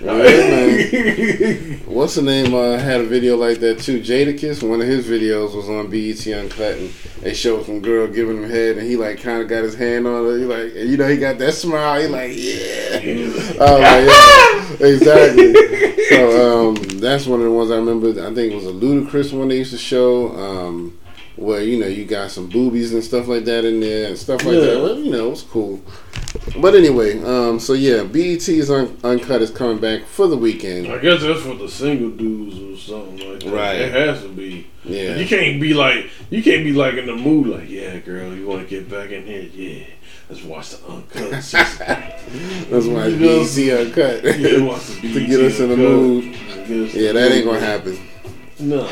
What's 1.84 2.14
the 2.14 2.22
name? 2.22 2.54
Uh, 2.54 2.78
had 2.78 3.02
a 3.02 3.04
video 3.04 3.36
like 3.36 3.58
that 3.58 3.80
too. 3.80 4.00
Jadakiss, 4.00 4.66
one 4.66 4.80
of 4.80 4.86
his 4.86 5.06
videos 5.06 5.54
was 5.54 5.68
on 5.68 5.90
BET 5.90 6.26
Uncut, 6.26 6.78
and 6.78 6.88
they 7.20 7.34
showed 7.34 7.66
some 7.66 7.80
girl 7.80 8.06
giving 8.06 8.42
him 8.42 8.48
head, 8.48 8.78
and 8.78 8.86
he 8.86 8.96
like 8.96 9.20
kind 9.20 9.42
of 9.42 9.48
got 9.48 9.62
his 9.62 9.74
hand 9.74 10.06
on 10.06 10.24
her. 10.24 10.38
He 10.38 10.44
like, 10.46 10.72
and 10.74 10.88
you 10.88 10.96
know, 10.96 11.06
he 11.06 11.18
got 11.18 11.36
that 11.40 11.52
smile. 11.52 12.00
He 12.00 12.06
like, 12.06 12.32
yeah. 12.34 13.56
Oh 13.60 13.78
like, 13.78 14.80
yeah, 14.80 14.86
exactly. 14.86 15.54
So 16.08 16.70
um, 16.70 16.76
that's 16.98 17.26
one 17.26 17.40
of 17.40 17.44
the 17.44 17.52
ones 17.52 17.70
I 17.70 17.76
remember. 17.76 18.08
I 18.08 18.32
think 18.32 18.52
it 18.52 18.54
was 18.54 18.64
a 18.64 18.72
Ludacris 18.72 19.36
one 19.36 19.48
they 19.48 19.58
used 19.58 19.72
to 19.72 19.78
show. 19.78 20.34
Um, 20.34 20.98
where 21.40 21.62
you 21.62 21.78
know 21.80 21.86
you 21.86 22.04
got 22.04 22.30
some 22.30 22.46
boobies 22.48 22.92
and 22.92 23.02
stuff 23.02 23.26
like 23.26 23.44
that 23.46 23.64
in 23.64 23.80
there 23.80 24.08
and 24.08 24.18
stuff 24.18 24.44
like 24.44 24.54
Yeah. 24.54 24.60
that. 24.60 24.82
Well, 24.82 24.98
you 24.98 25.10
know, 25.10 25.26
it 25.28 25.30
was 25.30 25.42
cool. 25.42 25.80
But 26.60 26.74
anyway, 26.76 27.20
um, 27.24 27.58
so 27.58 27.72
yeah, 27.72 28.04
BET 28.04 28.46
is 28.48 28.70
un- 28.70 28.96
uncut 29.02 29.42
is 29.42 29.50
coming 29.50 29.78
back 29.78 30.04
for 30.06 30.28
the 30.28 30.36
weekend. 30.36 30.86
I 30.86 30.98
guess 30.98 31.22
that's 31.22 31.40
for 31.40 31.54
the 31.54 31.68
single 31.68 32.10
dudes 32.10 32.56
or 32.60 32.76
something 32.76 33.30
like 33.30 33.40
that. 33.40 33.52
Right. 33.52 33.80
It 33.80 33.92
has 33.92 34.22
to 34.22 34.28
be. 34.28 34.66
Yeah. 34.84 35.16
You 35.16 35.26
can't 35.26 35.60
be 35.60 35.74
like, 35.74 36.08
you 36.30 36.42
can't 36.42 36.62
be 36.64 36.72
like 36.72 36.94
in 36.94 37.06
the 37.06 37.16
mood, 37.16 37.48
like, 37.48 37.68
yeah, 37.68 37.98
girl, 37.98 38.32
you 38.34 38.46
want 38.46 38.62
to 38.62 38.66
get 38.68 38.88
back 38.90 39.10
in 39.10 39.24
here? 39.26 39.48
Yeah. 39.52 39.84
Let's 40.28 40.44
watch 40.44 40.70
the 40.70 40.86
uncut. 40.86 41.30
That's 42.70 42.86
why 42.86 43.06
You 43.08 43.16
know, 43.16 43.40
it's 43.42 43.56
BET 43.56 43.86
uncut. 43.86 44.24
yeah, 44.38 44.60
watch 44.62 44.86
the 44.86 45.12
to 45.14 45.26
get 45.26 45.40
us 45.40 45.58
in 45.60 45.68
the 45.70 45.76
mood. 45.76 46.24
Yeah, 46.94 47.12
that 47.12 47.32
ain't 47.32 47.44
gonna 47.44 47.58
happen. 47.60 47.98
No. 48.60 48.88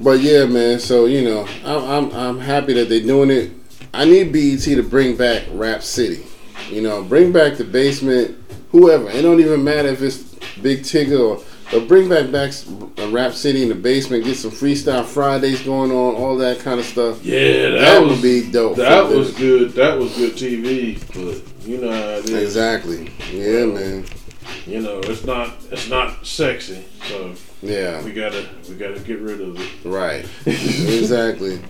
But 0.00 0.20
yeah, 0.20 0.46
man. 0.46 0.78
So 0.80 1.06
you 1.06 1.22
know, 1.22 1.46
I'm 1.64 1.84
I'm, 2.10 2.12
I'm 2.12 2.38
happy 2.40 2.72
that 2.74 2.88
they're 2.88 3.00
doing 3.00 3.30
it. 3.30 3.50
I 3.94 4.04
need 4.04 4.32
BET 4.32 4.60
to 4.62 4.82
bring 4.82 5.16
back 5.16 5.44
Rap 5.52 5.82
City. 5.82 6.24
You 6.70 6.80
know, 6.82 7.02
bring 7.02 7.32
back 7.32 7.56
the 7.58 7.64
basement. 7.64 8.38
Whoever. 8.70 9.10
It 9.10 9.20
don't 9.22 9.38
even 9.40 9.62
matter 9.62 9.88
if 9.88 10.00
it's 10.02 10.18
Big 10.60 10.80
Tigger 10.80 11.20
or. 11.38 11.44
But 11.70 11.88
bring 11.88 12.06
back 12.06 12.30
back 12.30 12.52
a 12.98 13.04
uh, 13.04 13.10
Rap 13.10 13.32
City 13.32 13.62
in 13.62 13.70
the 13.70 13.74
basement. 13.74 14.24
Get 14.24 14.36
some 14.36 14.50
freestyle 14.50 15.06
Fridays 15.06 15.62
going 15.62 15.90
on. 15.90 16.14
All 16.16 16.36
that 16.36 16.58
kind 16.60 16.78
of 16.78 16.84
stuff. 16.84 17.24
Yeah, 17.24 17.70
that, 17.70 17.78
That, 17.80 18.02
was 18.02 18.10
would 18.10 18.22
be 18.22 18.50
dope. 18.50 18.76
that 18.76 19.08
was 19.08 19.32
the- 19.32 19.38
good. 19.40 19.72
That 19.72 19.98
was 19.98 20.14
good 20.14 20.32
TV, 20.34 21.00
but 21.14 21.66
you 21.66 21.78
know 21.78 21.90
how 21.90 21.98
it 22.18 22.24
is. 22.28 22.30
exactly. 22.30 23.10
Yeah, 23.32 23.64
man. 23.66 24.04
You 24.66 24.82
know, 24.82 24.98
it's 25.00 25.24
not 25.24 25.54
it's 25.70 25.88
not 25.88 26.26
sexy, 26.26 26.84
so 27.08 27.34
Yeah. 27.62 28.02
we 28.02 28.12
gotta 28.12 28.46
we 28.68 28.74
gotta 28.74 29.00
get 29.00 29.20
rid 29.20 29.40
of 29.40 29.58
it. 29.58 29.70
Right. 29.84 30.26
exactly. 30.46 31.60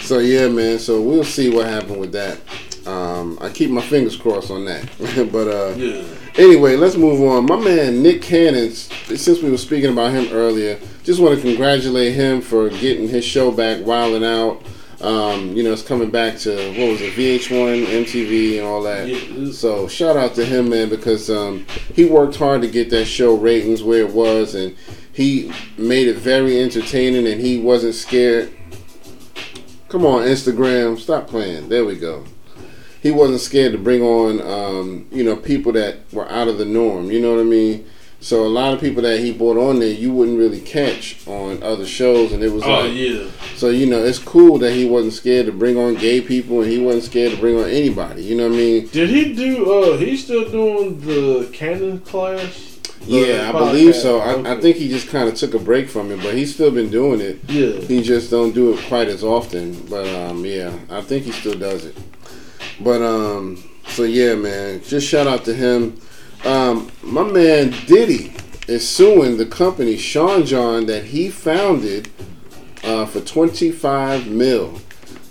So 0.00 0.18
yeah, 0.18 0.48
man. 0.48 0.78
So 0.78 1.00
we'll 1.00 1.24
see 1.24 1.50
what 1.50 1.66
happened 1.66 1.98
with 2.00 2.12
that. 2.12 2.38
Um, 2.86 3.38
I 3.40 3.48
keep 3.48 3.70
my 3.70 3.80
fingers 3.82 4.16
crossed 4.16 4.50
on 4.50 4.64
that. 4.64 4.88
but 5.32 5.48
uh, 5.48 5.74
Yeah. 5.76 6.02
anyway, 6.36 6.76
let's 6.76 6.96
move 6.96 7.20
on. 7.22 7.46
My 7.46 7.56
man 7.56 8.02
Nick 8.02 8.22
Cannon. 8.22 8.70
Since 8.72 9.42
we 9.42 9.50
were 9.50 9.58
speaking 9.58 9.90
about 9.92 10.12
him 10.12 10.32
earlier, 10.32 10.78
just 11.04 11.20
want 11.20 11.36
to 11.36 11.42
congratulate 11.42 12.14
him 12.14 12.40
for 12.40 12.68
getting 12.70 13.08
his 13.08 13.24
show 13.24 13.50
back, 13.50 13.84
Wild 13.84 14.14
'N 14.14 14.24
Out. 14.24 14.62
Um, 15.00 15.56
you 15.56 15.64
know, 15.64 15.72
it's 15.72 15.82
coming 15.82 16.10
back 16.10 16.38
to 16.38 16.50
what 16.78 16.92
was 16.92 17.00
it, 17.00 17.14
VH1, 17.14 17.86
MTV, 17.86 18.58
and 18.58 18.66
all 18.66 18.82
that. 18.84 19.08
Yeah. 19.08 19.50
So 19.50 19.88
shout 19.88 20.16
out 20.16 20.36
to 20.36 20.44
him, 20.44 20.68
man, 20.70 20.88
because 20.88 21.28
um, 21.28 21.66
he 21.92 22.04
worked 22.04 22.36
hard 22.36 22.62
to 22.62 22.68
get 22.68 22.88
that 22.90 23.06
show 23.06 23.34
ratings 23.34 23.82
where 23.82 23.98
it 23.98 24.12
was, 24.12 24.54
and 24.54 24.76
he 25.12 25.52
made 25.76 26.08
it 26.08 26.16
very 26.16 26.60
entertaining, 26.60 27.26
and 27.26 27.40
he 27.40 27.58
wasn't 27.58 27.94
scared. 27.94 28.52
Come 29.88 30.06
on, 30.06 30.22
Instagram, 30.22 30.98
stop 30.98 31.26
playing. 31.28 31.68
There 31.68 31.84
we 31.84 31.96
go. 31.96 32.24
He 33.02 33.10
wasn't 33.10 33.40
scared 33.40 33.72
to 33.72 33.78
bring 33.78 34.00
on, 34.02 34.40
um, 34.40 35.06
you 35.10 35.24
know, 35.24 35.36
people 35.36 35.72
that 35.72 35.98
were 36.12 36.28
out 36.30 36.48
of 36.48 36.56
the 36.56 36.64
norm. 36.64 37.10
You 37.10 37.20
know 37.20 37.32
what 37.34 37.40
I 37.40 37.44
mean? 37.44 37.86
So 38.20 38.46
a 38.46 38.48
lot 38.48 38.72
of 38.72 38.80
people 38.80 39.02
that 39.02 39.18
he 39.18 39.32
brought 39.32 39.56
on 39.56 39.80
there, 39.80 39.90
you 39.92 40.12
wouldn't 40.12 40.38
really 40.38 40.60
catch 40.60 41.26
on 41.26 41.60
other 41.60 41.84
shows, 41.84 42.30
and 42.32 42.40
it 42.44 42.52
was 42.52 42.62
Oh 42.62 42.82
like, 42.84 42.92
yeah. 42.94 43.26
so 43.56 43.68
you 43.70 43.84
know, 43.86 44.02
it's 44.04 44.20
cool 44.20 44.58
that 44.58 44.72
he 44.72 44.84
wasn't 44.88 45.14
scared 45.14 45.46
to 45.46 45.52
bring 45.52 45.76
on 45.76 45.96
gay 45.96 46.20
people, 46.20 46.62
and 46.62 46.70
he 46.70 46.78
wasn't 46.78 47.02
scared 47.02 47.32
to 47.32 47.38
bring 47.38 47.58
on 47.58 47.68
anybody. 47.68 48.22
You 48.22 48.36
know 48.36 48.44
what 48.48 48.54
I 48.54 48.58
mean? 48.58 48.86
Did 48.86 49.10
he 49.10 49.34
do? 49.34 49.72
Uh, 49.72 49.96
he's 49.96 50.22
still 50.22 50.48
doing 50.48 51.00
the 51.00 51.50
Cannon 51.52 51.98
Class. 52.00 52.71
Yeah, 53.06 53.50
I 53.50 53.52
believe 53.52 53.94
so. 53.94 54.20
I, 54.20 54.52
I 54.52 54.60
think 54.60 54.76
he 54.76 54.88
just 54.88 55.08
kind 55.08 55.28
of 55.28 55.34
took 55.34 55.54
a 55.54 55.58
break 55.58 55.88
from 55.88 56.10
it, 56.10 56.22
but 56.22 56.34
he's 56.34 56.54
still 56.54 56.70
been 56.70 56.90
doing 56.90 57.20
it. 57.20 57.38
Yeah. 57.48 57.72
He 57.80 58.02
just 58.02 58.30
don't 58.30 58.52
do 58.54 58.72
it 58.74 58.84
quite 58.86 59.08
as 59.08 59.24
often. 59.24 59.74
But 59.86 60.06
um, 60.08 60.44
yeah, 60.44 60.76
I 60.90 61.00
think 61.00 61.24
he 61.24 61.32
still 61.32 61.58
does 61.58 61.84
it. 61.84 61.96
But 62.80 63.02
um, 63.02 63.62
so 63.88 64.04
yeah, 64.04 64.34
man, 64.34 64.82
just 64.82 65.06
shout 65.06 65.26
out 65.26 65.44
to 65.46 65.54
him. 65.54 66.00
Um, 66.44 66.90
my 67.02 67.24
man 67.24 67.70
Diddy 67.86 68.32
is 68.68 68.88
suing 68.88 69.36
the 69.36 69.46
company 69.46 69.96
Sean 69.96 70.44
John 70.44 70.86
that 70.86 71.04
he 71.04 71.28
founded 71.28 72.10
uh, 72.84 73.06
for 73.06 73.20
25 73.20 74.28
mil 74.28 74.80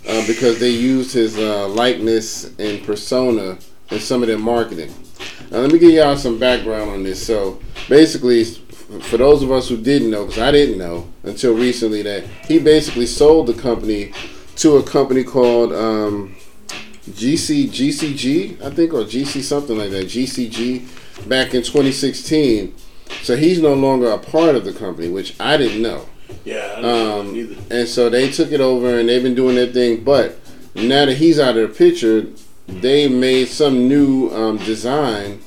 uh, 0.08 0.26
because 0.26 0.58
they 0.58 0.70
used 0.70 1.12
his 1.12 1.38
uh, 1.38 1.68
likeness 1.68 2.56
and 2.58 2.82
persona 2.84 3.58
in 3.90 4.00
some 4.00 4.22
of 4.22 4.28
their 4.28 4.38
marketing. 4.38 4.92
Now, 5.52 5.58
let 5.58 5.70
me 5.70 5.78
give 5.78 5.90
y'all 5.90 6.16
some 6.16 6.38
background 6.38 6.90
on 6.90 7.02
this. 7.02 7.26
So, 7.26 7.60
basically, 7.86 8.42
for 8.44 9.18
those 9.18 9.42
of 9.42 9.52
us 9.52 9.68
who 9.68 9.76
didn't 9.76 10.10
know, 10.10 10.24
because 10.24 10.40
I 10.40 10.50
didn't 10.50 10.78
know 10.78 11.06
until 11.24 11.52
recently, 11.52 12.00
that 12.00 12.24
he 12.48 12.58
basically 12.58 13.04
sold 13.04 13.48
the 13.48 13.52
company 13.52 14.14
to 14.56 14.78
a 14.78 14.82
company 14.82 15.22
called 15.22 15.74
um, 15.74 16.34
GC 17.10 17.68
GCG, 17.68 18.62
I 18.62 18.70
think, 18.70 18.94
or 18.94 19.04
GC 19.04 19.42
something 19.42 19.76
like 19.76 19.90
that, 19.90 20.06
GCG, 20.06 21.28
back 21.28 21.52
in 21.52 21.62
2016. 21.62 22.74
So 23.22 23.36
he's 23.36 23.60
no 23.60 23.74
longer 23.74 24.10
a 24.10 24.18
part 24.18 24.56
of 24.56 24.64
the 24.64 24.72
company, 24.72 25.10
which 25.10 25.38
I 25.38 25.58
didn't 25.58 25.82
know. 25.82 26.08
Yeah. 26.46 26.76
Um, 26.76 26.84
know 26.84 27.34
either. 27.34 27.56
and 27.70 27.86
so 27.86 28.08
they 28.08 28.30
took 28.30 28.52
it 28.52 28.62
over 28.62 28.98
and 28.98 29.06
they've 29.06 29.22
been 29.22 29.34
doing 29.34 29.56
their 29.56 29.66
thing. 29.66 30.02
But 30.02 30.38
now 30.74 31.04
that 31.04 31.18
he's 31.18 31.38
out 31.38 31.58
of 31.58 31.68
the 31.68 31.74
picture, 31.74 32.28
they 32.66 33.08
made 33.08 33.48
some 33.48 33.88
new 33.88 34.30
um, 34.30 34.58
design 34.58 35.40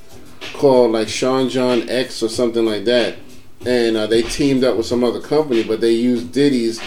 called 0.54 0.92
like 0.92 1.08
Sean 1.08 1.50
John 1.50 1.90
X 1.90 2.22
or 2.22 2.30
something 2.30 2.66
like 2.66 2.86
that. 2.86 3.18
And 3.66 3.98
uh, 3.98 4.08
they 4.08 4.22
teamed 4.22 4.64
up 4.64 4.78
with 4.78 4.86
some 4.86 5.04
other 5.04 5.20
company, 5.20 5.64
but 5.64 5.82
they 5.82 5.92
used 5.92 6.32
Diddy's 6.32 6.80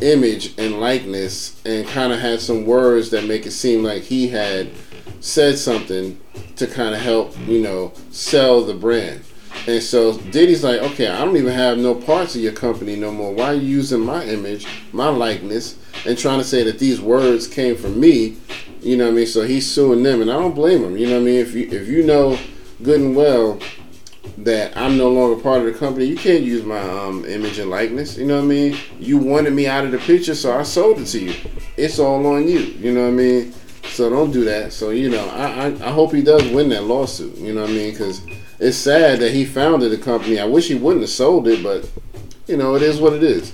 image 0.00 0.58
and 0.58 0.80
likeness 0.80 1.60
and 1.64 1.86
kind 1.88 2.12
of 2.12 2.20
had 2.20 2.40
some 2.40 2.64
words 2.66 3.10
that 3.10 3.24
make 3.24 3.46
it 3.46 3.50
seem 3.52 3.82
like 3.82 4.02
he 4.02 4.28
had 4.28 4.70
said 5.20 5.58
something 5.58 6.18
to 6.56 6.66
kind 6.66 6.94
of 6.94 7.00
help, 7.00 7.36
you 7.46 7.60
know, 7.60 7.92
sell 8.10 8.62
the 8.62 8.74
brand. 8.74 9.22
And 9.66 9.82
so 9.82 10.16
Diddy's 10.18 10.62
like, 10.62 10.80
okay, 10.80 11.08
I 11.08 11.24
don't 11.24 11.36
even 11.36 11.52
have 11.52 11.78
no 11.78 11.94
parts 11.94 12.34
of 12.34 12.40
your 12.40 12.52
company 12.52 12.94
no 12.94 13.10
more. 13.10 13.32
Why 13.32 13.46
are 13.46 13.54
you 13.54 13.66
using 13.66 14.00
my 14.00 14.24
image, 14.24 14.66
my 14.92 15.08
likeness, 15.08 15.76
and 16.06 16.16
trying 16.16 16.38
to 16.38 16.44
say 16.44 16.62
that 16.64 16.78
these 16.78 17.00
words 17.00 17.48
came 17.48 17.76
from 17.76 17.98
me? 17.98 18.36
You 18.86 18.96
know 18.96 19.06
what 19.06 19.14
I 19.14 19.16
mean? 19.16 19.26
So 19.26 19.42
he's 19.42 19.68
suing 19.68 20.04
them, 20.04 20.22
and 20.22 20.30
I 20.30 20.34
don't 20.34 20.54
blame 20.54 20.84
him. 20.84 20.96
You 20.96 21.08
know 21.08 21.14
what 21.14 21.22
I 21.22 21.24
mean? 21.24 21.40
If 21.40 21.54
you 21.54 21.68
if 21.68 21.88
you 21.88 22.04
know 22.04 22.38
good 22.84 23.00
and 23.00 23.16
well 23.16 23.58
that 24.38 24.76
I'm 24.76 24.96
no 24.96 25.10
longer 25.10 25.42
part 25.42 25.62
of 25.62 25.66
the 25.66 25.76
company, 25.76 26.04
you 26.04 26.16
can't 26.16 26.44
use 26.44 26.62
my 26.62 26.78
um, 26.78 27.24
image 27.24 27.58
and 27.58 27.68
likeness. 27.68 28.16
You 28.16 28.26
know 28.26 28.36
what 28.36 28.44
I 28.44 28.46
mean? 28.46 28.78
You 29.00 29.18
wanted 29.18 29.54
me 29.54 29.66
out 29.66 29.84
of 29.84 29.90
the 29.90 29.98
picture, 29.98 30.36
so 30.36 30.56
I 30.56 30.62
sold 30.62 31.00
it 31.00 31.06
to 31.06 31.18
you. 31.18 31.34
It's 31.76 31.98
all 31.98 32.24
on 32.28 32.46
you. 32.46 32.60
You 32.60 32.94
know 32.94 33.02
what 33.02 33.08
I 33.08 33.10
mean? 33.10 33.52
So 33.88 34.08
don't 34.08 34.30
do 34.30 34.44
that. 34.44 34.72
So 34.72 34.90
you 34.90 35.10
know, 35.10 35.26
I 35.30 35.66
I, 35.66 35.66
I 35.88 35.90
hope 35.90 36.12
he 36.12 36.22
does 36.22 36.48
win 36.50 36.68
that 36.68 36.84
lawsuit. 36.84 37.36
You 37.38 37.54
know 37.54 37.62
what 37.62 37.70
I 37.70 37.72
mean? 37.72 37.90
Because 37.90 38.24
it's 38.60 38.76
sad 38.76 39.18
that 39.18 39.32
he 39.32 39.44
founded 39.44 39.90
the 39.90 39.98
company. 39.98 40.38
I 40.38 40.44
wish 40.44 40.68
he 40.68 40.76
wouldn't 40.76 41.02
have 41.02 41.10
sold 41.10 41.48
it, 41.48 41.60
but 41.60 41.90
you 42.46 42.56
know, 42.56 42.76
it 42.76 42.82
is 42.82 43.00
what 43.00 43.14
it 43.14 43.24
is. 43.24 43.52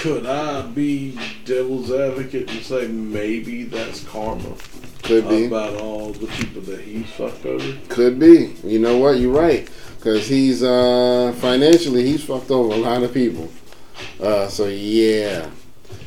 Could 0.00 0.26
I 0.26 0.62
be 0.62 1.18
devil's 1.44 1.92
advocate 1.92 2.50
and 2.50 2.60
say 2.62 2.88
maybe 2.88 3.64
that's 3.64 4.02
karma 4.04 4.54
Could 5.02 5.28
be. 5.28 5.44
about 5.46 5.76
all 5.80 6.12
the 6.12 6.26
people 6.28 6.62
that 6.62 6.80
he's 6.80 7.08
fucked 7.10 7.44
over? 7.46 7.76
Could 7.88 8.18
be. 8.18 8.54
You 8.64 8.78
know 8.78 8.96
what? 8.98 9.18
You're 9.18 9.32
right. 9.38 9.68
Because 9.96 10.26
he's 10.26 10.62
uh, 10.64 11.32
financially, 11.40 12.04
he's 12.04 12.24
fucked 12.24 12.50
over 12.50 12.74
a 12.74 12.78
lot 12.78 13.02
of 13.04 13.14
people. 13.14 13.48
Uh, 14.20 14.48
so 14.48 14.66
yeah, 14.66 15.48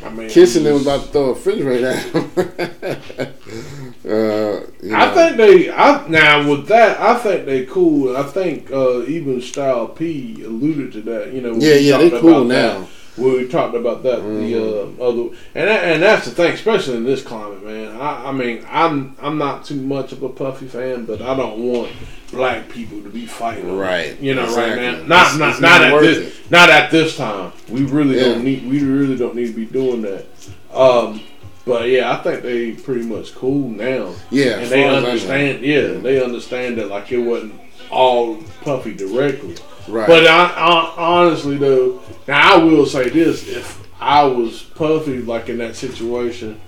I 0.04 0.10
mean, 0.10 0.30
kissing 0.30 0.64
them 0.66 0.82
about 0.82 1.04
to 1.04 1.08
throw 1.08 1.26
a 1.30 1.34
refrigerator 1.34 1.88
at 1.88 2.04
him. 2.04 2.32
uh, 4.06 4.66
you 4.84 4.94
I 4.96 5.06
know. 5.06 5.14
think 5.14 5.38
they. 5.38 5.72
I 5.72 6.08
now 6.10 6.50
with 6.50 6.68
that, 6.68 7.00
I 7.00 7.18
think 7.20 7.46
they 7.46 7.66
cool. 7.66 8.18
I 8.18 8.24
think 8.24 8.70
uh, 8.72 9.04
even 9.04 9.42
Styles 9.42 9.98
P 9.98 10.42
alluded 10.44 10.92
to 10.94 11.02
that. 11.04 11.32
You 11.34 11.42
know, 11.42 11.54
Yeah, 11.56 11.76
yeah, 11.76 11.98
they 11.98 12.10
cool 12.20 12.44
that, 12.46 12.74
now. 12.74 12.80
When 12.80 12.88
we 13.18 13.48
talked 13.48 13.76
about 13.76 14.04
that 14.04 14.18
the 14.22 14.56
uh, 14.58 15.04
other, 15.04 15.36
and 15.56 15.68
that, 15.70 15.84
and 15.86 16.04
that's 16.04 16.26
the 16.26 16.32
thing, 16.32 16.54
especially 16.54 16.98
in 16.98 17.04
this 17.06 17.22
climate, 17.24 17.64
man. 17.66 17.96
I, 17.96 18.28
I 18.30 18.32
mean, 18.32 18.66
I'm 18.70 19.16
I'm 19.22 19.38
not 19.38 19.64
too 19.66 19.76
much 19.82 20.12
of 20.12 20.22
a 20.24 20.30
Puffy 20.30 20.68
fan, 20.68 21.06
but 21.06 21.22
I 21.22 21.36
don't 21.36 21.60
want 21.60 21.92
black 22.32 22.68
people 22.70 23.02
to 23.02 23.10
be 23.10 23.26
fighting. 23.26 23.78
Right, 23.78 24.20
You 24.20 24.36
know, 24.36 24.54
right, 24.56 24.76
man. 24.76 25.08
Not 25.08 25.28
It's- 25.28 25.38
not 25.38 25.50
it's 25.52 25.62
not 25.62 25.82
not 25.82 25.94
at 25.94 26.02
this 26.02 26.52
not 26.52 26.70
at 26.70 26.92
this 26.92 27.16
time. 27.16 27.54
We 27.70 27.84
really 27.84 28.18
Yeah. 28.18 28.26
don't 28.26 28.44
need. 28.44 28.70
We 28.70 28.84
really 28.84 29.16
don't 29.16 29.36
need 29.36 29.48
to 29.48 29.54
be 29.54 29.66
doing 29.66 30.02
that. 30.02 30.26
Um, 30.74 31.22
but 31.66 31.88
yeah, 31.88 32.12
I 32.12 32.22
think 32.22 32.44
they 32.44 32.72
pretty 32.74 33.04
much 33.06 33.34
cool 33.34 33.70
now. 33.70 34.14
Yeah, 34.30 34.60
and 34.60 34.70
they 34.70 34.84
understand. 34.88 35.62
Yeah, 35.64 35.94
they 35.94 36.22
understand 36.24 36.78
that 36.78 36.90
like 36.90 37.12
it 37.12 37.20
wasn't 37.20 37.54
all 37.90 38.38
Puffy 38.62 38.94
directly. 38.94 39.56
Right. 39.88 40.08
But 40.08 40.28
I, 40.28 40.48
I, 40.48 40.94
honestly 40.98 41.58
though, 41.58 42.02
now 42.28 42.56
I 42.56 42.64
will 42.64 42.86
say 42.86 43.10
this: 43.10 43.48
if 43.48 43.88
I 44.00 44.24
was 44.24 44.64
Puffy, 44.64 45.20
like 45.20 45.50
in 45.50 45.58
that 45.60 45.76
situation 45.76 46.60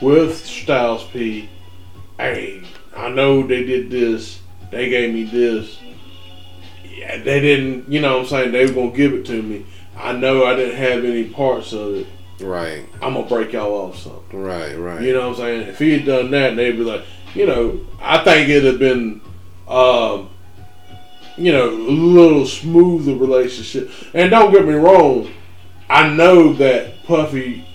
with 0.00 0.44
Styles 0.44 1.04
P, 1.04 1.48
hey, 2.18 2.62
I 2.96 3.08
know 3.10 3.46
they 3.46 3.64
did 3.64 3.90
this, 3.90 4.40
they 4.70 4.88
gave 4.88 5.12
me 5.12 5.24
this. 5.24 5.78
Yeah, 6.84 7.22
they 7.22 7.40
didn't. 7.40 7.90
You 7.90 8.00
know, 8.00 8.18
what 8.18 8.22
I'm 8.22 8.28
saying 8.28 8.52
they 8.52 8.66
were 8.66 8.72
gonna 8.72 8.96
give 8.96 9.12
it 9.12 9.26
to 9.26 9.42
me. 9.42 9.66
I 9.96 10.12
know 10.12 10.44
I 10.44 10.56
didn't 10.56 10.76
have 10.76 11.04
any 11.04 11.24
parts 11.24 11.72
of 11.72 11.94
it. 11.94 12.06
right, 12.40 12.86
I'm 13.02 13.14
gonna 13.14 13.28
break 13.28 13.52
y'all 13.52 13.72
off 13.72 13.98
something. 13.98 14.40
right, 14.40 14.76
right. 14.76 15.02
You 15.02 15.12
know 15.12 15.28
what 15.28 15.38
I'm 15.38 15.44
saying? 15.44 15.68
If 15.68 15.78
he 15.78 15.98
had 15.98 16.06
done 16.06 16.30
that, 16.30 16.56
they'd 16.56 16.72
be 16.72 16.84
like, 16.84 17.04
you 17.34 17.46
know, 17.46 17.80
I 18.00 18.24
think 18.24 18.48
it'd 18.48 18.64
have 18.64 18.78
been, 18.78 19.20
um, 19.68 20.30
you 21.36 21.52
know, 21.52 21.68
a 21.70 21.74
little 21.90 22.46
smoother 22.46 23.14
relationship. 23.14 23.90
And 24.14 24.30
don't 24.30 24.52
get 24.52 24.66
me 24.66 24.74
wrong, 24.74 25.30
I 25.88 26.08
know 26.08 26.52
that 26.54 27.04
Puffy, 27.04 27.66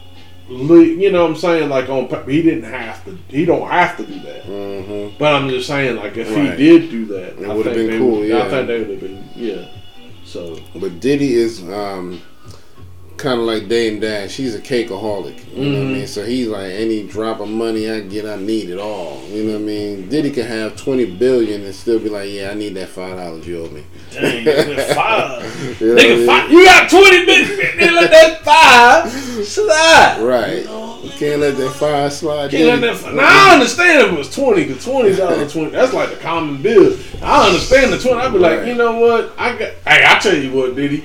you 0.50 1.12
know 1.12 1.24
what 1.24 1.32
I'm 1.32 1.36
saying? 1.38 1.70
Like 1.70 1.90
on, 1.90 2.08
he 2.30 2.42
didn't 2.42 2.64
have 2.72 3.04
to, 3.06 3.18
he 3.28 3.46
don't 3.46 3.70
have 3.70 3.98
to 3.98 4.06
do 4.06 4.20
that. 4.22 4.44
hmm 4.46 5.16
But 5.18 5.36
I'm 5.36 5.50
just 5.50 5.68
saying, 5.68 5.98
like 5.98 6.16
if 6.18 6.34
Right. 6.36 6.58
he 6.58 6.70
did 6.70 6.90
do 6.90 7.06
that, 7.08 7.40
It 7.42 7.50
I 7.50 7.54
would've 7.54 7.74
think 7.74 7.90
been 7.90 8.00
cool, 8.00 8.20
would- 8.20 8.28
yeah. 8.30 8.44
I 8.46 8.50
think 8.50 8.68
they 8.68 8.80
would 8.80 8.90
have 8.90 9.00
been, 9.02 9.30
yeah. 9.36 9.66
So 10.24 10.58
But 10.76 11.00
Diddy 11.00 11.34
is 11.34 11.62
um, 11.64 12.22
kind 13.18 13.40
of 13.40 13.46
like 13.48 13.68
Dame 13.68 14.00
Dash. 14.00 14.36
He's 14.36 14.54
a 14.56 14.60
cakeaholic. 14.60 15.40
You 15.56 15.64
know 15.72 15.80
what 15.80 15.88
I 15.88 15.90
Mhm. 15.90 15.94
mean? 15.94 16.08
So 16.08 16.24
he's 16.24 16.48
like, 16.48 16.72
any 16.72 17.04
drop 17.04 17.40
of 17.40 17.48
money 17.50 17.90
I 17.90 18.02
get, 18.02 18.26
I 18.26 18.36
need 18.36 18.70
it 18.70 18.78
all. 18.80 19.22
You 19.32 19.44
know 19.44 19.54
what 19.54 19.60
I 19.62 19.64
mean? 19.64 20.08
Diddy 20.10 20.30
could 20.32 20.46
have 20.46 20.76
20 20.76 21.06
billion 21.06 21.64
and 21.64 21.74
still 21.74 21.98
be 22.00 22.10
like, 22.10 22.30
yeah, 22.32 22.52
I 22.52 22.54
need 22.54 22.76
that 22.76 22.90
$5 22.90 23.46
you 23.48 23.64
owe 23.66 23.70
me. 23.70 23.84
dang, 24.14 24.46
five. 24.96 25.82
You 25.82 25.88
know 25.88 25.96
Nigga, 26.02 26.26
five. 26.26 26.52
You 26.52 26.64
got 26.66 26.90
twenty 26.90 27.26
minutes. 27.26 27.50
Nigga, 27.52 27.92
let 27.94 28.12
that 28.12 28.44
five 28.46 29.12
slide. 29.46 30.18
Right. 30.22 30.60
You 30.60 30.66
know? 30.66 30.84
Can't 31.18 31.42
let 31.42 31.58
that 31.58 31.72
fire 31.74 32.10
slide. 32.10 32.52
Can't 32.52 32.82
let 32.82 33.02
that. 33.02 33.14
Now 33.16 33.24
I 33.50 33.54
understand 33.56 34.02
if 34.08 34.14
it 34.14 34.18
was 34.18 34.34
twenty, 34.34 34.66
cause 34.66 34.84
twenty 34.84 35.16
dollars 35.16 35.52
twenty. 35.52 35.72
That's 35.72 35.94
like 35.94 36.10
the 36.12 36.16
common 36.18 36.62
bill. 36.62 36.96
I 37.24 37.48
understand 37.48 37.92
the 37.94 37.98
twenty. 38.00 38.22
I'd 38.22 38.34
be 38.34 38.40
like, 38.40 38.66
you 38.68 38.76
know 38.76 39.00
what? 39.00 39.34
I 39.38 39.52
got. 39.58 39.70
Hey, 39.86 40.04
I 40.06 40.20
tell 40.20 40.36
you 40.36 40.52
what, 40.52 40.76
Diddy. 40.76 41.04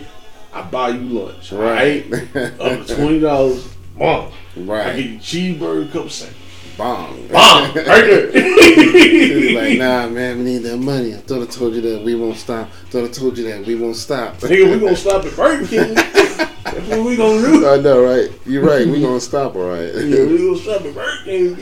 I 0.52 0.62
buy 0.62 0.90
you 0.90 1.00
lunch, 1.20 1.52
right? 1.52 2.04
Right. 2.10 2.60
Up 2.60 2.86
to 2.86 2.94
twenty 2.94 3.20
dollars. 3.20 3.68
Mom, 3.96 4.32
I 4.56 4.60
right. 4.60 4.96
get 4.96 5.06
you 5.06 5.18
cheeseburger, 5.54 5.90
cup 5.92 6.04
of 6.06 6.12
sandwich. 6.12 6.36
Bomb. 6.76 7.28
Bomb, 7.28 7.74
right 7.76 8.30
He's 8.32 9.54
like, 9.54 9.78
nah, 9.78 10.08
man, 10.08 10.38
we 10.38 10.44
need 10.44 10.58
that 10.58 10.78
money. 10.78 11.14
I 11.14 11.18
thought 11.18 11.42
I 11.42 11.46
told 11.46 11.74
you 11.74 11.82
that 11.82 12.02
we 12.02 12.14
won't 12.14 12.36
stop. 12.38 12.70
thought 12.90 13.04
I 13.04 13.08
told 13.08 13.36
you 13.36 13.44
that 13.44 13.66
we 13.66 13.74
won't 13.74 13.96
stop. 13.96 14.36
Nigga, 14.38 14.72
we 14.72 14.80
gonna 14.80 14.96
stop 14.96 15.24
at 15.24 15.36
Burger 15.36 15.66
King. 15.66 15.94
That's 15.94 16.88
what 16.88 17.04
we 17.04 17.16
gonna 17.16 17.42
do. 17.42 17.68
I 17.68 17.76
know, 17.78 18.02
right? 18.02 18.30
You're 18.46 18.64
right. 18.64 18.86
We 18.86 19.02
gonna 19.02 19.20
stop, 19.20 19.54
all 19.54 19.68
right. 19.68 19.92
Yeah, 19.94 20.24
we 20.24 20.38
gonna 20.38 20.56
stop 20.56 20.80
at 20.82 20.94
Burger 20.94 21.24
King. 21.24 21.54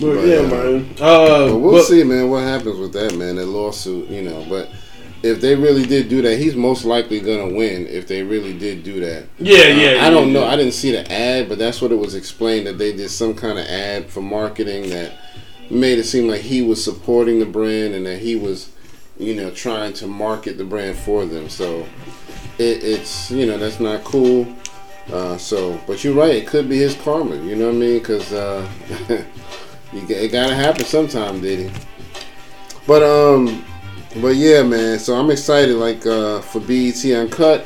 But 0.00 0.14
But, 0.14 0.26
yeah, 0.26 0.36
uh, 0.36 0.42
man. 0.48 0.94
Uh, 1.00 1.48
But 1.48 1.56
we'll 1.58 1.72
but- 1.72 1.84
see, 1.84 2.04
man, 2.04 2.30
what 2.30 2.44
happens 2.44 2.78
with 2.78 2.92
that, 2.92 3.16
man, 3.16 3.36
that 3.36 3.46
lawsuit, 3.46 4.08
you 4.08 4.22
know. 4.22 4.46
But 4.48 4.70
if 5.22 5.40
they 5.40 5.54
really 5.54 5.84
did 5.84 6.08
do 6.08 6.20
that, 6.22 6.38
he's 6.38 6.54
most 6.56 6.84
likely 6.84 7.20
gonna 7.20 7.48
win. 7.54 7.86
If 7.86 8.06
they 8.08 8.22
really 8.22 8.56
did 8.58 8.82
do 8.84 9.00
that, 9.00 9.24
Yeah, 9.38 9.66
yeah. 9.68 10.04
I 10.06 10.10
don't 10.10 10.28
yeah, 10.28 10.32
know. 10.34 10.44
yeah. 10.44 10.52
I 10.52 10.56
didn't 10.56 10.72
see 10.72 10.92
the 10.92 11.10
ad, 11.12 11.48
but 11.48 11.58
that's 11.58 11.80
what 11.80 11.92
it 11.92 11.96
was 11.98 12.14
explained 12.14 12.66
that 12.66 12.78
they 12.78 12.92
did 12.92 13.08
some 13.10 13.34
kind 13.34 13.58
of 13.58 13.66
ad 13.66 14.10
for 14.10 14.20
marketing 14.20 14.90
that 14.90 15.12
made 15.70 15.98
it 15.98 16.04
seem 16.04 16.28
like 16.28 16.40
he 16.40 16.60
was 16.62 16.82
supporting 16.82 17.38
the 17.38 17.46
brand 17.46 17.94
and 17.94 18.04
that 18.06 18.18
he 18.18 18.36
was, 18.36 18.70
you 19.18 19.34
know, 19.34 19.50
trying 19.50 19.92
to 19.94 20.06
market 20.06 20.58
the 20.58 20.64
brand 20.64 20.96
for 20.96 21.24
them. 21.24 21.48
So 21.48 21.86
it, 22.58 22.82
it's 22.84 23.30
you 23.30 23.46
know 23.46 23.58
that's 23.58 23.80
not 23.80 24.04
cool. 24.04 24.46
Uh, 25.12 25.36
so, 25.36 25.80
but 25.86 26.04
you're 26.04 26.14
right. 26.14 26.34
It 26.36 26.46
could 26.46 26.68
be 26.68 26.78
his 26.78 26.94
karma. 26.94 27.36
You 27.36 27.56
know 27.56 27.66
what 27.66 27.74
I 27.74 27.78
mean? 27.78 27.98
Because 27.98 28.32
uh, 28.32 28.68
it 29.92 30.32
gotta 30.32 30.54
happen 30.54 30.84
sometime, 30.84 31.40
did 31.40 31.70
he? 31.70 31.80
But 32.86 33.02
um, 33.02 33.64
but 34.20 34.36
yeah, 34.36 34.62
man. 34.62 34.98
So 34.98 35.14
I'm 35.14 35.30
excited. 35.30 35.76
Like 35.76 36.04
uh, 36.06 36.40
for 36.40 36.60
BET 36.60 37.04
Uncut, 37.04 37.64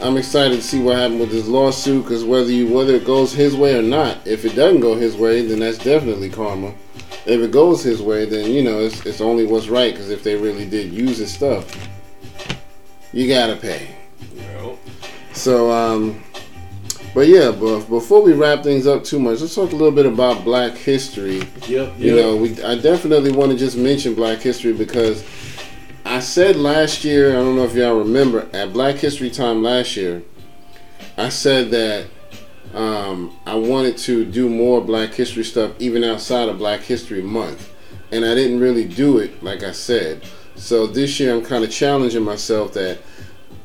I'm 0.00 0.16
excited 0.16 0.56
to 0.56 0.62
see 0.62 0.80
what 0.80 0.96
happened 0.96 1.20
with 1.20 1.30
this 1.30 1.46
lawsuit. 1.48 2.04
Because 2.04 2.24
whether 2.24 2.50
you 2.50 2.72
whether 2.72 2.94
it 2.94 3.04
goes 3.04 3.32
his 3.32 3.56
way 3.56 3.76
or 3.78 3.82
not, 3.82 4.18
if 4.26 4.44
it 4.44 4.54
doesn't 4.54 4.80
go 4.80 4.94
his 4.94 5.16
way, 5.16 5.42
then 5.46 5.60
that's 5.60 5.78
definitely 5.78 6.30
karma. 6.30 6.72
If 7.26 7.40
it 7.42 7.50
goes 7.50 7.82
his 7.82 8.00
way, 8.00 8.24
then 8.24 8.50
you 8.50 8.62
know 8.62 8.80
it's, 8.80 9.04
it's 9.04 9.20
only 9.20 9.46
what's 9.46 9.68
right. 9.68 9.92
Because 9.92 10.10
if 10.10 10.22
they 10.22 10.36
really 10.36 10.68
did 10.68 10.92
use 10.92 11.18
his 11.18 11.32
stuff, 11.32 11.66
you 13.12 13.28
gotta 13.28 13.56
pay. 13.56 13.88
Well, 14.36 14.78
So, 15.32 15.70
um, 15.70 16.22
but 17.14 17.26
yeah, 17.26 17.50
but 17.50 17.80
before 17.88 18.22
we 18.22 18.32
wrap 18.32 18.62
things 18.62 18.86
up 18.86 19.04
too 19.04 19.18
much, 19.18 19.40
let's 19.40 19.54
talk 19.54 19.72
a 19.72 19.76
little 19.76 19.90
bit 19.90 20.06
about 20.06 20.44
Black 20.44 20.76
History. 20.76 21.38
Yep, 21.66 21.98
You 21.98 22.14
yep. 22.14 22.16
know, 22.16 22.36
we 22.36 22.62
I 22.62 22.76
definitely 22.78 23.32
want 23.32 23.50
to 23.52 23.58
just 23.58 23.76
mention 23.76 24.14
Black 24.14 24.38
History 24.38 24.72
because 24.72 25.24
I 26.04 26.20
said 26.20 26.56
last 26.56 27.04
year, 27.04 27.30
I 27.30 27.34
don't 27.34 27.56
know 27.56 27.64
if 27.64 27.74
y'all 27.74 27.98
remember, 27.98 28.48
at 28.52 28.72
Black 28.72 28.96
History 28.96 29.30
Time 29.30 29.62
last 29.62 29.96
year, 29.96 30.22
I 31.16 31.28
said 31.28 31.70
that 31.70 32.06
um, 32.74 33.36
I 33.46 33.54
wanted 33.54 33.98
to 33.98 34.24
do 34.24 34.48
more 34.48 34.80
Black 34.80 35.12
History 35.12 35.44
stuff 35.44 35.72
even 35.78 36.04
outside 36.04 36.48
of 36.48 36.58
Black 36.58 36.80
History 36.80 37.22
Month, 37.22 37.72
and 38.12 38.24
I 38.24 38.34
didn't 38.34 38.60
really 38.60 38.86
do 38.86 39.18
it 39.18 39.42
like 39.42 39.62
I 39.62 39.72
said. 39.72 40.22
So 40.56 40.86
this 40.86 41.20
year, 41.20 41.34
I'm 41.34 41.44
kind 41.44 41.64
of 41.64 41.70
challenging 41.70 42.22
myself 42.22 42.72
that 42.74 42.98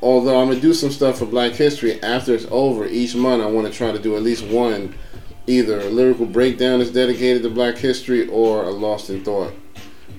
although 0.01 0.39
I'm 0.39 0.49
gonna 0.49 0.59
do 0.59 0.73
some 0.73 0.91
stuff 0.91 1.19
for 1.19 1.25
Black 1.25 1.53
History 1.53 2.01
after 2.03 2.33
it's 2.33 2.47
over 2.51 2.85
each 2.85 3.15
month, 3.15 3.43
I 3.43 3.47
want 3.47 3.67
to 3.67 3.73
try 3.73 3.91
to 3.91 3.99
do 3.99 4.15
at 4.15 4.23
least 4.23 4.45
one, 4.45 4.95
either 5.47 5.79
a 5.79 5.89
lyrical 5.89 6.25
breakdown 6.25 6.79
that's 6.79 6.91
dedicated 6.91 7.43
to 7.43 7.49
Black 7.49 7.77
History 7.77 8.27
or 8.27 8.63
a 8.63 8.71
Lost 8.71 9.09
in 9.09 9.23
Thought, 9.23 9.53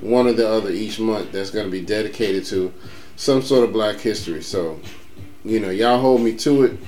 one 0.01 0.26
or 0.26 0.32
the 0.32 0.49
other 0.49 0.70
each 0.70 0.99
month 0.99 1.32
that's 1.32 1.51
gonna 1.51 1.68
be 1.68 1.80
dedicated 1.80 2.44
to 2.47 2.72
some 3.16 3.42
sort 3.42 3.64
of 3.64 3.72
Black 3.72 3.97
History. 3.99 4.42
So, 4.42 4.80
you 5.44 5.61
know, 5.61 5.70
y'all 5.70 6.01
hold 6.01 6.20
me 6.20 6.36
to 6.38 6.64
it. 6.64 6.78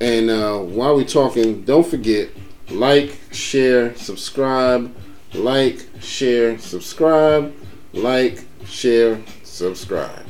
And 0.00 0.30
uh, 0.30 0.58
while 0.58 0.96
we're 0.96 1.04
talking, 1.04 1.62
don't 1.62 1.86
forget 1.86 2.28
like, 2.70 3.18
share, 3.32 3.94
subscribe, 3.96 4.94
like, 5.34 5.86
share, 6.00 6.58
subscribe, 6.58 7.54
like, 7.92 8.44
share, 8.66 9.20
subscribe. 9.44 10.24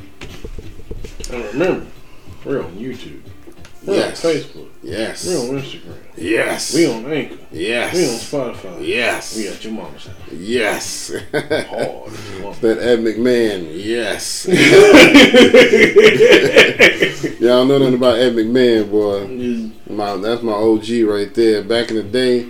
And 1.30 1.44
remember, 1.46 1.86
we're 2.44 2.62
on 2.62 2.72
YouTube. 2.76 3.22
We're 3.84 3.94
Yes. 3.96 4.24
on 4.24 4.30
Facebook. 4.32 4.68
Yes. 4.82 5.26
We're 5.26 5.38
on 5.38 5.62
Instagram. 5.62 6.01
Yes. 6.16 6.74
We 6.74 6.86
on 6.86 7.10
Anchor. 7.10 7.38
Yes. 7.50 7.94
We 7.94 8.04
on 8.04 8.18
Spotify. 8.54 8.86
Yes. 8.86 9.36
We 9.36 9.48
at 9.48 9.64
your 9.64 9.72
mama's 9.72 10.06
house. 10.06 10.16
Yes. 10.32 11.10
Hard. 11.10 12.12
as 12.12 12.30
you 12.38 12.44
want. 12.44 12.60
that 12.60 12.78
Ed 12.78 12.98
McMahon. 13.00 13.70
Yes. 13.72 14.46
Y'all 17.40 17.64
know 17.64 17.78
nothing 17.78 17.94
about 17.94 18.18
Ed 18.18 18.34
McMahon, 18.34 18.90
boy. 18.90 19.70
My 19.92 20.16
that's 20.16 20.42
my 20.42 20.52
OG 20.52 20.88
right 21.08 21.32
there. 21.34 21.62
Back 21.62 21.90
in 21.90 21.96
the 21.96 22.02
day, 22.02 22.48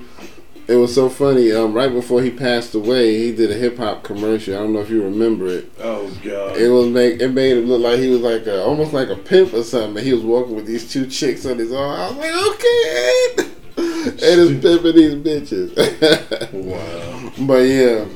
it 0.68 0.76
was 0.76 0.94
so 0.94 1.08
funny. 1.08 1.50
Um, 1.52 1.72
right 1.72 1.92
before 1.92 2.22
he 2.22 2.30
passed 2.30 2.74
away, 2.74 3.18
he 3.18 3.32
did 3.34 3.50
a 3.50 3.54
hip 3.54 3.78
hop 3.78 4.02
commercial. 4.04 4.54
I 4.54 4.58
don't 4.58 4.72
know 4.72 4.80
if 4.80 4.90
you 4.90 5.02
remember 5.02 5.46
it. 5.48 5.70
oh 5.80 6.08
God. 6.22 6.56
It 6.56 6.68
was 6.68 6.88
make 6.88 7.20
it 7.20 7.28
made 7.28 7.58
him 7.58 7.66
look 7.66 7.82
like 7.82 7.98
he 7.98 8.08
was 8.10 8.20
like 8.20 8.46
a, 8.46 8.62
almost 8.62 8.92
like 8.92 9.08
a 9.08 9.16
pimp 9.16 9.52
or 9.54 9.62
something. 9.62 10.02
He 10.04 10.12
was 10.12 10.22
walking 10.22 10.54
with 10.54 10.66
these 10.66 10.90
two 10.90 11.06
chicks 11.06 11.46
on 11.46 11.58
his 11.58 11.72
arm. 11.72 12.00
I 12.00 12.08
was 12.08 12.16
like, 12.16 12.34
okay, 12.54 13.50
Ed 14.06 14.38
is 14.38 14.60
pimping 14.60 14.96
these 14.96 15.14
bitches. 15.14 16.52
wow. 16.52 17.32
But 17.46 17.62
yeah, 17.62 18.06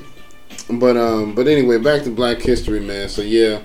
but 0.79 0.97
um, 0.97 1.35
but 1.35 1.47
anyway, 1.47 1.79
back 1.79 2.03
to 2.03 2.11
Black 2.11 2.39
History, 2.39 2.81
man. 2.81 3.09
So 3.09 3.23
yeah, 3.23 3.61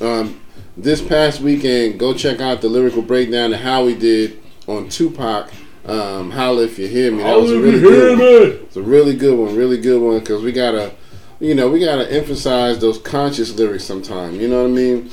um, 0.00 0.40
this 0.76 1.00
past 1.00 1.40
weekend, 1.40 1.98
go 1.98 2.14
check 2.14 2.40
out 2.40 2.60
the 2.60 2.68
lyrical 2.68 3.02
breakdown 3.02 3.52
of 3.52 3.60
how 3.60 3.84
we 3.84 3.94
did 3.94 4.42
on 4.66 4.88
Tupac. 4.88 5.50
Um, 5.86 6.30
holla 6.30 6.64
if 6.64 6.78
you 6.78 6.88
hear 6.88 7.12
me. 7.12 7.22
That 7.22 7.38
was 7.38 7.52
a 7.52 7.60
really 7.60 7.80
good. 7.80 8.18
One. 8.18 8.66
It's 8.66 8.76
a 8.76 8.82
really 8.82 9.16
good 9.16 9.38
one, 9.38 9.54
really 9.54 9.78
good 9.78 10.00
one 10.00 10.18
because 10.18 10.42
we 10.42 10.52
gotta, 10.52 10.92
you 11.40 11.54
know, 11.54 11.68
we 11.70 11.80
gotta 11.80 12.10
emphasize 12.10 12.78
those 12.78 12.98
conscious 12.98 13.54
lyrics 13.54 13.84
sometime. 13.84 14.40
You 14.40 14.48
know 14.48 14.62
what 14.62 14.70
I 14.70 14.72
mean? 14.72 15.10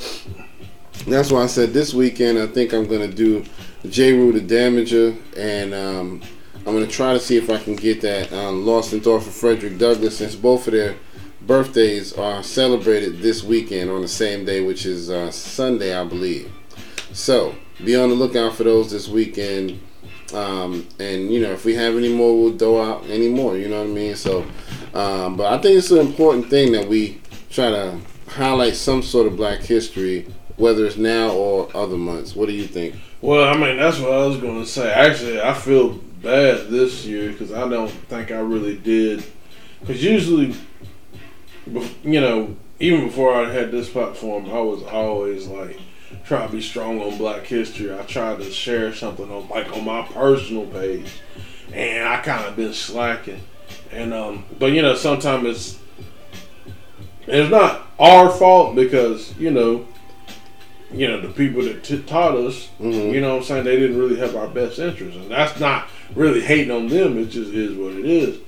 That's 1.06 1.30
why 1.30 1.42
I 1.42 1.46
said 1.46 1.72
this 1.72 1.92
weekend 1.92 2.38
I 2.38 2.46
think 2.46 2.72
I'm 2.72 2.86
gonna 2.86 3.08
do 3.08 3.44
Jeru 3.88 4.32
the 4.32 4.40
Damaja, 4.40 5.16
and 5.36 5.74
um, 5.74 6.22
I'm 6.64 6.74
gonna 6.74 6.86
try 6.86 7.12
to 7.12 7.20
see 7.20 7.36
if 7.36 7.50
I 7.50 7.58
can 7.58 7.74
get 7.74 8.00
that 8.02 8.32
um, 8.32 8.64
Lost 8.64 8.92
in 8.92 9.00
Thought 9.00 9.24
for 9.24 9.30
Frederick 9.30 9.78
Douglass, 9.78 10.18
since 10.18 10.36
both 10.36 10.68
of 10.68 10.74
their 10.74 10.96
birthdays 11.40 12.12
are 12.12 12.42
celebrated 12.42 13.18
this 13.18 13.42
weekend 13.42 13.90
on 13.90 14.00
the 14.00 14.08
same 14.08 14.44
day, 14.44 14.60
which 14.60 14.86
is 14.86 15.10
uh, 15.10 15.30
Sunday, 15.32 15.98
I 15.98 16.04
believe. 16.04 16.52
So 17.12 17.54
be 17.84 17.96
on 17.96 18.10
the 18.10 18.14
lookout 18.14 18.54
for 18.54 18.64
those 18.64 18.90
this 18.92 19.08
weekend. 19.08 19.80
Um, 20.32 20.86
and 20.98 21.30
you 21.32 21.40
know, 21.40 21.50
if 21.50 21.64
we 21.64 21.74
have 21.74 21.96
any 21.96 22.12
more, 22.12 22.40
we'll 22.40 22.56
throw 22.56 22.80
out 22.80 23.04
any 23.08 23.28
more. 23.28 23.56
You 23.56 23.68
know 23.68 23.80
what 23.80 23.90
I 23.90 23.92
mean? 23.92 24.14
So, 24.14 24.46
um, 24.94 25.36
but 25.36 25.52
I 25.52 25.60
think 25.60 25.78
it's 25.78 25.90
an 25.90 25.98
important 25.98 26.48
thing 26.48 26.72
that 26.72 26.88
we 26.88 27.20
try 27.50 27.70
to 27.70 27.98
highlight 28.28 28.76
some 28.76 29.02
sort 29.02 29.26
of 29.26 29.36
Black 29.36 29.60
history, 29.60 30.26
whether 30.56 30.86
it's 30.86 30.96
now 30.96 31.30
or 31.30 31.68
other 31.76 31.96
months. 31.96 32.36
What 32.36 32.46
do 32.46 32.54
you 32.54 32.66
think? 32.66 32.94
Well, 33.20 33.52
I 33.52 33.56
mean, 33.56 33.76
that's 33.76 33.98
what 33.98 34.12
I 34.12 34.26
was 34.26 34.38
going 34.38 34.60
to 34.60 34.66
say. 34.66 34.90
Actually, 34.90 35.40
I 35.40 35.52
feel 35.54 36.00
bad 36.22 36.68
this 36.68 37.04
year 37.04 37.30
because 37.32 37.52
I 37.52 37.68
don't 37.68 37.90
think 37.90 38.30
I 38.30 38.38
really 38.38 38.76
did. 38.76 39.24
Because 39.80 40.02
usually, 40.02 40.54
you 42.04 42.20
know, 42.20 42.56
even 42.78 43.06
before 43.06 43.34
I 43.34 43.50
had 43.50 43.70
this 43.70 43.88
platform, 43.88 44.46
I 44.50 44.60
was 44.60 44.82
always 44.84 45.46
like 45.46 45.78
trying 46.24 46.48
to 46.48 46.52
be 46.54 46.62
strong 46.62 47.00
on 47.00 47.18
Black 47.18 47.44
History. 47.46 47.92
I 47.92 48.02
tried 48.02 48.38
to 48.38 48.50
share 48.50 48.94
something 48.94 49.30
on 49.30 49.48
like 49.48 49.72
on 49.76 49.84
my 49.84 50.02
personal 50.02 50.66
page, 50.66 51.10
and 51.72 52.06
I 52.08 52.18
kind 52.18 52.46
of 52.46 52.56
been 52.56 52.74
slacking. 52.74 53.40
And 53.90 54.14
um, 54.14 54.44
but 54.58 54.72
you 54.72 54.82
know, 54.82 54.94
sometimes 54.94 55.46
it's 55.46 55.78
it's 57.26 57.50
not 57.50 57.86
our 57.98 58.30
fault 58.30 58.74
because 58.74 59.36
you 59.38 59.50
know 59.50 59.86
you 60.94 61.08
know, 61.08 61.20
the 61.22 61.28
people 61.28 61.62
that 61.62 61.82
t- 61.82 62.02
taught 62.02 62.34
us, 62.36 62.68
Mhm. 62.78 63.14
you 63.14 63.20
know 63.22 63.30
what 63.30 63.36
I'm 63.38 63.44
saying, 63.44 63.64
they 63.64 63.76
didn't 63.78 63.98
really 63.98 64.16
have 64.18 64.36
our 64.36 64.46
best 64.46 64.78
interest 64.78 65.16
And 65.16 65.30
that's 65.30 65.58
not 65.58 65.88
really 66.14 66.40
hating 66.40 66.70
on 66.70 66.88
them, 66.88 67.18
it 67.18 67.26
just 67.26 67.52
is 67.52 67.76
what 67.76 67.92
it 67.92 68.04
is. 68.04 68.38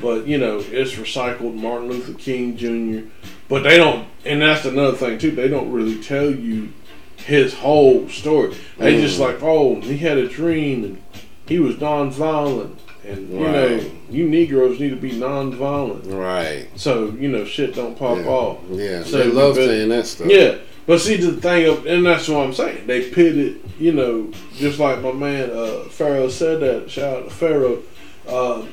But, 0.00 0.26
you 0.26 0.38
know, 0.38 0.58
it's 0.70 0.92
recycled 0.94 1.54
Martin 1.54 1.88
Luther 1.88 2.14
King 2.14 2.56
Jr. 2.56 3.06
But 3.48 3.64
they 3.64 3.76
don't, 3.76 4.06
and 4.24 4.40
that's 4.40 4.64
another 4.64 4.96
thing 4.96 5.18
too, 5.18 5.32
they 5.32 5.48
don't 5.48 5.70
really 5.72 6.00
tell 6.02 6.30
you 6.30 6.72
his 7.16 7.52
whole 7.54 8.08
story. 8.08 8.54
They 8.78 8.94
Mm. 8.94 9.00
just 9.02 9.18
like, 9.20 9.42
oh, 9.42 9.80
he 9.80 9.98
had 9.98 10.16
a 10.16 10.26
dream 10.28 10.84
and 10.84 10.98
he 11.46 11.58
was 11.58 11.76
nonviolent. 11.76 12.76
And, 13.06 13.30
you 13.32 13.40
know, 13.40 13.80
you 14.10 14.28
Negroes 14.28 14.78
need 14.78 14.90
to 14.90 14.96
be 14.96 15.10
nonviolent. 15.10 16.02
Right. 16.12 16.66
So, 16.76 17.14
you 17.18 17.28
know, 17.28 17.44
shit 17.44 17.74
don't 17.74 17.98
pop 17.98 18.18
Yeah. 18.18 18.26
off. 18.26 18.58
Yeah. 18.70 19.02
So 19.04 19.18
they 19.18 19.26
love 19.26 19.56
but- 19.56 19.66
saying 19.66 19.88
that 19.88 20.06
stuff. 20.06 20.28
Yeah, 20.30 20.54
but 20.86 21.00
see 21.00 21.16
the 21.16 21.32
thing 21.40 21.66
of, 21.66 21.86
and 21.86 22.04
that's 22.04 22.28
what 22.28 22.44
I'm 22.44 22.54
saying. 22.54 22.86
They 22.86 23.10
pitted, 23.10 23.60
you 23.78 23.92
know, 23.92 24.32
just 24.54 24.78
like 24.78 25.00
my 25.00 25.12
man 25.12 25.50
uh, 25.50 25.84
Pharaoh 25.90 26.28
said 26.28 26.60
that. 26.60 26.90
Shout 26.90 27.18
out 27.18 27.24
to 27.24 27.30
Pharaoh. 27.30 27.82
Um, 28.28 28.72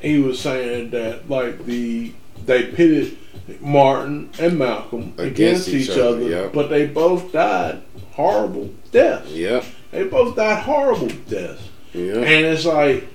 he 0.00 0.18
was 0.18 0.40
saying 0.40 0.90
that 0.90 1.28
like 1.28 1.64
the 1.64 2.12
they 2.46 2.66
pitted 2.66 3.16
Martin 3.60 4.30
and 4.38 4.58
Malcolm 4.58 5.14
against, 5.18 5.68
each, 5.68 5.90
other, 5.90 6.22
yep. 6.22 6.52
but 6.52 6.68
they 6.68 6.86
both 6.86 7.32
died 7.32 7.82
horrible 8.12 8.70
deaths. 8.92 9.30
Yep. 9.30 9.64
They 9.90 10.04
both 10.04 10.36
died 10.36 10.62
horrible 10.62 11.08
deaths, 11.28 11.62
Yep. 11.94 12.16
and 12.16 12.46
it's 12.46 12.64
like 12.64 13.08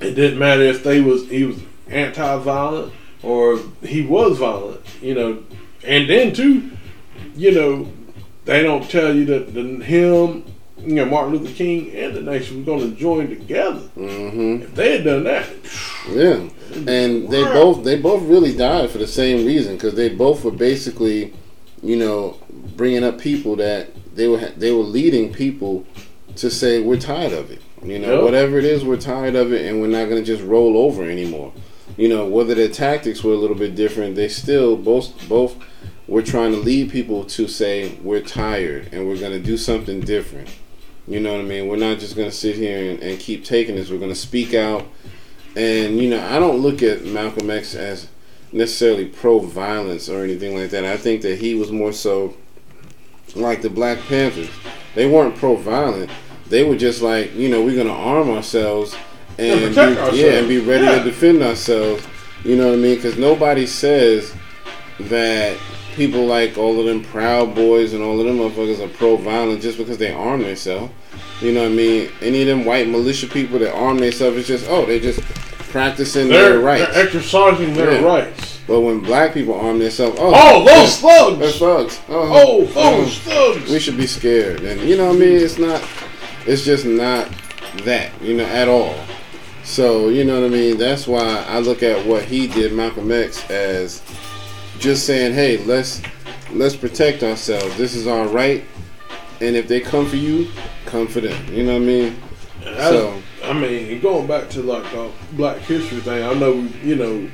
it 0.00 0.14
didn't 0.14 0.38
matter 0.38 0.62
if 0.62 0.82
they 0.84 1.00
was 1.00 1.28
he 1.28 1.44
was 1.44 1.58
anti-violent 1.88 2.92
or 3.22 3.58
he 3.82 4.02
was 4.02 4.38
violent, 4.38 4.80
you 5.02 5.14
know. 5.14 5.42
And 5.84 6.08
then 6.08 6.32
too, 6.32 6.70
you 7.36 7.52
know, 7.52 7.92
they 8.44 8.62
don't 8.62 8.88
tell 8.90 9.14
you 9.14 9.24
that 9.26 9.54
the, 9.54 9.62
him, 9.84 10.44
you 10.78 10.94
know, 10.94 11.04
Martin 11.04 11.34
Luther 11.36 11.54
King 11.54 11.90
and 11.94 12.14
the 12.14 12.22
nation 12.22 12.58
was 12.58 12.66
going 12.66 12.90
to 12.90 12.96
join 12.96 13.28
together. 13.28 13.88
Mm-hmm. 13.96 14.62
If 14.62 14.74
they 14.74 14.96
had 14.96 15.04
done 15.04 15.24
that, 15.24 15.48
Yeah, 16.10 16.48
and 16.90 17.28
they 17.28 17.42
both 17.42 17.84
they 17.84 18.00
both 18.00 18.22
really 18.22 18.56
died 18.56 18.90
for 18.90 18.98
the 18.98 19.06
same 19.06 19.44
reason 19.46 19.74
because 19.74 19.94
they 19.94 20.08
both 20.08 20.44
were 20.44 20.50
basically 20.50 21.34
you 21.82 21.96
know, 21.96 22.38
bringing 22.76 23.02
up 23.04 23.18
people 23.18 23.56
that 23.56 23.88
they 24.14 24.28
were 24.28 24.38
they 24.56 24.70
were 24.72 24.82
leading 24.82 25.32
people 25.32 25.86
to 26.36 26.50
say 26.50 26.80
we're 26.80 26.98
tired 26.98 27.32
of 27.32 27.50
it. 27.50 27.60
You 27.82 27.98
know, 27.98 28.16
Yep. 28.16 28.24
whatever 28.24 28.58
it 28.58 28.64
is, 28.66 28.84
we're 28.84 28.98
tired 28.98 29.34
of 29.34 29.52
it, 29.52 29.64
and 29.66 29.80
we're 29.80 29.86
not 29.88 30.10
going 30.10 30.22
to 30.22 30.26
just 30.26 30.42
roll 30.42 30.76
over 30.76 31.04
anymore. 31.08 31.52
You 31.96 32.08
know, 32.08 32.26
whether 32.26 32.54
their 32.54 32.68
tactics 32.68 33.24
were 33.24 33.32
a 33.32 33.36
little 33.36 33.56
bit 33.56 33.74
different, 33.74 34.16
they 34.16 34.28
still 34.28 34.76
both 34.76 35.26
both 35.28 35.56
were 36.10 36.22
trying 36.22 36.50
to 36.52 36.58
lead 36.58 36.90
people 36.90 37.24
to 37.24 37.46
say 37.48 37.96
we're 38.02 38.20
tired 38.20 38.88
and 38.92 39.06
we're 39.08 39.16
going 39.18 39.32
to 39.32 39.38
do 39.40 39.56
something 39.56 40.00
different. 40.00 40.48
You 41.08 41.20
know 41.20 41.32
what 41.32 41.40
I 41.40 41.44
mean? 41.44 41.68
We're 41.68 41.76
not 41.76 41.98
just 42.00 42.16
going 42.16 42.28
to 42.28 42.36
sit 42.36 42.56
here 42.56 42.90
and, 42.90 43.00
and 43.02 43.18
keep 43.18 43.44
taking 43.44 43.76
this. 43.76 43.90
We're 43.90 43.98
going 43.98 44.10
to 44.12 44.14
speak 44.16 44.52
out. 44.52 44.84
And 45.56 45.98
you 45.98 46.10
know, 46.10 46.20
I 46.28 46.38
don't 46.38 46.58
look 46.58 46.82
at 46.82 47.04
Malcolm 47.04 47.48
X 47.50 47.74
as 47.74 48.08
necessarily 48.52 49.06
pro-violence 49.06 50.08
or 50.08 50.22
anything 50.24 50.56
like 50.56 50.70
that. 50.70 50.84
I 50.84 50.96
think 50.96 51.22
that 51.22 51.38
he 51.38 51.54
was 51.54 51.70
more 51.72 51.92
so 51.92 52.36
like 53.36 53.62
the 53.62 53.70
Black 53.70 53.98
Panthers. 54.00 54.50
They 54.96 55.06
weren't 55.08 55.36
pro-violent. 55.36 56.10
They 56.48 56.64
were 56.64 56.76
just 56.76 57.00
like, 57.02 57.32
you 57.36 57.48
know, 57.48 57.62
we're 57.64 57.76
going 57.76 57.86
to 57.86 57.92
arm 57.92 58.28
ourselves 58.30 58.96
and 59.38 59.60
And 59.60 59.74
be, 59.74 59.80
ourselves. 59.80 60.18
yeah, 60.18 60.32
and 60.32 60.48
be 60.48 60.58
ready 60.58 60.84
Yeah. 60.84 60.98
to 60.98 61.04
defend 61.04 61.42
ourselves. 61.42 62.04
You 62.44 62.56
know 62.56 62.66
what 62.68 62.74
I 62.74 62.82
mean? 62.82 62.96
Because 62.96 63.16
nobody 63.16 63.66
says 63.66 64.34
that 64.98 65.56
people 65.96 66.24
like 66.26 66.56
all 66.58 66.78
of 66.80 66.86
them 66.86 67.02
Proud 67.04 67.54
Boys 67.54 67.92
and 67.92 68.02
all 68.02 68.18
of 68.20 68.26
them 68.26 68.38
motherfuckers 68.38 68.80
are 68.84 68.88
pro-violent 68.88 69.62
just 69.62 69.78
because 69.78 69.98
they 69.98 70.12
arm 70.12 70.42
themselves. 70.42 70.92
You 71.40 71.52
know 71.52 71.62
what 71.62 71.72
I 71.72 71.74
mean? 71.74 72.10
Any 72.20 72.42
of 72.42 72.48
them 72.48 72.64
white 72.64 72.88
militia 72.88 73.26
people 73.26 73.58
that 73.60 73.74
arm 73.74 73.98
themselves, 73.98 74.36
it's 74.36 74.48
just 74.48 74.68
oh, 74.68 74.84
they 74.86 75.00
just 75.00 75.20
practicing 75.70 76.28
They're, 76.28 76.50
their 76.50 76.58
rights. 76.60 76.92
they're 76.94 77.04
exercising 77.06 77.74
their 77.74 77.92
Yeah. 77.92 78.04
rights. 78.04 78.58
But 78.66 78.80
when 78.82 79.00
black 79.00 79.34
people 79.34 79.54
arm 79.54 79.78
themselves, 79.78 80.16
oh, 80.20 80.32
Oh, 80.34 80.64
those 80.64 81.00
oh, 81.02 81.34
they're 81.36 81.48
thugs! 81.50 81.58
thugs. 81.96 82.00
Oh, 82.08 82.14
oh, 82.14 82.70
oh, 82.76 82.96
those 83.00 83.20
oh, 83.28 83.54
thugs! 83.54 83.70
we 83.70 83.78
should 83.80 83.96
be 83.96 84.06
scared. 84.06 84.60
And 84.62 84.80
you 84.82 84.96
know 84.96 85.06
what 85.08 85.16
I 85.16 85.18
mean? 85.18 85.38
It's 85.38 85.58
not. 85.58 85.82
It's 86.46 86.64
just 86.64 86.84
not 86.84 87.28
that 87.84 88.10
you 88.22 88.36
know 88.36 88.44
at 88.44 88.68
all. 88.68 88.94
So 89.64 90.08
you 90.08 90.24
know 90.24 90.40
what 90.40 90.46
I 90.46 90.50
mean. 90.52 90.76
That's 90.78 91.06
why 91.06 91.44
I 91.48 91.58
look 91.58 91.82
at 91.82 92.04
what 92.06 92.24
he 92.24 92.46
did, 92.46 92.72
Malcolm 92.72 93.10
X, 93.12 93.48
as 93.50 94.02
just 94.80 95.06
saying, 95.06 95.34
hey, 95.34 95.58
let's 95.64 96.02
let's 96.52 96.74
protect 96.74 97.22
ourselves. 97.22 97.76
This 97.76 97.94
is 97.94 98.06
our 98.06 98.26
right. 98.26 98.64
And 99.40 99.56
if 99.56 99.68
they 99.68 99.80
come 99.80 100.06
for 100.06 100.16
you, 100.16 100.48
come 100.86 101.06
for 101.06 101.20
them. 101.20 101.54
You 101.54 101.62
know 101.64 101.74
what 101.74 101.82
I 101.82 101.86
mean? 101.86 102.16
That's- 102.62 102.90
So 102.90 103.22
I 103.44 103.52
mean, 103.52 104.00
going 104.00 104.26
back 104.26 104.48
to 104.50 104.62
like 104.62 104.82
the 104.92 105.10
Black 105.32 105.58
History 105.58 106.00
thing, 106.00 106.22
I 106.24 106.34
know 106.34 106.54
you 106.82 106.96
know 106.96 107.30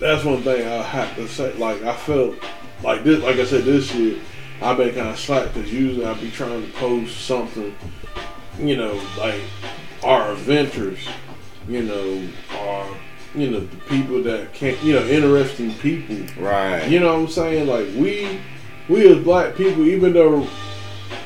that's 0.00 0.24
one 0.24 0.42
thing 0.42 0.66
I 0.66 0.82
have 0.82 1.14
to 1.16 1.28
say. 1.28 1.52
Like 1.54 1.82
I 1.82 1.94
felt 1.96 2.34
like 2.82 3.04
this, 3.04 3.22
like 3.22 3.36
I 3.36 3.44
said 3.44 3.64
this 3.64 3.94
year, 3.94 4.18
I've 4.60 4.76
been 4.76 4.94
kind 4.94 5.08
of 5.08 5.18
slack 5.18 5.52
because 5.52 5.72
usually 5.72 6.04
I'd 6.04 6.20
be 6.20 6.30
trying 6.30 6.64
to 6.66 6.72
post 6.78 7.26
something, 7.26 7.74
you 8.58 8.76
know, 8.76 9.00
like 9.18 9.40
our 10.02 10.32
adventures, 10.32 10.98
you 11.68 11.82
know, 11.82 12.28
are 12.58 12.86
you 13.34 13.50
know 13.50 13.60
the 13.60 13.76
people 13.86 14.22
that 14.22 14.52
can't, 14.52 14.80
you 14.82 14.94
know, 14.94 15.06
interesting 15.06 15.74
people. 15.74 16.16
right. 16.42 16.86
You 16.88 17.00
know 17.00 17.14
what 17.14 17.20
I'm 17.20 17.28
saying? 17.28 17.66
Like 17.66 17.86
we, 17.94 18.40
we 18.88 19.08
as 19.08 19.22
black 19.22 19.56
people, 19.56 19.86
even 19.86 20.12
though 20.12 20.46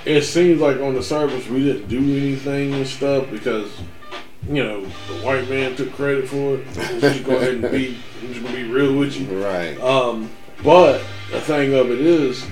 it 0.05 0.23
seems 0.23 0.61
like 0.61 0.81
on 0.81 0.95
the 0.95 1.03
surface 1.03 1.47
we 1.49 1.65
didn't 1.65 1.89
do 1.89 1.99
anything 1.99 2.75
and 2.75 2.87
stuff 2.87 3.31
because 3.31 3.71
you 4.49 4.63
know 4.63 4.81
the 4.81 5.25
white 5.25 5.49
man 5.51 5.77
took 5.77 5.93
credit 5.93 6.29
for 6.29 6.57
it. 6.57 6.67
I'm 6.79 7.01
just 7.01 7.25
go 7.25 7.37
ahead 7.37 7.55
and 7.55 7.71
be, 7.71 7.99
I'm 8.23 8.33
just 8.33 8.43
gonna 8.43 8.57
be 8.57 8.65
real 8.65 8.97
with 8.97 9.17
you. 9.17 9.45
Right. 9.45 9.79
Um, 9.81 10.31
but 10.63 11.03
the 11.31 11.41
thing 11.41 11.75
of 11.75 11.91
it 11.91 12.01
is, 12.01 12.45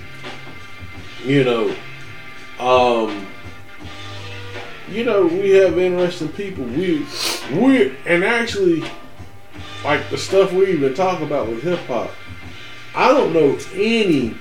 you 1.25 1.45
know, 1.45 1.75
um, 2.61 3.27
you 4.89 5.05
know, 5.05 5.27
we 5.27 5.51
have 5.51 5.79
interesting 5.79 6.29
people. 6.29 6.65
We, 6.65 7.07
we, 7.53 7.97
and 8.07 8.25
actually, 8.25 8.85
like 9.87 10.11
the 10.11 10.19
stuff 10.19 10.53
we 10.53 10.67
even 10.73 10.95
talk 10.95 11.21
about 11.23 11.49
with 11.49 11.63
hip 11.63 11.79
hop, 11.87 12.11
I 12.93 13.09
don't 13.13 13.33
know 13.33 13.57
any 13.75 14.35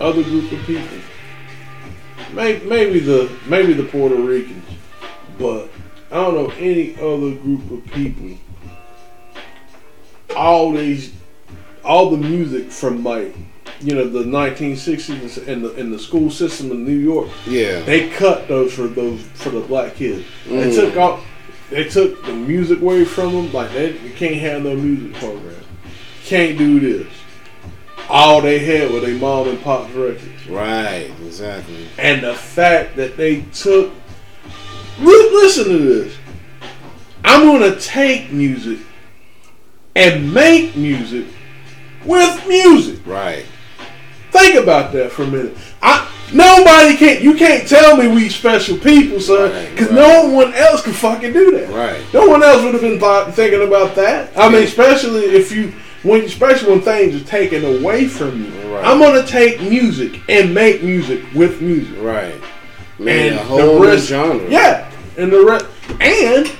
other 0.00 0.24
group 0.24 0.50
of 0.50 0.58
people. 0.66 0.98
Maybe, 2.32 2.66
maybe 2.66 2.98
the 2.98 3.30
maybe 3.46 3.72
the 3.72 3.84
Puerto 3.84 4.16
Ricans, 4.16 4.64
but 5.38 5.68
I 6.10 6.16
don't 6.16 6.34
know 6.34 6.50
any 6.58 6.94
other 6.96 7.36
group 7.36 7.70
of 7.70 7.84
people. 7.92 8.36
All 10.36 10.72
these 10.72 11.12
all 11.84 12.10
the 12.10 12.16
music 12.16 12.72
from 12.72 13.04
like 13.04 13.34
you 13.80 13.94
know 13.94 14.08
the 14.08 14.24
1960s 14.24 15.46
and 15.46 15.64
the 15.64 15.74
in 15.76 15.92
the 15.92 15.98
school 16.00 16.30
system 16.32 16.72
in 16.72 16.84
New 16.84 16.96
York, 16.98 17.28
Yeah. 17.46 17.80
they 17.82 18.08
cut 18.10 18.48
those 18.48 18.72
for 18.74 18.88
those 18.88 19.20
for 19.34 19.50
the 19.50 19.60
black 19.60 19.94
kids. 19.94 20.24
They 20.48 20.66
Mm. 20.68 20.74
took 20.74 20.96
off, 20.96 21.24
they 21.70 21.84
took 21.84 22.24
the 22.24 22.32
music 22.32 22.80
away 22.80 23.04
from 23.04 23.32
them. 23.34 23.52
Like 23.52 23.72
they 23.72 23.98
you 23.98 24.10
can't 24.14 24.36
have 24.36 24.62
no 24.62 24.74
music 24.74 25.14
program, 25.20 25.54
can't 26.24 26.56
do 26.58 26.80
this. 26.80 27.12
All 28.08 28.40
they 28.40 28.58
had 28.58 28.90
was 28.90 29.02
their 29.02 29.14
mom 29.18 29.48
and 29.48 29.60
pop's 29.60 29.92
records, 29.92 30.46
Right. 30.48 31.10
Exactly. 31.26 31.86
and 31.98 32.22
the 32.24 32.34
fact 32.34 32.96
that 32.96 33.16
they 33.16 33.42
took. 33.52 33.92
Li- 34.98 35.28
Listen 35.32 35.64
to 35.66 35.78
this. 35.78 36.16
I'm 37.24 37.44
gonna 37.46 37.78
take 37.78 38.32
music 38.32 38.78
and 39.94 40.32
make 40.32 40.74
music 40.76 41.26
with 42.04 42.46
music. 42.48 43.00
Right. 43.06 43.44
Think 44.30 44.54
about 44.56 44.92
that 44.92 45.12
for 45.12 45.24
a 45.24 45.26
minute. 45.26 45.56
I 45.82 46.07
nobody 46.32 46.96
can't. 46.96 47.22
you 47.22 47.34
can't 47.34 47.68
tell 47.68 47.96
me 47.96 48.08
we 48.08 48.28
special 48.28 48.76
people, 48.78 49.20
son, 49.20 49.50
because 49.70 49.88
right. 49.88 49.94
no 49.96 50.28
one 50.30 50.52
else 50.54 50.82
can 50.82 50.92
fucking 50.92 51.32
do 51.32 51.52
that. 51.52 51.68
Right. 51.70 52.02
No 52.14 52.26
one 52.26 52.42
else 52.42 52.62
would 52.62 52.74
have 52.74 52.82
been 52.82 53.00
thought, 53.00 53.34
thinking 53.34 53.62
about 53.66 53.94
that. 53.96 54.36
I 54.36 54.48
mean, 54.48 54.62
especially 54.62 55.24
if 55.24 55.52
you 55.52 55.72
when 56.02 56.22
especially 56.24 56.70
when 56.70 56.80
things 56.80 57.20
are 57.20 57.24
taken 57.24 57.64
away 57.64 58.06
from 58.06 58.44
you. 58.44 58.74
Right. 58.74 58.84
I'm 58.84 58.98
gonna 59.00 59.26
take 59.26 59.60
music 59.60 60.20
and 60.28 60.54
make 60.54 60.82
music 60.82 61.22
with 61.34 61.60
music. 61.60 61.96
Right. 62.00 62.34
Man, 62.98 63.26
And 63.28 63.34
a 63.34 63.38
the 63.38 63.44
whole 63.44 63.80
new 63.80 63.86
rest- 63.86 64.06
genre. 64.08 64.48
Yeah, 64.50 64.90
and 65.16 65.32
the 65.32 65.44
rest 65.44 65.66
and 66.00 66.50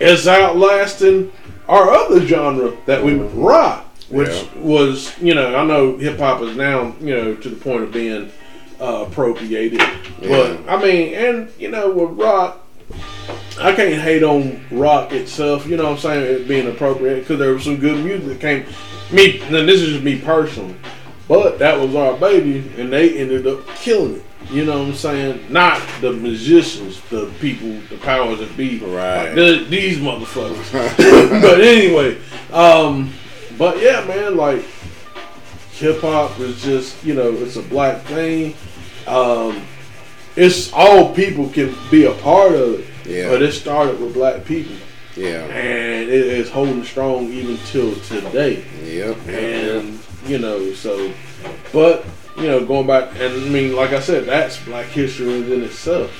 it's 0.00 0.26
outlasting 0.26 1.32
our 1.68 1.90
other 1.90 2.24
genre 2.26 2.72
that 2.86 3.02
we 3.02 3.14
rock, 3.14 3.86
which 4.08 4.28
Yeah. 4.28 4.44
was 4.60 5.12
you 5.20 5.34
know 5.34 5.54
I 5.56 5.64
know 5.64 5.96
hip 5.96 6.18
hop 6.18 6.42
is 6.42 6.56
now 6.56 6.94
you 7.00 7.14
know 7.16 7.34
to 7.34 7.48
the 7.48 7.56
point 7.56 7.82
of 7.84 7.92
being 7.92 8.30
uh, 8.84 9.06
appropriated, 9.08 9.80
Yeah. 9.80 10.28
but 10.28 10.60
I 10.68 10.82
mean 10.82 11.14
and 11.14 11.50
you 11.58 11.70
know 11.70 11.90
with 11.90 12.18
rock. 12.18 12.60
I 13.58 13.72
can't 13.74 14.02
hate 14.02 14.22
on 14.24 14.64
rock 14.70 15.12
itself, 15.12 15.66
you 15.66 15.76
know 15.76 15.84
what 15.84 15.92
I'm 15.92 15.98
saying, 15.98 16.22
it 16.42 16.48
being 16.48 16.68
appropriate 16.68 17.20
because 17.20 17.38
there 17.38 17.52
was 17.54 17.62
some 17.64 17.76
good 17.76 18.04
music 18.04 18.26
that 18.26 18.40
came. 18.40 18.66
Me, 19.12 19.40
and 19.42 19.54
this 19.68 19.80
is 19.80 19.90
just 19.92 20.02
me 20.04 20.18
personally, 20.20 20.74
but 21.28 21.58
that 21.60 21.78
was 21.78 21.94
our 21.94 22.16
baby, 22.18 22.58
and 22.76 22.92
they 22.92 23.16
ended 23.16 23.46
up 23.46 23.64
killing 23.76 24.16
it. 24.16 24.24
You 24.50 24.64
know 24.64 24.80
what 24.80 24.88
I'm 24.88 24.94
saying? 24.94 25.46
Not 25.50 25.80
the 26.00 26.12
musicians, 26.12 27.00
the 27.10 27.32
people, 27.40 27.78
the 27.88 27.96
powers 28.02 28.40
that 28.40 28.54
be. 28.56 28.78
Right. 28.80 29.26
Like, 29.28 29.34
the- 29.36 29.64
these 29.70 29.98
motherfuckers. 29.98 30.72
but 31.40 31.60
anyway, 31.60 32.18
um, 32.52 33.12
but 33.56 33.80
yeah, 33.80 34.04
man, 34.04 34.36
like 34.36 34.64
hip 35.72 36.00
hop 36.00 36.38
is 36.40 36.60
just 36.62 37.02
you 37.04 37.14
know 37.14 37.32
it's 37.34 37.56
a 37.56 37.62
black 37.62 38.02
thing. 38.02 38.54
Um, 39.06 39.62
it's 40.36 40.72
all 40.72 41.14
people 41.14 41.48
can 41.48 41.74
be 41.90 42.06
a 42.06 42.12
part 42.12 42.52
of 42.52 42.80
it. 42.80 42.86
Yeah. 43.06 43.28
But 43.28 43.42
it 43.42 43.52
started 43.52 44.00
with 44.00 44.14
black 44.14 44.44
people, 44.44 44.76
Yeah. 45.14 45.44
and 45.44 46.08
it 46.08 46.10
is 46.10 46.50
holding 46.50 46.84
strong 46.84 47.30
even 47.32 47.58
till 47.66 47.94
today. 47.96 48.64
Yep. 48.84 49.16
Yep. 49.26 49.28
And 49.28 49.98
you 50.26 50.38
know, 50.38 50.72
so, 50.72 51.12
but 51.72 52.04
you 52.38 52.44
know, 52.44 52.64
going 52.64 52.86
back, 52.86 53.10
and 53.20 53.32
I 53.34 53.48
mean, 53.48 53.76
like 53.76 53.92
I 53.92 54.00
said, 54.00 54.24
that's 54.24 54.58
Black 54.64 54.86
history 54.86 55.26
within 55.26 55.62
itself. 55.62 56.10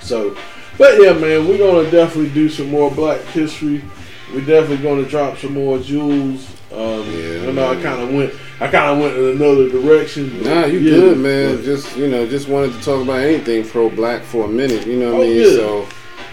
So, 0.00 0.36
but 0.78 1.00
yeah, 1.00 1.12
man, 1.12 1.46
we're 1.46 1.58
gonna 1.58 1.90
definitely 1.90 2.30
do 2.30 2.48
some 2.48 2.70
more 2.70 2.90
Black 2.90 3.20
history. 3.26 3.84
We're 4.32 4.40
definitely 4.44 4.78
gonna 4.78 5.04
drop 5.04 5.38
some 5.38 5.54
more 5.54 5.78
jewels. 5.78 6.48
Um, 6.70 6.78
Yeah, 7.10 7.46
I 7.48 7.52
know 7.52 7.68
I 7.70 7.82
kind 7.82 8.02
of 8.02 8.12
went, 8.14 8.34
I 8.60 8.68
kind 8.68 8.90
of 8.92 8.98
went 8.98 9.16
in 9.16 9.24
another 9.42 9.68
direction. 9.70 10.42
Nah, 10.42 10.66
you 10.66 10.78
yeah, 10.80 10.90
good, 10.96 11.18
man. 11.18 11.56
but- 11.56 11.64
Just 11.64 11.96
you 11.96 12.08
know, 12.08 12.26
just 12.26 12.46
wanted 12.48 12.72
to 12.74 12.80
talk 12.82 13.02
about 13.02 13.20
anything 13.20 13.66
pro 13.66 13.88
black 13.88 14.22
for 14.22 14.44
a 14.44 14.48
minute. 14.48 14.86
You 14.86 14.98
know 14.98 15.12
what 15.14 15.22
I 15.22 15.24
Oh, 15.24 15.28
mean? 15.28 15.36
yeah. 15.42 15.50
So, 15.50 15.86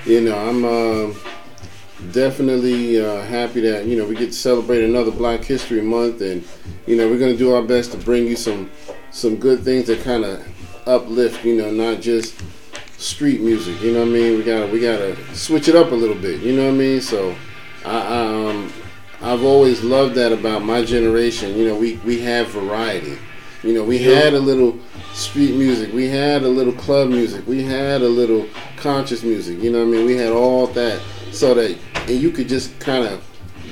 you 0.06 0.22
know, 0.22 0.38
I'm 0.38 0.66
um 0.66 1.16
definitely 2.12 3.00
uh, 3.04 3.22
happy 3.24 3.62
that 3.62 3.86
you 3.86 3.98
know 3.98 4.06
we 4.06 4.16
get 4.16 4.28
to 4.28 4.34
celebrate 4.34 4.84
another 4.84 5.12
Black 5.12 5.44
History 5.44 5.82
Month, 5.82 6.22
and 6.22 6.44
you 6.86 6.96
know 6.96 7.08
we're 7.10 7.20
gonna 7.20 7.36
do 7.38 7.54
our 7.54 7.62
best 7.64 7.92
to 7.94 7.98
bring 7.98 8.28
you 8.28 8.36
some 8.36 8.70
some 9.12 9.38
good 9.38 9.62
things 9.64 9.88
that 9.88 10.02
kind 10.02 10.26
of 10.26 10.46
uplift. 10.88 11.46
You 11.46 11.56
know, 11.56 11.72
not 11.72 12.02
just 12.02 12.36
street 12.98 13.42
music. 13.42 13.82
You 13.82 13.94
know 13.94 14.00
what 14.02 14.10
I 14.10 14.12
mean? 14.12 14.38
We 14.38 14.44
gotta 14.44 14.68
we 14.68 14.80
gotta 14.80 15.16
switch 15.36 15.68
it 15.68 15.76
up 15.76 15.92
a 15.92 15.96
little 15.96 16.16
bit. 16.18 16.42
You 16.42 16.54
know 16.56 16.66
what 16.66 16.74
I 16.74 16.78
mean? 16.78 17.02
So, 17.02 17.36
I, 17.86 17.98
I 18.00 18.50
um. 18.50 18.65
I've 19.26 19.44
always 19.44 19.84
loved 19.84 20.14
that 20.16 20.32
about 20.32 20.64
my 20.64 20.84
generation. 20.86 21.58
You 21.58 21.68
know, 21.68 21.76
we 21.76 22.00
we 22.06 22.20
have 22.20 22.50
variety. 22.50 23.18
You 23.64 23.74
know, 23.74 23.84
we 23.84 23.98
Yeah. 23.98 24.20
had 24.22 24.34
a 24.36 24.40
little 24.40 24.78
street 25.16 25.56
music, 25.56 25.92
we 25.94 26.08
had 26.08 26.44
a 26.44 26.48
little 26.48 26.74
club 26.74 27.10
music, 27.10 27.42
we 27.48 27.64
had 27.64 28.04
a 28.04 28.08
little 28.08 28.46
conscious 28.78 29.24
music. 29.24 29.64
You 29.64 29.72
know 29.72 29.80
what 29.80 29.88
I 29.88 29.98
mean? 29.98 30.06
We 30.06 30.16
had 30.16 30.32
all 30.32 30.68
that 30.68 31.00
so 31.32 31.56
that 31.56 31.76
and 32.08 32.22
you 32.22 32.30
could 32.30 32.48
just 32.48 32.78
kind 32.80 33.04
of 33.04 33.20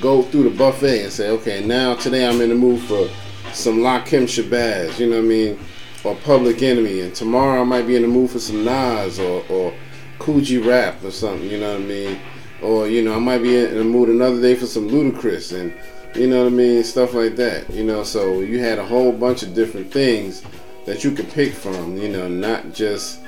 go 0.00 0.22
through 0.22 0.42
the 0.42 0.50
buffet 0.50 1.04
and 1.04 1.12
say, 1.12 1.28
okay, 1.30 1.64
now 1.64 1.94
today 1.94 2.26
I'm 2.28 2.40
in 2.40 2.48
the 2.48 2.56
mood 2.56 2.80
for 2.80 3.08
some 3.52 3.78
Lakim 3.78 4.24
Shabazz. 4.24 4.98
You 4.98 5.06
know 5.06 5.18
what 5.18 5.24
I 5.24 5.28
mean? 5.28 5.58
Or 6.02 6.16
Public 6.16 6.62
Enemy, 6.62 7.00
and 7.00 7.14
tomorrow 7.14 7.60
I 7.60 7.64
might 7.64 7.86
be 7.86 7.94
in 7.94 8.02
the 8.02 8.08
mood 8.08 8.30
for 8.30 8.40
some 8.40 8.64
Nas 8.64 9.20
or 9.20 9.44
or 9.48 9.72
Kool 10.18 10.40
G 10.40 10.58
Rap 10.58 11.04
or 11.04 11.12
something. 11.12 11.48
You 11.48 11.58
know 11.60 11.74
what 11.74 11.82
I 11.82 11.84
mean? 11.84 12.18
Or 12.64 12.88
you 12.88 13.02
know 13.02 13.14
I 13.14 13.18
might 13.18 13.38
be 13.42 13.56
in 13.56 13.76
the 13.76 13.84
mood 13.84 14.08
another 14.08 14.40
day 14.40 14.54
for 14.54 14.66
some 14.66 14.88
Ludacris 14.88 15.58
and 15.58 15.72
you 16.14 16.28
know 16.28 16.44
what 16.44 16.52
I 16.52 16.56
mean, 16.56 16.84
stuff 16.84 17.14
like 17.14 17.36
that. 17.36 17.68
You 17.70 17.84
know, 17.84 18.04
so 18.04 18.40
you 18.40 18.60
had 18.60 18.78
a 18.78 18.84
whole 18.84 19.12
bunch 19.12 19.42
of 19.42 19.54
different 19.54 19.92
things 19.92 20.42
that 20.86 21.02
you 21.04 21.10
could 21.10 21.28
pick 21.30 21.52
from. 21.52 21.96
You 21.96 22.08
know, 22.08 22.28
not 22.28 22.72
just 22.72 23.20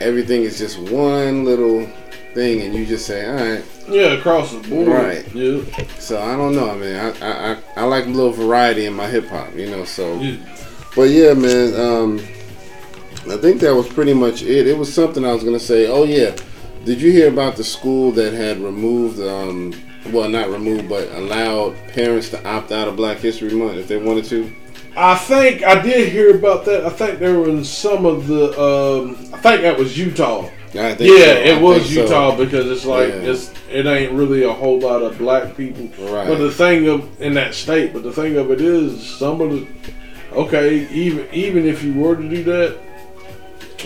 everything 0.00 0.42
is 0.42 0.58
just 0.58 0.78
one 0.78 1.44
little 1.44 1.86
thing, 2.34 2.62
and 2.62 2.74
you 2.74 2.86
just 2.86 3.06
say, 3.06 3.28
all 3.28 3.34
right. 3.34 3.64
Yeah, 3.88 4.12
across 4.12 4.52
the 4.52 4.68
board. 4.68 4.88
Right. 4.88 5.34
Yeah. 5.34 5.62
So 5.98 6.20
I 6.20 6.36
don't 6.36 6.54
know. 6.54 6.70
I 6.70 6.76
mean, 6.76 6.94
I 6.94 7.08
I, 7.20 7.52
I, 7.52 7.58
I 7.76 7.84
like 7.84 8.06
a 8.06 8.10
little 8.10 8.32
variety 8.32 8.86
in 8.86 8.94
my 8.94 9.08
hip 9.08 9.26
hop. 9.28 9.54
You 9.54 9.70
know, 9.70 9.84
so. 9.84 10.18
yeah. 10.20 10.36
But 10.94 11.10
yeah, 11.10 11.34
man. 11.34 11.78
Um, 11.78 12.18
I 13.28 13.36
think 13.36 13.60
that 13.60 13.74
was 13.74 13.88
pretty 13.88 14.14
much 14.14 14.42
it. 14.42 14.68
It 14.68 14.78
was 14.78 14.92
something 14.92 15.24
I 15.24 15.32
was 15.32 15.42
gonna 15.42 15.58
say. 15.58 15.88
Oh 15.88 16.04
yeah, 16.04 16.36
did 16.86 17.02
you 17.02 17.10
hear 17.10 17.28
about 17.28 17.56
the 17.56 17.64
school 17.64 18.12
that 18.12 18.32
had 18.32 18.58
removed? 18.58 19.20
Um, 19.20 19.74
well, 20.12 20.28
not 20.28 20.48
removed, 20.48 20.88
but 20.88 21.10
allowed 21.10 21.76
parents 21.88 22.30
to 22.30 22.48
opt 22.48 22.70
out 22.70 22.86
of 22.86 22.94
Black 22.94 23.18
History 23.18 23.50
Month 23.50 23.78
if 23.78 23.88
they 23.88 23.96
wanted 23.96 24.24
to. 24.26 24.50
I 24.96 25.16
think 25.16 25.62
I 25.64 25.82
did 25.82 26.10
hear 26.10 26.34
about 26.36 26.64
that. 26.66 26.86
I 26.86 26.90
think 26.90 27.18
there 27.18 27.38
was 27.40 27.68
some 27.68 28.06
of 28.06 28.28
the. 28.28 28.58
Um, 28.58 29.16
I 29.34 29.38
think 29.38 29.62
that 29.62 29.76
was 29.76 29.98
Utah. 29.98 30.48
Yeah, 30.72 30.96
so. 30.96 31.04
It 31.04 31.60
was 31.60 31.82
think 31.82 31.94
so. 31.94 32.02
Utah 32.02 32.36
because 32.36 32.70
it's 32.70 32.84
like 32.84 33.08
Yeah. 33.08 33.32
it's 33.32 33.52
it 33.70 33.86
ain't 33.86 34.12
really 34.12 34.44
a 34.44 34.52
whole 34.52 34.78
lot 34.78 35.02
of 35.02 35.18
black 35.18 35.56
people. 35.56 35.88
Right. 36.06 36.28
But 36.28 36.36
the 36.38 36.52
thing 36.52 36.88
of 36.88 37.20
in 37.20 37.34
that 37.34 37.54
state, 37.54 37.92
but 37.92 38.04
the 38.04 38.12
thing 38.12 38.36
of 38.36 38.50
it 38.50 38.60
is, 38.60 39.04
some 39.18 39.40
of 39.40 39.50
the 39.50 39.66
okay, 40.32 40.86
even 40.90 41.26
even 41.32 41.66
if 41.66 41.82
you 41.82 41.94
were 41.94 42.16
to 42.16 42.28
do 42.28 42.44
that, 42.44 42.78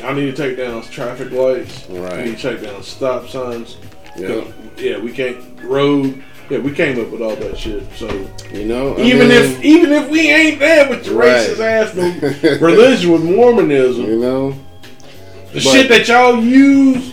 I 0.04 0.12
need 0.14 0.34
to 0.34 0.36
take 0.36 0.56
down 0.56 0.82
traffic 0.82 1.30
lights. 1.32 1.86
Right. 1.88 2.12
I 2.12 2.24
need 2.24 2.38
to 2.38 2.42
take 2.56 2.62
down 2.62 2.82
stop 2.82 3.28
signs. 3.28 3.76
Yeah. 4.16 4.44
Yeah, 4.76 4.98
we 4.98 5.12
can't 5.12 5.38
road. 5.62 6.22
Yeah, 6.48 6.58
we 6.58 6.72
came 6.72 7.00
up 7.00 7.10
with 7.10 7.22
all 7.22 7.36
that 7.36 7.56
shit. 7.58 7.84
So 7.96 8.08
You 8.52 8.64
know, 8.66 8.96
I 8.96 9.02
even 9.02 9.28
mean, 9.28 9.30
if 9.38 9.62
even 9.64 9.92
if 9.92 10.08
we 10.10 10.30
ain't 10.30 10.58
there 10.58 10.88
with 10.88 11.06
your 11.06 11.16
Right. 11.16 11.48
racist 11.48 11.60
ass 11.60 12.60
religion 12.60 13.12
with 13.12 13.22
Mormonism, 13.24 14.04
you 14.06 14.18
know, 14.18 14.54
the 15.52 15.60
shit 15.60 15.88
that 15.90 16.08
y'all 16.08 16.42
use, 16.42 17.12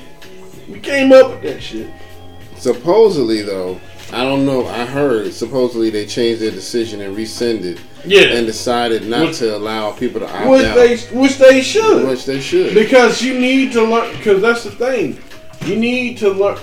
we 0.70 0.80
came 0.80 1.12
up 1.12 1.30
with 1.32 1.42
that 1.44 1.62
shit. 1.62 1.88
supposedly 2.58 3.42
though, 3.44 3.80
I 4.12 4.24
don't 4.24 4.46
know. 4.46 4.66
I 4.68 4.86
heard 4.86 5.32
supposedly 5.34 5.90
they 5.90 6.06
changed 6.06 6.42
their 6.42 6.52
decision 6.52 7.02
and 7.02 7.16
rescinded 7.16 7.80
Yeah, 8.08 8.36
and 8.38 8.45
decided 8.47 9.05
not 9.05 9.28
Which- 9.28 9.38
to 9.39 9.55
allow 9.55 9.91
people 9.91 10.22
to 10.22 10.28
opt 10.28 10.47
which 10.49 10.64
out, 10.66 10.76
they 10.76 10.97
which 11.18 11.38
they 11.38 11.62
should. 11.62 12.08
which 12.08 12.26
they 12.26 12.39
should. 12.39 12.74
Because 12.74 13.22
you 13.22 13.38
need 13.39 13.72
to 13.74 13.84
learn. 13.84 14.16
Because 14.18 14.41
that's 14.41 14.64
the 14.64 14.72
thing. 14.72 15.20
You 15.66 15.76
need 15.76 16.18
to 16.20 16.30
learn. 16.30 16.58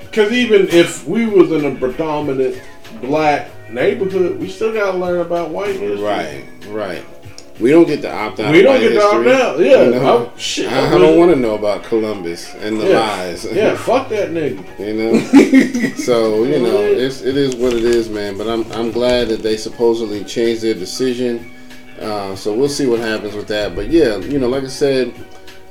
Because 0.00 0.32
even 0.32 0.68
if 0.70 1.06
we 1.06 1.26
was 1.26 1.52
in 1.52 1.64
a 1.64 1.74
predominant 1.78 2.60
black 3.02 3.48
neighborhood, 3.70 4.40
we 4.40 4.48
still 4.48 4.72
gotta 4.72 4.96
learn 4.96 5.20
about 5.20 5.50
white 5.50 5.76
history. 5.76 6.02
Right, 6.02 6.44
right. 6.68 7.04
We 7.60 7.70
don't 7.70 7.86
get 7.86 8.02
to 8.02 8.12
opt 8.14 8.38
out. 8.38 8.52
We 8.52 8.62
don't 8.62 8.78
get 8.80 8.90
to 8.90 9.02
opt 9.02 9.26
out. 9.26 9.58
Yeah. 9.58 9.82
you 9.84 9.90
know? 9.90 10.30
I- 10.34 10.38
shit, 10.38 10.70
I, 10.72 10.90
I 10.92 10.94
I 10.94 10.98
don't 10.98 11.18
want 11.18 11.32
to 11.32 11.36
know 11.36 11.54
about 11.56 11.82
Columbus 11.84 12.54
and 12.54 12.80
the 12.80 12.88
Yeah. 12.90 13.00
lies. 13.00 13.44
Yeah, 13.44 13.74
fuck 13.76 14.08
that 14.10 14.30
nigga. 14.30 14.64
you 14.78 14.94
know. 14.94 15.94
So 16.08 16.44
you 16.44 16.60
know, 16.60 16.80
it's 16.80 17.20
it 17.22 17.36
is 17.36 17.54
what 17.56 17.72
it 17.74 17.84
is, 17.84 18.08
man. 18.08 18.38
But 18.38 18.48
I'm 18.48 18.70
I'm 18.72 18.90
glad 18.92 19.28
that 19.28 19.42
they 19.42 19.56
supposedly 19.56 20.24
changed 20.24 20.62
their 20.62 20.74
decision. 20.74 21.50
Uh, 22.00 22.34
so 22.36 22.54
we'll 22.54 22.68
see 22.68 22.86
what 22.86 23.00
happens 23.00 23.34
with 23.34 23.48
that. 23.48 23.74
But 23.74 23.88
yeah, 23.88 24.16
you 24.18 24.38
know, 24.38 24.48
like 24.48 24.62
I 24.64 24.68
said, 24.68 25.12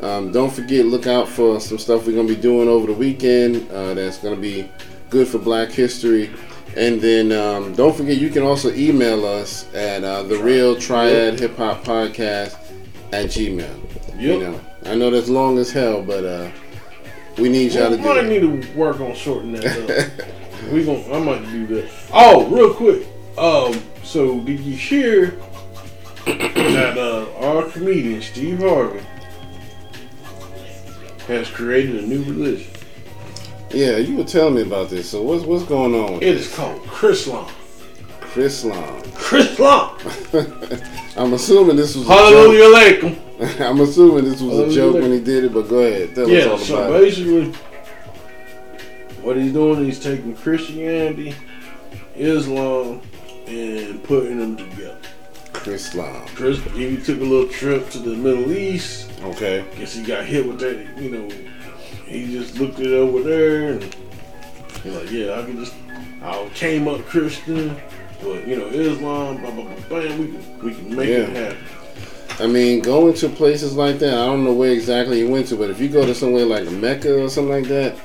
um, 0.02 0.32
don't 0.34 0.52
forget, 0.54 0.86
look 0.86 1.08
out 1.08 1.28
for 1.30 1.60
some 1.62 1.78
stuff 1.80 2.06
we're 2.06 2.16
gonna 2.16 2.28
be 2.28 2.36
doing 2.36 2.68
over 2.68 2.88
the 2.88 2.94
weekend. 2.94 3.72
Uh, 3.72 3.94
that's 3.94 4.18
gonna 4.18 4.36
be 4.36 4.70
good 5.10 5.28
for 5.28 5.38
Black 5.40 5.70
History. 5.72 6.30
And 6.78 7.02
then 7.02 7.32
um, 7.32 7.74
don't 7.74 7.96
forget, 7.96 8.18
you 8.18 8.30
can 8.30 8.44
also 8.44 8.72
email 8.74 9.26
us 9.26 9.66
at 9.74 10.04
uh, 10.04 10.22
the 10.24 10.38
Real 10.38 10.76
Triad 10.76 11.40
Hip 11.40 11.58
Hop 11.58 11.84
Podcast 11.84 12.56
at 13.12 13.26
Gmail. 13.26 14.20
You 14.20 14.40
know, 14.40 14.62
I 14.86 14.94
know 14.96 15.10
that's 15.10 15.28
long 15.30 15.58
as 15.58 15.72
hell, 15.72 16.04
but 16.04 16.24
uh, 16.24 16.52
we 17.40 17.50
need 17.50 17.72
y'all 17.74 17.90
We 17.90 17.98
to 17.98 18.02
do 18.04 18.08
might 18.08 18.26
it. 18.26 18.30
need 18.30 18.42
to 18.64 18.74
work 18.78 19.00
on 19.00 19.16
shortening 19.16 19.60
that 19.62 20.20
up. 20.22 20.28
we 20.72 20.86
gon' 20.86 21.04
I 21.12 21.20
might 21.20 21.44
do 21.52 21.66
that. 21.68 21.90
Oh, 22.14 22.46
real 22.48 22.74
quick. 22.74 23.08
Um, 23.38 23.82
so 24.04 24.40
did 24.42 24.60
you 24.60 24.76
hear 24.76 25.40
that 26.26 26.98
uh, 26.98 27.28
our 27.46 27.64
comedian 27.70 28.22
Steve 28.22 28.60
Harvey 28.60 29.02
has 31.28 31.50
created 31.50 32.04
a 32.04 32.08
new 32.08 32.24
religion? 32.24 32.72
Yeah, 33.72 33.98
you 33.98 34.16
were 34.18 34.24
telling 34.24 34.56
me 34.56 34.62
about 34.62 34.90
this. 34.90 35.10
So 35.10 35.22
what's 35.22 35.44
what's 35.44 35.64
going 35.66 35.94
on 35.94 36.14
with 36.14 36.24
It 36.24 36.36
this? 36.36 36.48
is 36.50 36.56
called 36.56 36.82
Chrislam. 36.84 37.50
Chrislam? 38.22 39.02
Chrislam. 39.14 41.18
I'm 41.18 41.34
assuming 41.34 41.76
this 41.76 41.96
was 41.96 42.08
a 42.08 42.14
Hallelujah 42.14 42.64
alaikum. 42.66 43.16
joke. 43.40 43.62
I'm 43.62 43.80
assuming 43.82 44.26
this 44.26 44.42
was 44.42 44.60
a 44.60 44.74
joke 44.76 44.96
when 44.96 45.12
he 45.12 45.20
did 45.20 45.46
it, 45.46 45.54
but 45.54 45.68
go 45.70 45.80
ahead, 45.80 46.16
tell 46.16 46.26
us 46.26 46.30
Yeah, 46.32 46.46
all 46.52 46.58
so 46.58 46.78
about 46.78 46.96
it. 46.96 47.02
basically, 47.04 47.46
what 49.22 49.38
he's 49.38 49.54
doing, 49.54 49.86
he's 49.86 50.00
taking 50.00 50.36
Christianity, 50.36 51.36
Islam, 52.16 53.02
and 53.48 54.04
putting 54.04 54.40
them 54.40 54.58
together. 54.58 54.98
Chrislam. 55.54 56.26
Chris, 56.28 56.60
he 56.74 56.98
took 56.98 57.20
a 57.20 57.24
little 57.24 57.48
trip 57.50 57.90
to 57.92 58.00
the 58.00 58.16
Middle 58.16 58.52
East. 58.52 59.10
Okay. 59.24 59.66
Guess 59.78 59.96
he 59.96 60.04
got 60.04 60.26
hit 60.26 60.48
with 60.48 60.60
that. 60.60 61.02
You 61.02 61.10
know, 61.12 61.30
he 62.08 62.32
just 62.32 62.58
looked 62.60 62.80
it 62.80 62.94
over 62.94 63.22
there 63.22 63.74
and 63.74 63.84
he's 64.84 64.94
like, 64.94 65.12
yeah, 65.12 65.40
I 65.40 65.44
can 65.46 65.58
just. 65.58 65.74
I 66.22 66.50
came 66.56 66.88
up 66.88 67.06
Christian, 67.06 67.76
but 68.24 68.48
you 68.48 68.58
know, 68.58 68.68
Islam, 68.68 69.38
blah 69.42 69.52
blah 69.52 69.64
blah, 69.64 69.76
bam, 70.02 70.18
we 70.20 70.28
can 70.28 70.60
we 70.64 70.74
can 70.74 70.96
make 70.96 71.10
it 71.10 71.30
Yeah. 71.30 71.40
happen. 71.40 71.58
I 72.40 72.48
mean, 72.48 72.82
going 72.82 73.14
to 73.16 73.30
places 73.30 73.76
like 73.76 73.98
that, 74.00 74.14
I 74.14 74.26
don't 74.26 74.44
know 74.44 74.54
where 74.54 74.72
exactly 74.72 75.20
you 75.20 75.30
went 75.30 75.48
to, 75.48 75.56
but 75.56 75.70
if 75.72 75.80
you 75.80 75.90
go 75.90 76.06
to 76.06 76.14
somewhere 76.14 76.46
like 76.46 76.70
Mecca 76.70 77.24
or 77.24 77.30
something 77.30 77.52
like 77.52 77.68
that, 77.70 77.96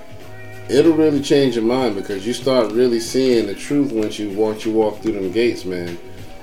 it'll 0.71 0.95
really 0.95 1.21
change 1.21 1.55
your 1.57 1.65
mind 1.65 1.97
because 1.97 2.27
you 2.27 2.33
start 2.33 2.73
really 2.73 3.01
seeing 3.01 3.47
the 3.47 3.55
truth 3.55 3.93
once 3.93 4.19
you 4.19 4.31
once 4.37 4.65
you 4.65 4.73
walk 4.73 5.01
through 5.01 5.13
them 5.13 5.31
gates, 5.33 5.65
man. 5.65 5.99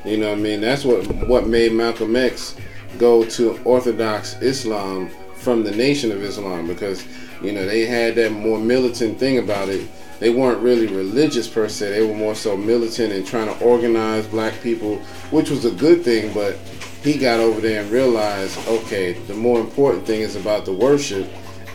You 0.05 0.18
know 0.18 0.30
what 0.30 0.38
I 0.39 0.41
mean? 0.41 0.62
That's 0.62 0.86
what 0.86 1.05
what 1.28 1.47
made 1.47 1.72
Malcolm 1.74 2.16
X 2.16 2.55
go 2.97 3.24
to 3.26 3.60
Orthodox 3.64 4.36
Islam 4.41 5.10
from 5.39 5.63
the 5.63 5.71
Nation 5.71 6.11
of 6.11 6.21
Islam 6.23 6.67
because 6.67 7.03
you 7.41 7.51
know 7.51 7.65
they 7.65 7.85
had 7.85 8.15
that 8.15 8.31
more 8.31 8.59
militant 8.59 9.17
thing 9.19 9.37
about 9.37 9.69
it. 9.69 9.87
They 10.19 10.29
weren't 10.29 10.61
really 10.61 10.87
religious 10.87 11.47
per 11.47 11.69
se. 11.69 11.91
They 11.91 12.05
were 12.05 12.13
more 12.13 12.35
so 12.35 12.57
militant 12.57 13.13
and 13.13 13.25
trying 13.25 13.47
to 13.47 13.63
organize 13.63 14.27
black 14.27 14.61
people, 14.61 14.97
which 15.31 15.49
was 15.49 15.63
a 15.63 15.71
good 15.71 16.03
thing, 16.03 16.33
but 16.33 16.57
he 17.01 17.17
got 17.17 17.39
over 17.39 17.61
there 17.61 17.81
and 17.83 17.89
realized, 17.89 18.57
okay, 18.67 19.13
the 19.13 19.33
more 19.33 19.61
important 19.61 20.05
thing 20.05 20.19
is 20.19 20.35
about 20.35 20.65
the 20.65 20.73
worship, 20.73 21.25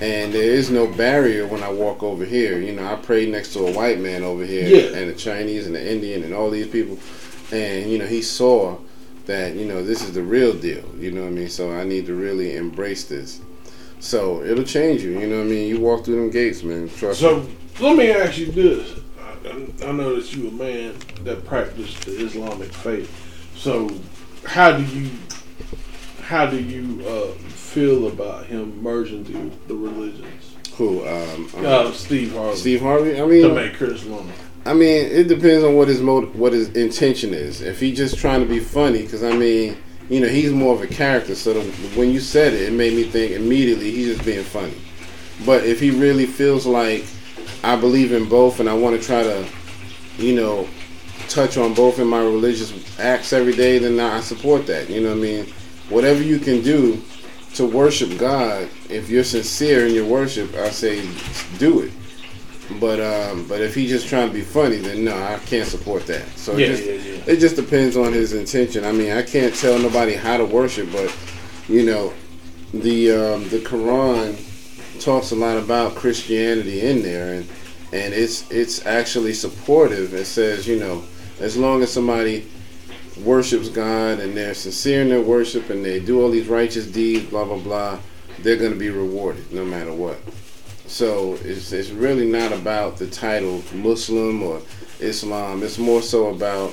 and 0.02 0.34
there 0.34 0.42
is 0.42 0.70
no 0.70 0.86
barrier 0.86 1.46
when 1.46 1.62
I 1.62 1.70
walk 1.72 2.02
over 2.02 2.26
here. 2.26 2.58
You 2.58 2.72
know, 2.72 2.84
I 2.84 2.96
pray 2.96 3.24
next 3.24 3.54
to 3.54 3.60
a 3.66 3.72
white 3.72 3.98
man 3.98 4.22
over 4.22 4.44
here, 4.44 4.68
Yeah. 4.68 4.98
and 4.98 5.10
a 5.10 5.14
Chinese 5.14 5.66
and 5.66 5.74
an 5.74 5.86
Indian 5.86 6.22
and 6.22 6.34
all 6.34 6.50
these 6.50 6.68
people, 6.68 6.98
and 7.50 7.90
you 7.90 7.96
know, 7.96 8.06
he 8.06 8.20
saw 8.20 8.76
that 9.24 9.54
you 9.54 9.64
know 9.64 9.82
this 9.82 10.02
is 10.02 10.12
the 10.12 10.22
real 10.22 10.52
deal. 10.52 10.84
You 10.98 11.12
know 11.12 11.22
what 11.22 11.28
I 11.28 11.30
mean? 11.30 11.48
So 11.48 11.72
I 11.72 11.84
need 11.84 12.04
to 12.06 12.14
really 12.14 12.56
embrace 12.56 13.04
this. 13.04 13.40
So 14.05 14.44
it'll 14.44 14.64
change 14.64 15.02
you. 15.02 15.18
You 15.18 15.26
know 15.26 15.38
what 15.38 15.46
I 15.46 15.48
mean? 15.48 15.66
You 15.66 15.80
walk 15.80 16.05
through 16.05 16.16
them 16.16 16.30
gates, 16.30 16.62
man. 16.62 16.90
Trust 16.90 17.22
me. 17.22 17.28
So 17.28 17.48
let 17.80 17.96
me 17.96 18.11
ask 18.11 18.36
you 18.36 18.52
this: 18.52 19.00
I, 19.18 19.86
I 19.86 19.92
know 19.92 20.16
that 20.16 20.36
you 20.36 20.48
a 20.48 20.50
man 20.50 20.94
that 21.22 21.46
practiced 21.46 22.05
the 22.05 22.12
Islamic 22.12 22.70
faith. 22.70 23.11
So 23.57 23.90
how 24.46 24.76
do 24.76 24.84
you 24.84 25.09
how 26.20 26.44
do 26.44 26.62
you 26.62 27.02
uh, 27.09 27.32
feel 27.48 28.09
about 28.09 28.44
him 28.44 28.82
merging 28.82 29.24
the, 29.24 29.57
the 29.68 29.74
religions? 29.74 30.55
Who? 30.76 31.09
Um, 31.09 31.48
um, 31.57 31.66
Uh, 31.66 31.92
Steve 31.92 32.34
Harvey 32.34 32.57
Steve 32.59 32.82
Harvey. 32.82 33.18
I 33.18 33.24
mean, 33.24 33.42
to 33.48 33.55
make 33.55 33.72
Chris. 33.72 34.05
I 34.66 34.74
mean, 34.74 35.07
it 35.07 35.28
depends 35.28 35.64
on 35.64 35.76
what 35.76 35.88
his 35.88 36.02
motive, 36.02 36.36
what 36.36 36.52
his 36.52 36.68
intention 36.76 37.32
is. 37.32 37.62
If 37.62 37.80
he's 37.80 37.96
just 37.96 38.18
trying 38.18 38.40
to 38.40 38.46
be 38.46 38.61
funny, 38.61 39.00
because 39.00 39.22
I 39.22 39.32
mean, 39.32 39.78
you 40.09 40.20
know, 40.20 40.28
he's 40.28 40.52
more 40.52 40.74
of 40.74 40.82
a 40.82 40.86
character. 40.86 41.34
So 41.34 41.55
the, 41.55 41.61
when 41.98 42.11
you 42.11 42.20
said 42.20 42.52
it, 42.52 42.62
it 42.62 42.72
made 42.72 42.94
me 42.94 43.05
think 43.05 43.32
immediately 43.32 43.90
he's 43.90 44.14
just 44.14 44.24
being 44.24 44.44
funny. 44.44 44.76
But 45.44 45.64
if 45.64 45.80
he 45.80 45.90
really 45.90 46.26
feels 46.26 46.66
like 46.66 47.05
I 47.62 47.76
believe 47.76 48.12
in 48.12 48.28
both, 48.28 48.61
and 48.61 48.68
I 48.68 48.74
want 48.74 49.00
to 49.00 49.05
try 49.05 49.22
to, 49.22 49.46
you 50.18 50.34
know, 50.34 50.68
touch 51.28 51.57
on 51.57 51.74
both 51.74 51.98
in 51.98 52.07
my 52.07 52.20
religious 52.20 52.98
acts 52.98 53.32
every 53.32 53.55
day, 53.55 53.78
then 53.78 53.98
I 53.98 54.20
support 54.20 54.66
that. 54.66 54.90
You 54.90 55.00
know 55.00 55.11
what 55.11 55.18
I 55.18 55.22
mean? 55.22 55.46
Whatever 55.88 56.22
you 56.22 56.38
can 56.38 56.62
do 56.62 57.02
to 57.55 57.66
worship 57.66 58.18
God, 58.18 58.68
if 58.88 59.09
you're 59.09 59.24
sincere 59.24 59.86
in 59.86 59.94
your 59.94 60.07
worship, 60.07 60.55
I 60.55 60.70
say 60.70 61.09
do 61.59 61.80
it. 61.80 61.92
But 62.80 63.00
um, 63.00 63.46
but 63.46 63.60
if 63.60 63.74
he's 63.74 63.90
just 63.90 64.08
trying 64.08 64.28
to 64.28 64.34
be 64.34 64.40
funny, 64.40 64.76
then 64.76 65.04
no, 65.04 65.16
I 65.16 65.38
can't 65.46 65.68
support 65.68 66.06
that. 66.06 66.26
So 66.36 66.56
Yeah, 66.56 66.66
it, 66.66 66.68
just, 66.70 66.84
yeah, 66.84 67.12
yeah. 67.12 67.22
it 67.26 67.36
just 67.36 67.56
depends 67.56 67.96
on 67.96 68.12
his 68.12 68.32
intention. 68.32 68.84
I 68.84 68.92
mean, 68.92 69.12
I 69.12 69.22
can't 69.22 69.54
tell 69.54 69.78
nobody 69.78 70.14
how 70.14 70.38
to 70.38 70.44
worship, 70.44 70.90
but 70.90 71.14
you 71.68 71.84
know, 71.84 72.12
the 72.72 73.10
um, 73.12 73.48
the 73.50 73.58
Quran 73.58 74.36
talks 75.00 75.30
a 75.32 75.36
lot 75.36 75.56
about 75.56 75.94
Christianity 75.94 76.80
in 76.80 77.02
there, 77.02 77.34
and 77.34 77.48
and 77.92 78.14
it's 78.14 78.50
it's 78.50 78.86
actually 78.86 79.34
supportive. 79.34 80.14
It 80.14 80.24
says, 80.24 80.66
you 80.66 80.78
know, 80.78 81.04
as 81.40 81.56
long 81.56 81.82
as 81.82 81.92
somebody 81.92 82.46
worships 83.22 83.68
God 83.68 84.18
and 84.18 84.36
they're 84.36 84.54
sincere 84.54 85.02
in 85.02 85.08
their 85.08 85.20
worship 85.20 85.70
and 85.70 85.84
they 85.84 86.00
do 86.00 86.20
all 86.20 86.30
these 86.30 86.48
righteous 86.48 86.86
deeds, 86.86 87.28
blah 87.28 87.44
blah 87.44 87.58
blah, 87.58 87.98
they're 88.40 88.56
going 88.56 88.72
to 88.72 88.78
be 88.78 88.90
rewarded 88.90 89.52
no 89.52 89.64
matter 89.64 89.92
what. 89.92 90.18
So 90.87 91.39
it's 91.43 91.72
it's 91.72 91.91
really 91.91 92.26
not 92.26 92.53
about 92.53 92.99
the 92.99 93.07
title 93.07 93.62
Muslim 93.74 94.43
or 94.43 94.61
Islam. 95.01 95.62
It's 95.62 95.78
more 95.78 96.03
so 96.03 96.28
about 96.28 96.72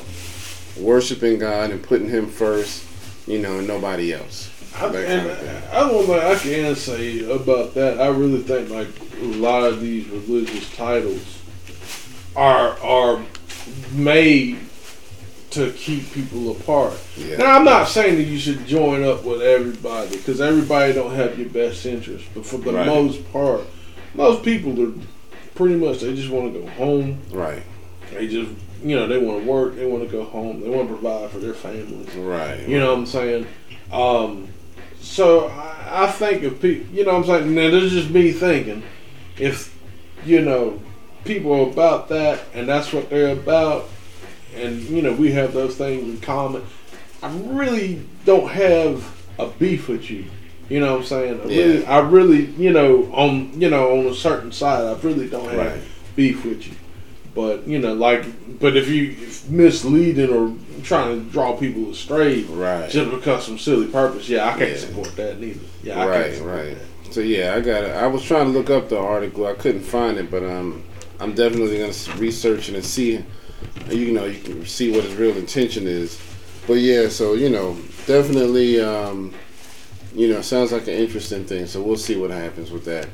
worshiping 0.78 1.40
God 1.40 1.72
and 1.72 1.82
putting 1.82 2.10
Him 2.10 2.28
first, 2.28 2.86
you 3.28 3.40
know, 3.40 3.60
and 3.60 3.68
nobody 3.68 4.14
else. 4.14 4.50
I, 4.80 4.86
and 4.86 4.94
thing. 5.38 5.64
I 5.72 5.80
don't 5.82 6.06
think 6.06 6.24
I 6.24 6.36
can 6.36 6.76
say 6.76 7.30
about 7.30 7.74
that. 7.74 8.00
I 8.00 8.08
really 8.08 8.42
think 8.42 8.70
like 8.70 8.88
a 9.22 9.26
lot 9.26 9.64
of 9.64 9.82
these 9.82 10.08
religious 10.10 10.74
titles 10.76 11.40
are 12.36 12.78
are 12.82 13.22
made 13.94 14.58
to 15.52 15.72
keep 15.74 16.10
people 16.14 16.52
apart. 16.52 16.94
Yeah. 17.18 17.38
Now 17.38 17.58
I'm 17.58 17.66
not 17.66 17.90
saying 17.90 18.16
that 18.16 18.24
you 18.24 18.40
should 18.40 18.66
join 18.66 19.04
up 19.04 19.26
with 19.26 19.42
everybody 19.42 20.16
because 20.16 20.40
everybody 20.40 20.94
don't 20.94 21.14
have 21.14 21.38
your 21.38 21.50
best 21.50 21.86
interest, 21.86 22.26
but 22.34 22.46
for 22.46 22.58
the 22.58 22.72
Right. 22.72 22.86
most 22.86 23.30
part, 23.34 23.62
most 24.14 24.44
people 24.44 24.82
are 24.82 24.94
pretty 25.56 25.76
much 25.76 26.00
they 26.02 26.16
just 26.16 26.30
want 26.30 26.54
to 26.54 26.60
go 26.60 26.68
home. 26.72 27.22
Right. 27.32 27.64
They 28.12 28.28
just 28.28 28.52
you 28.84 28.96
know 28.96 29.08
they 29.08 29.18
want 29.18 29.44
to 29.44 29.50
work. 29.50 29.76
They 29.76 29.86
want 29.86 30.04
to 30.04 30.10
go 30.10 30.24
home. 30.24 30.62
They 30.62 30.70
want 30.70 30.88
to 30.90 30.94
provide 30.96 31.30
for 31.32 31.40
their 31.40 31.54
families. 31.54 32.14
Right. 32.16 32.68
You 32.68 32.80
know 32.80 32.92
what 32.92 33.00
I'm 33.00 33.06
saying? 33.06 33.48
Um, 33.92 34.48
so 35.02 35.48
I, 35.48 36.04
I 36.04 36.08
think 36.08 36.44
if 36.44 36.62
people, 36.62 36.94
you 36.96 37.04
know 37.04 37.18
what 37.18 37.30
I'm 37.30 37.42
saying? 37.44 37.56
Now, 37.56 37.70
this 37.70 37.84
is 37.86 37.92
just 37.92 38.10
me 38.12 38.32
thinking. 38.32 38.84
If, 39.38 39.78
you 40.26 40.42
know, 40.42 40.80
people 41.26 41.54
are 41.54 41.70
about 41.70 42.08
that 42.10 42.42
and 42.54 42.68
that's 42.68 42.94
what 42.94 43.10
they're 43.10 43.34
about, 43.34 43.90
and, 44.56 44.82
you 44.84 45.02
know, 45.02 45.14
we 45.14 45.32
have 45.32 45.54
those 45.54 45.76
things 45.76 46.04
in 46.04 46.22
common, 46.22 46.64
I 47.24 47.36
really 47.36 48.06
don't 48.26 48.50
have 48.50 49.04
a 49.40 49.48
beef 49.48 49.88
with 49.88 50.10
you. 50.10 50.26
You 50.72 50.80
know 50.80 50.94
what 50.94 51.02
I'm 51.02 51.06
saying? 51.06 51.42
I 51.42 51.44
really, 51.44 51.82
Yeah. 51.82 51.92
I 51.98 52.00
really, 52.00 52.46
you 52.58 52.72
know, 52.72 53.10
on 53.12 53.52
you 53.60 53.70
know, 53.70 53.92
on 54.00 54.06
a 54.08 54.16
certain 54.16 54.54
side, 54.54 54.86
I 54.86 54.96
really 55.06 55.28
don't 55.28 55.50
have 55.50 55.58
Right. 55.58 55.82
beef 56.16 56.46
with 56.46 56.66
you. 56.66 56.74
But 57.36 57.68
you 57.68 57.78
know, 57.80 57.94
like, 57.94 58.24
but 58.58 58.78
if 58.78 58.88
you 58.88 59.14
if 59.22 59.50
misleading 59.50 60.30
or 60.30 60.54
trying 60.84 61.20
to 61.26 61.30
draw 61.30 61.58
people 61.58 61.92
astray, 61.92 62.44
Right. 62.44 62.90
just 62.90 63.12
because 63.12 63.46
some 63.46 63.58
silly 63.60 63.88
purpose, 63.88 64.30
yeah, 64.30 64.48
I 64.48 64.58
can't 64.58 64.72
Yeah. 64.72 64.78
support 64.78 65.14
that 65.18 65.42
neither. 65.42 65.60
Yeah, 65.84 66.00
I 66.02 66.08
Right, 66.08 66.32
can't 66.36 66.46
right. 66.46 66.76
that. 67.04 67.14
So 67.14 67.20
yeah, 67.20 67.54
I 67.58 67.60
got. 67.60 67.84
I 67.84 68.08
was 68.08 68.24
trying 68.24 68.46
to 68.46 68.58
look 68.58 68.70
up 68.70 68.88
the 68.88 68.98
article. 68.98 69.46
I 69.48 69.54
couldn't 69.54 69.84
find 69.84 70.18
it, 70.18 70.32
but 70.32 70.42
um, 70.44 70.84
I'm 71.20 71.34
definitely 71.34 71.80
gonna 71.80 71.94
research 72.18 72.70
it 72.70 72.76
and 72.76 72.86
see. 72.86 73.20
You 73.90 74.14
know, 74.14 74.24
you 74.24 74.40
can 74.40 74.66
see 74.66 74.90
what 74.90 75.04
his 75.04 75.16
real 75.16 75.36
intention 75.36 75.86
is. 75.86 76.18
But 76.66 76.76
yeah, 76.76 77.10
so 77.10 77.34
you 77.34 77.50
know, 77.50 77.76
definitely, 78.08 78.80
um, 78.80 79.34
you 80.14 80.28
know, 80.34 80.42
sounds 80.42 80.72
like 80.72 80.84
an 80.84 80.94
interesting 80.94 81.46
thing. 81.46 81.66
So 81.68 81.82
we'll 81.82 81.98
see 81.98 82.16
what 82.18 82.32
happens 82.32 82.72
with 82.72 82.86
that. 82.86 83.08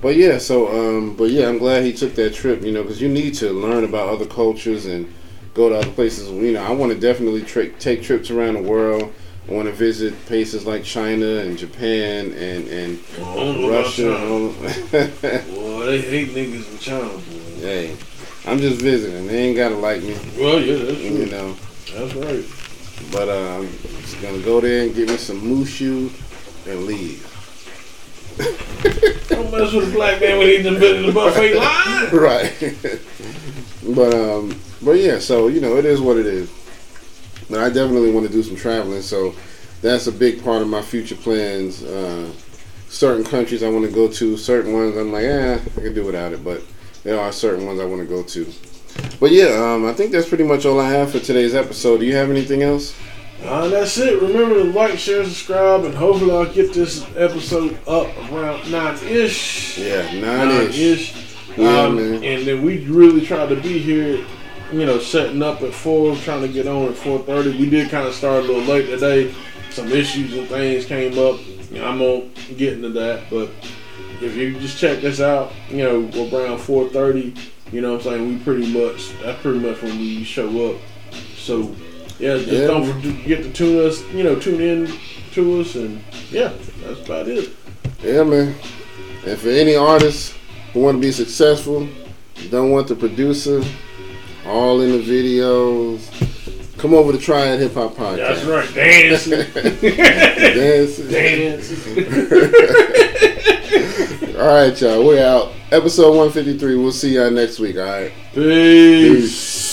But 0.00 0.16
yeah, 0.16 0.38
so 0.38 0.68
um, 0.68 1.16
but 1.16 1.30
yeah, 1.30 1.48
I'm 1.48 1.58
glad 1.58 1.82
he 1.84 1.92
took 1.92 2.14
that 2.16 2.34
trip. 2.34 2.62
You 2.62 2.72
know, 2.72 2.82
because 2.82 3.00
you 3.00 3.08
need 3.08 3.34
to 3.36 3.50
learn 3.52 3.84
about 3.84 4.08
other 4.08 4.26
cultures 4.26 4.86
and 4.86 5.12
go 5.54 5.68
to 5.70 5.76
other 5.76 5.90
places. 5.92 6.28
You 6.30 6.52
know, 6.52 6.62
I 6.62 6.72
want 6.72 6.92
to 6.92 6.98
definitely 6.98 7.42
tra- 7.42 7.70
take 7.70 8.02
trips 8.02 8.30
around 8.30 8.54
the 8.54 8.62
world. 8.62 9.12
I 9.48 9.52
want 9.52 9.66
to 9.68 9.72
visit 9.74 10.14
places 10.26 10.66
like 10.66 10.84
China 10.84 11.26
and 11.26 11.56
Japan 11.58 12.32
and 12.32 12.68
and 12.68 12.98
Well, 13.18 13.30
I 13.30 13.34
don't 13.36 13.60
know 13.60 13.66
about 13.68 14.92
Russia. 14.92 15.44
Well, 15.54 15.86
they 15.86 16.00
hate 16.00 16.28
niggas 16.30 16.72
in 16.72 16.78
China, 16.78 17.08
boy. 17.08 17.60
hey, 17.60 17.96
I'm 18.46 18.58
just 18.58 18.80
visiting. 18.80 19.26
They 19.26 19.38
ain't 19.48 19.56
gotta 19.56 19.74
like 19.76 20.02
me, 20.02 20.16
Well, 20.38 20.60
yeah, 20.60 20.82
that's 20.84 20.98
you 21.00 21.26
know. 21.26 21.54
That's 21.92 22.14
right. 22.14 22.44
But 23.14 23.28
uh, 23.28 23.58
I'm 23.60 23.68
just 24.02 24.20
gonna 24.20 24.40
go 24.40 24.60
there 24.60 24.82
and 24.82 24.92
get 24.92 25.08
me 25.08 25.16
some 25.16 25.40
mushu 25.40 26.10
and 26.66 26.82
leave. 26.82 27.22
Don't 29.28 29.52
mess 29.52 29.72
with 29.72 29.90
a 29.90 29.92
black 29.92 30.20
man 30.20 30.38
when 30.38 30.48
he's 30.48 30.66
in 30.66 30.74
the 30.74 31.12
buffet 31.12 31.54
line. 31.54 32.10
right. 32.12 32.52
but 33.94 34.12
um, 34.12 34.60
but 34.82 34.98
yeah. 34.98 35.20
So 35.20 35.46
you 35.46 35.60
know, 35.60 35.76
it 35.76 35.84
is 35.84 36.00
what 36.00 36.16
it 36.16 36.26
is. 36.26 36.50
But 37.48 37.60
I 37.60 37.68
definitely 37.68 38.10
want 38.10 38.26
to 38.26 38.32
do 38.32 38.42
some 38.42 38.56
traveling. 38.56 39.00
So 39.00 39.32
that's 39.80 40.08
a 40.08 40.12
big 40.12 40.42
part 40.42 40.62
of 40.62 40.66
my 40.66 40.82
future 40.82 41.14
plans. 41.14 41.84
Uh, 41.84 42.32
certain 42.88 43.22
countries 43.22 43.62
I 43.62 43.68
want 43.68 43.84
to 43.84 43.92
go 43.92 44.08
to. 44.08 44.36
Certain 44.36 44.72
ones 44.72 44.96
I'm 44.96 45.12
like, 45.12 45.22
eh, 45.22 45.54
I 45.54 45.80
can 45.80 45.94
do 45.94 46.04
without 46.04 46.32
it. 46.32 46.42
But 46.42 46.64
there 47.04 47.20
are 47.20 47.30
certain 47.30 47.64
ones 47.64 47.78
I 47.78 47.84
want 47.84 48.00
to 48.00 48.08
go 48.08 48.24
to. 48.24 48.52
But 49.20 49.32
yeah, 49.32 49.72
um, 49.74 49.86
I 49.86 49.92
think 49.92 50.12
that's 50.12 50.28
pretty 50.28 50.44
much 50.44 50.66
all 50.66 50.80
I 50.80 50.90
have 50.90 51.12
for 51.12 51.18
today's 51.18 51.54
episode. 51.54 51.98
Do 51.98 52.06
you 52.06 52.16
have 52.16 52.30
anything 52.30 52.62
else? 52.62 52.94
Uh, 53.42 53.68
that's 53.68 53.98
it. 53.98 54.20
Remember 54.22 54.54
to 54.54 54.64
like, 54.64 54.98
share, 54.98 55.24
subscribe, 55.24 55.84
and 55.84 55.94
hopefully 55.94 56.32
I'll 56.32 56.52
get 56.52 56.72
this 56.72 57.04
episode 57.16 57.78
up 57.86 58.08
around 58.32 58.70
nine 58.70 58.96
ish. 59.06 59.78
Yeah, 59.78 60.10
nine 60.20 60.70
ish. 60.70 61.14
Yeah, 61.56 61.82
um, 61.82 61.96
man. 61.96 62.24
And 62.24 62.46
then 62.46 62.62
we 62.62 62.86
really 62.86 63.24
tried 63.24 63.48
to 63.50 63.56
be 63.56 63.78
here, 63.78 64.24
you 64.72 64.86
know, 64.86 64.98
setting 64.98 65.42
up 65.42 65.62
at 65.62 65.74
four, 65.74 66.16
trying 66.16 66.42
to 66.42 66.48
get 66.48 66.66
on 66.66 66.88
at 66.88 66.96
four 66.96 67.18
thirty. 67.20 67.50
We 67.58 67.68
did 67.68 67.90
kind 67.90 68.08
of 68.08 68.14
start 68.14 68.44
a 68.44 68.46
little 68.46 68.62
late 68.62 68.86
today. 68.86 69.34
Some 69.70 69.90
issues 69.90 70.32
and 70.34 70.48
things 70.48 70.86
came 70.86 71.12
up. 71.18 71.38
You 71.70 71.80
know, 71.80 71.86
I'm 71.86 71.98
gonna 71.98 72.28
get 72.56 72.74
into 72.74 72.90
that, 72.90 73.28
but 73.28 73.50
if 74.20 74.36
you 74.36 74.58
just 74.58 74.78
check 74.78 75.00
this 75.00 75.20
out, 75.20 75.52
you 75.68 75.78
know, 75.78 76.00
we're 76.14 76.46
around 76.46 76.58
four 76.58 76.88
thirty. 76.88 77.34
You 77.74 77.80
know 77.80 77.94
what 77.94 78.06
I'm 78.06 78.12
saying? 78.12 78.28
We 78.28 78.36
pretty 78.44 78.72
much 78.72 79.10
that's 79.20 79.42
pretty 79.42 79.58
much 79.58 79.82
when 79.82 79.98
we 79.98 80.22
show 80.22 80.70
up. 80.70 80.76
So 81.36 81.74
yeah, 82.20 82.36
just 82.36 82.52
Yeah. 82.52 82.66
don't 82.68 82.86
forget 82.86 83.42
to 83.42 83.50
tune 83.50 83.84
us. 83.84 84.00
You 84.14 84.22
know, 84.22 84.36
tune 84.38 84.60
in 84.60 84.88
to 85.32 85.60
us, 85.60 85.74
and 85.74 86.00
yeah, 86.30 86.52
that's 86.84 87.00
about 87.00 87.26
it. 87.26 87.50
Yeah, 88.04 88.22
man. 88.22 88.54
And 89.26 89.36
for 89.36 89.48
any 89.48 89.74
artists 89.74 90.34
who 90.72 90.82
want 90.82 90.98
to 90.98 91.00
be 91.00 91.10
successful, 91.10 91.88
don't 92.48 92.70
want 92.70 92.86
the 92.86 92.94
producer, 92.94 93.60
all 94.46 94.80
in 94.80 94.92
the 94.92 95.02
videos, 95.02 95.98
come 96.84 96.92
over 96.92 97.12
to 97.12 97.18
Triad 97.18 97.60
Hip 97.60 97.72
Hop 97.72 97.94
Podcast. 97.94 98.16
That's 98.16 98.44
right, 98.44 98.74
Dancing. 98.74 99.30
dancing, 99.80 101.08
Dancing. 101.08 102.04
all 104.36 104.46
right, 104.46 104.78
y'all. 104.78 105.02
We're 105.02 105.24
out. 105.24 105.52
Episode 105.72 106.10
153. 106.10 106.76
We'll 106.76 106.92
see 106.92 107.14
y'all 107.14 107.30
next 107.30 107.58
week, 107.58 107.78
all 107.78 107.84
right? 107.84 108.12
Peace. 108.34 109.22
Peace. 109.22 109.63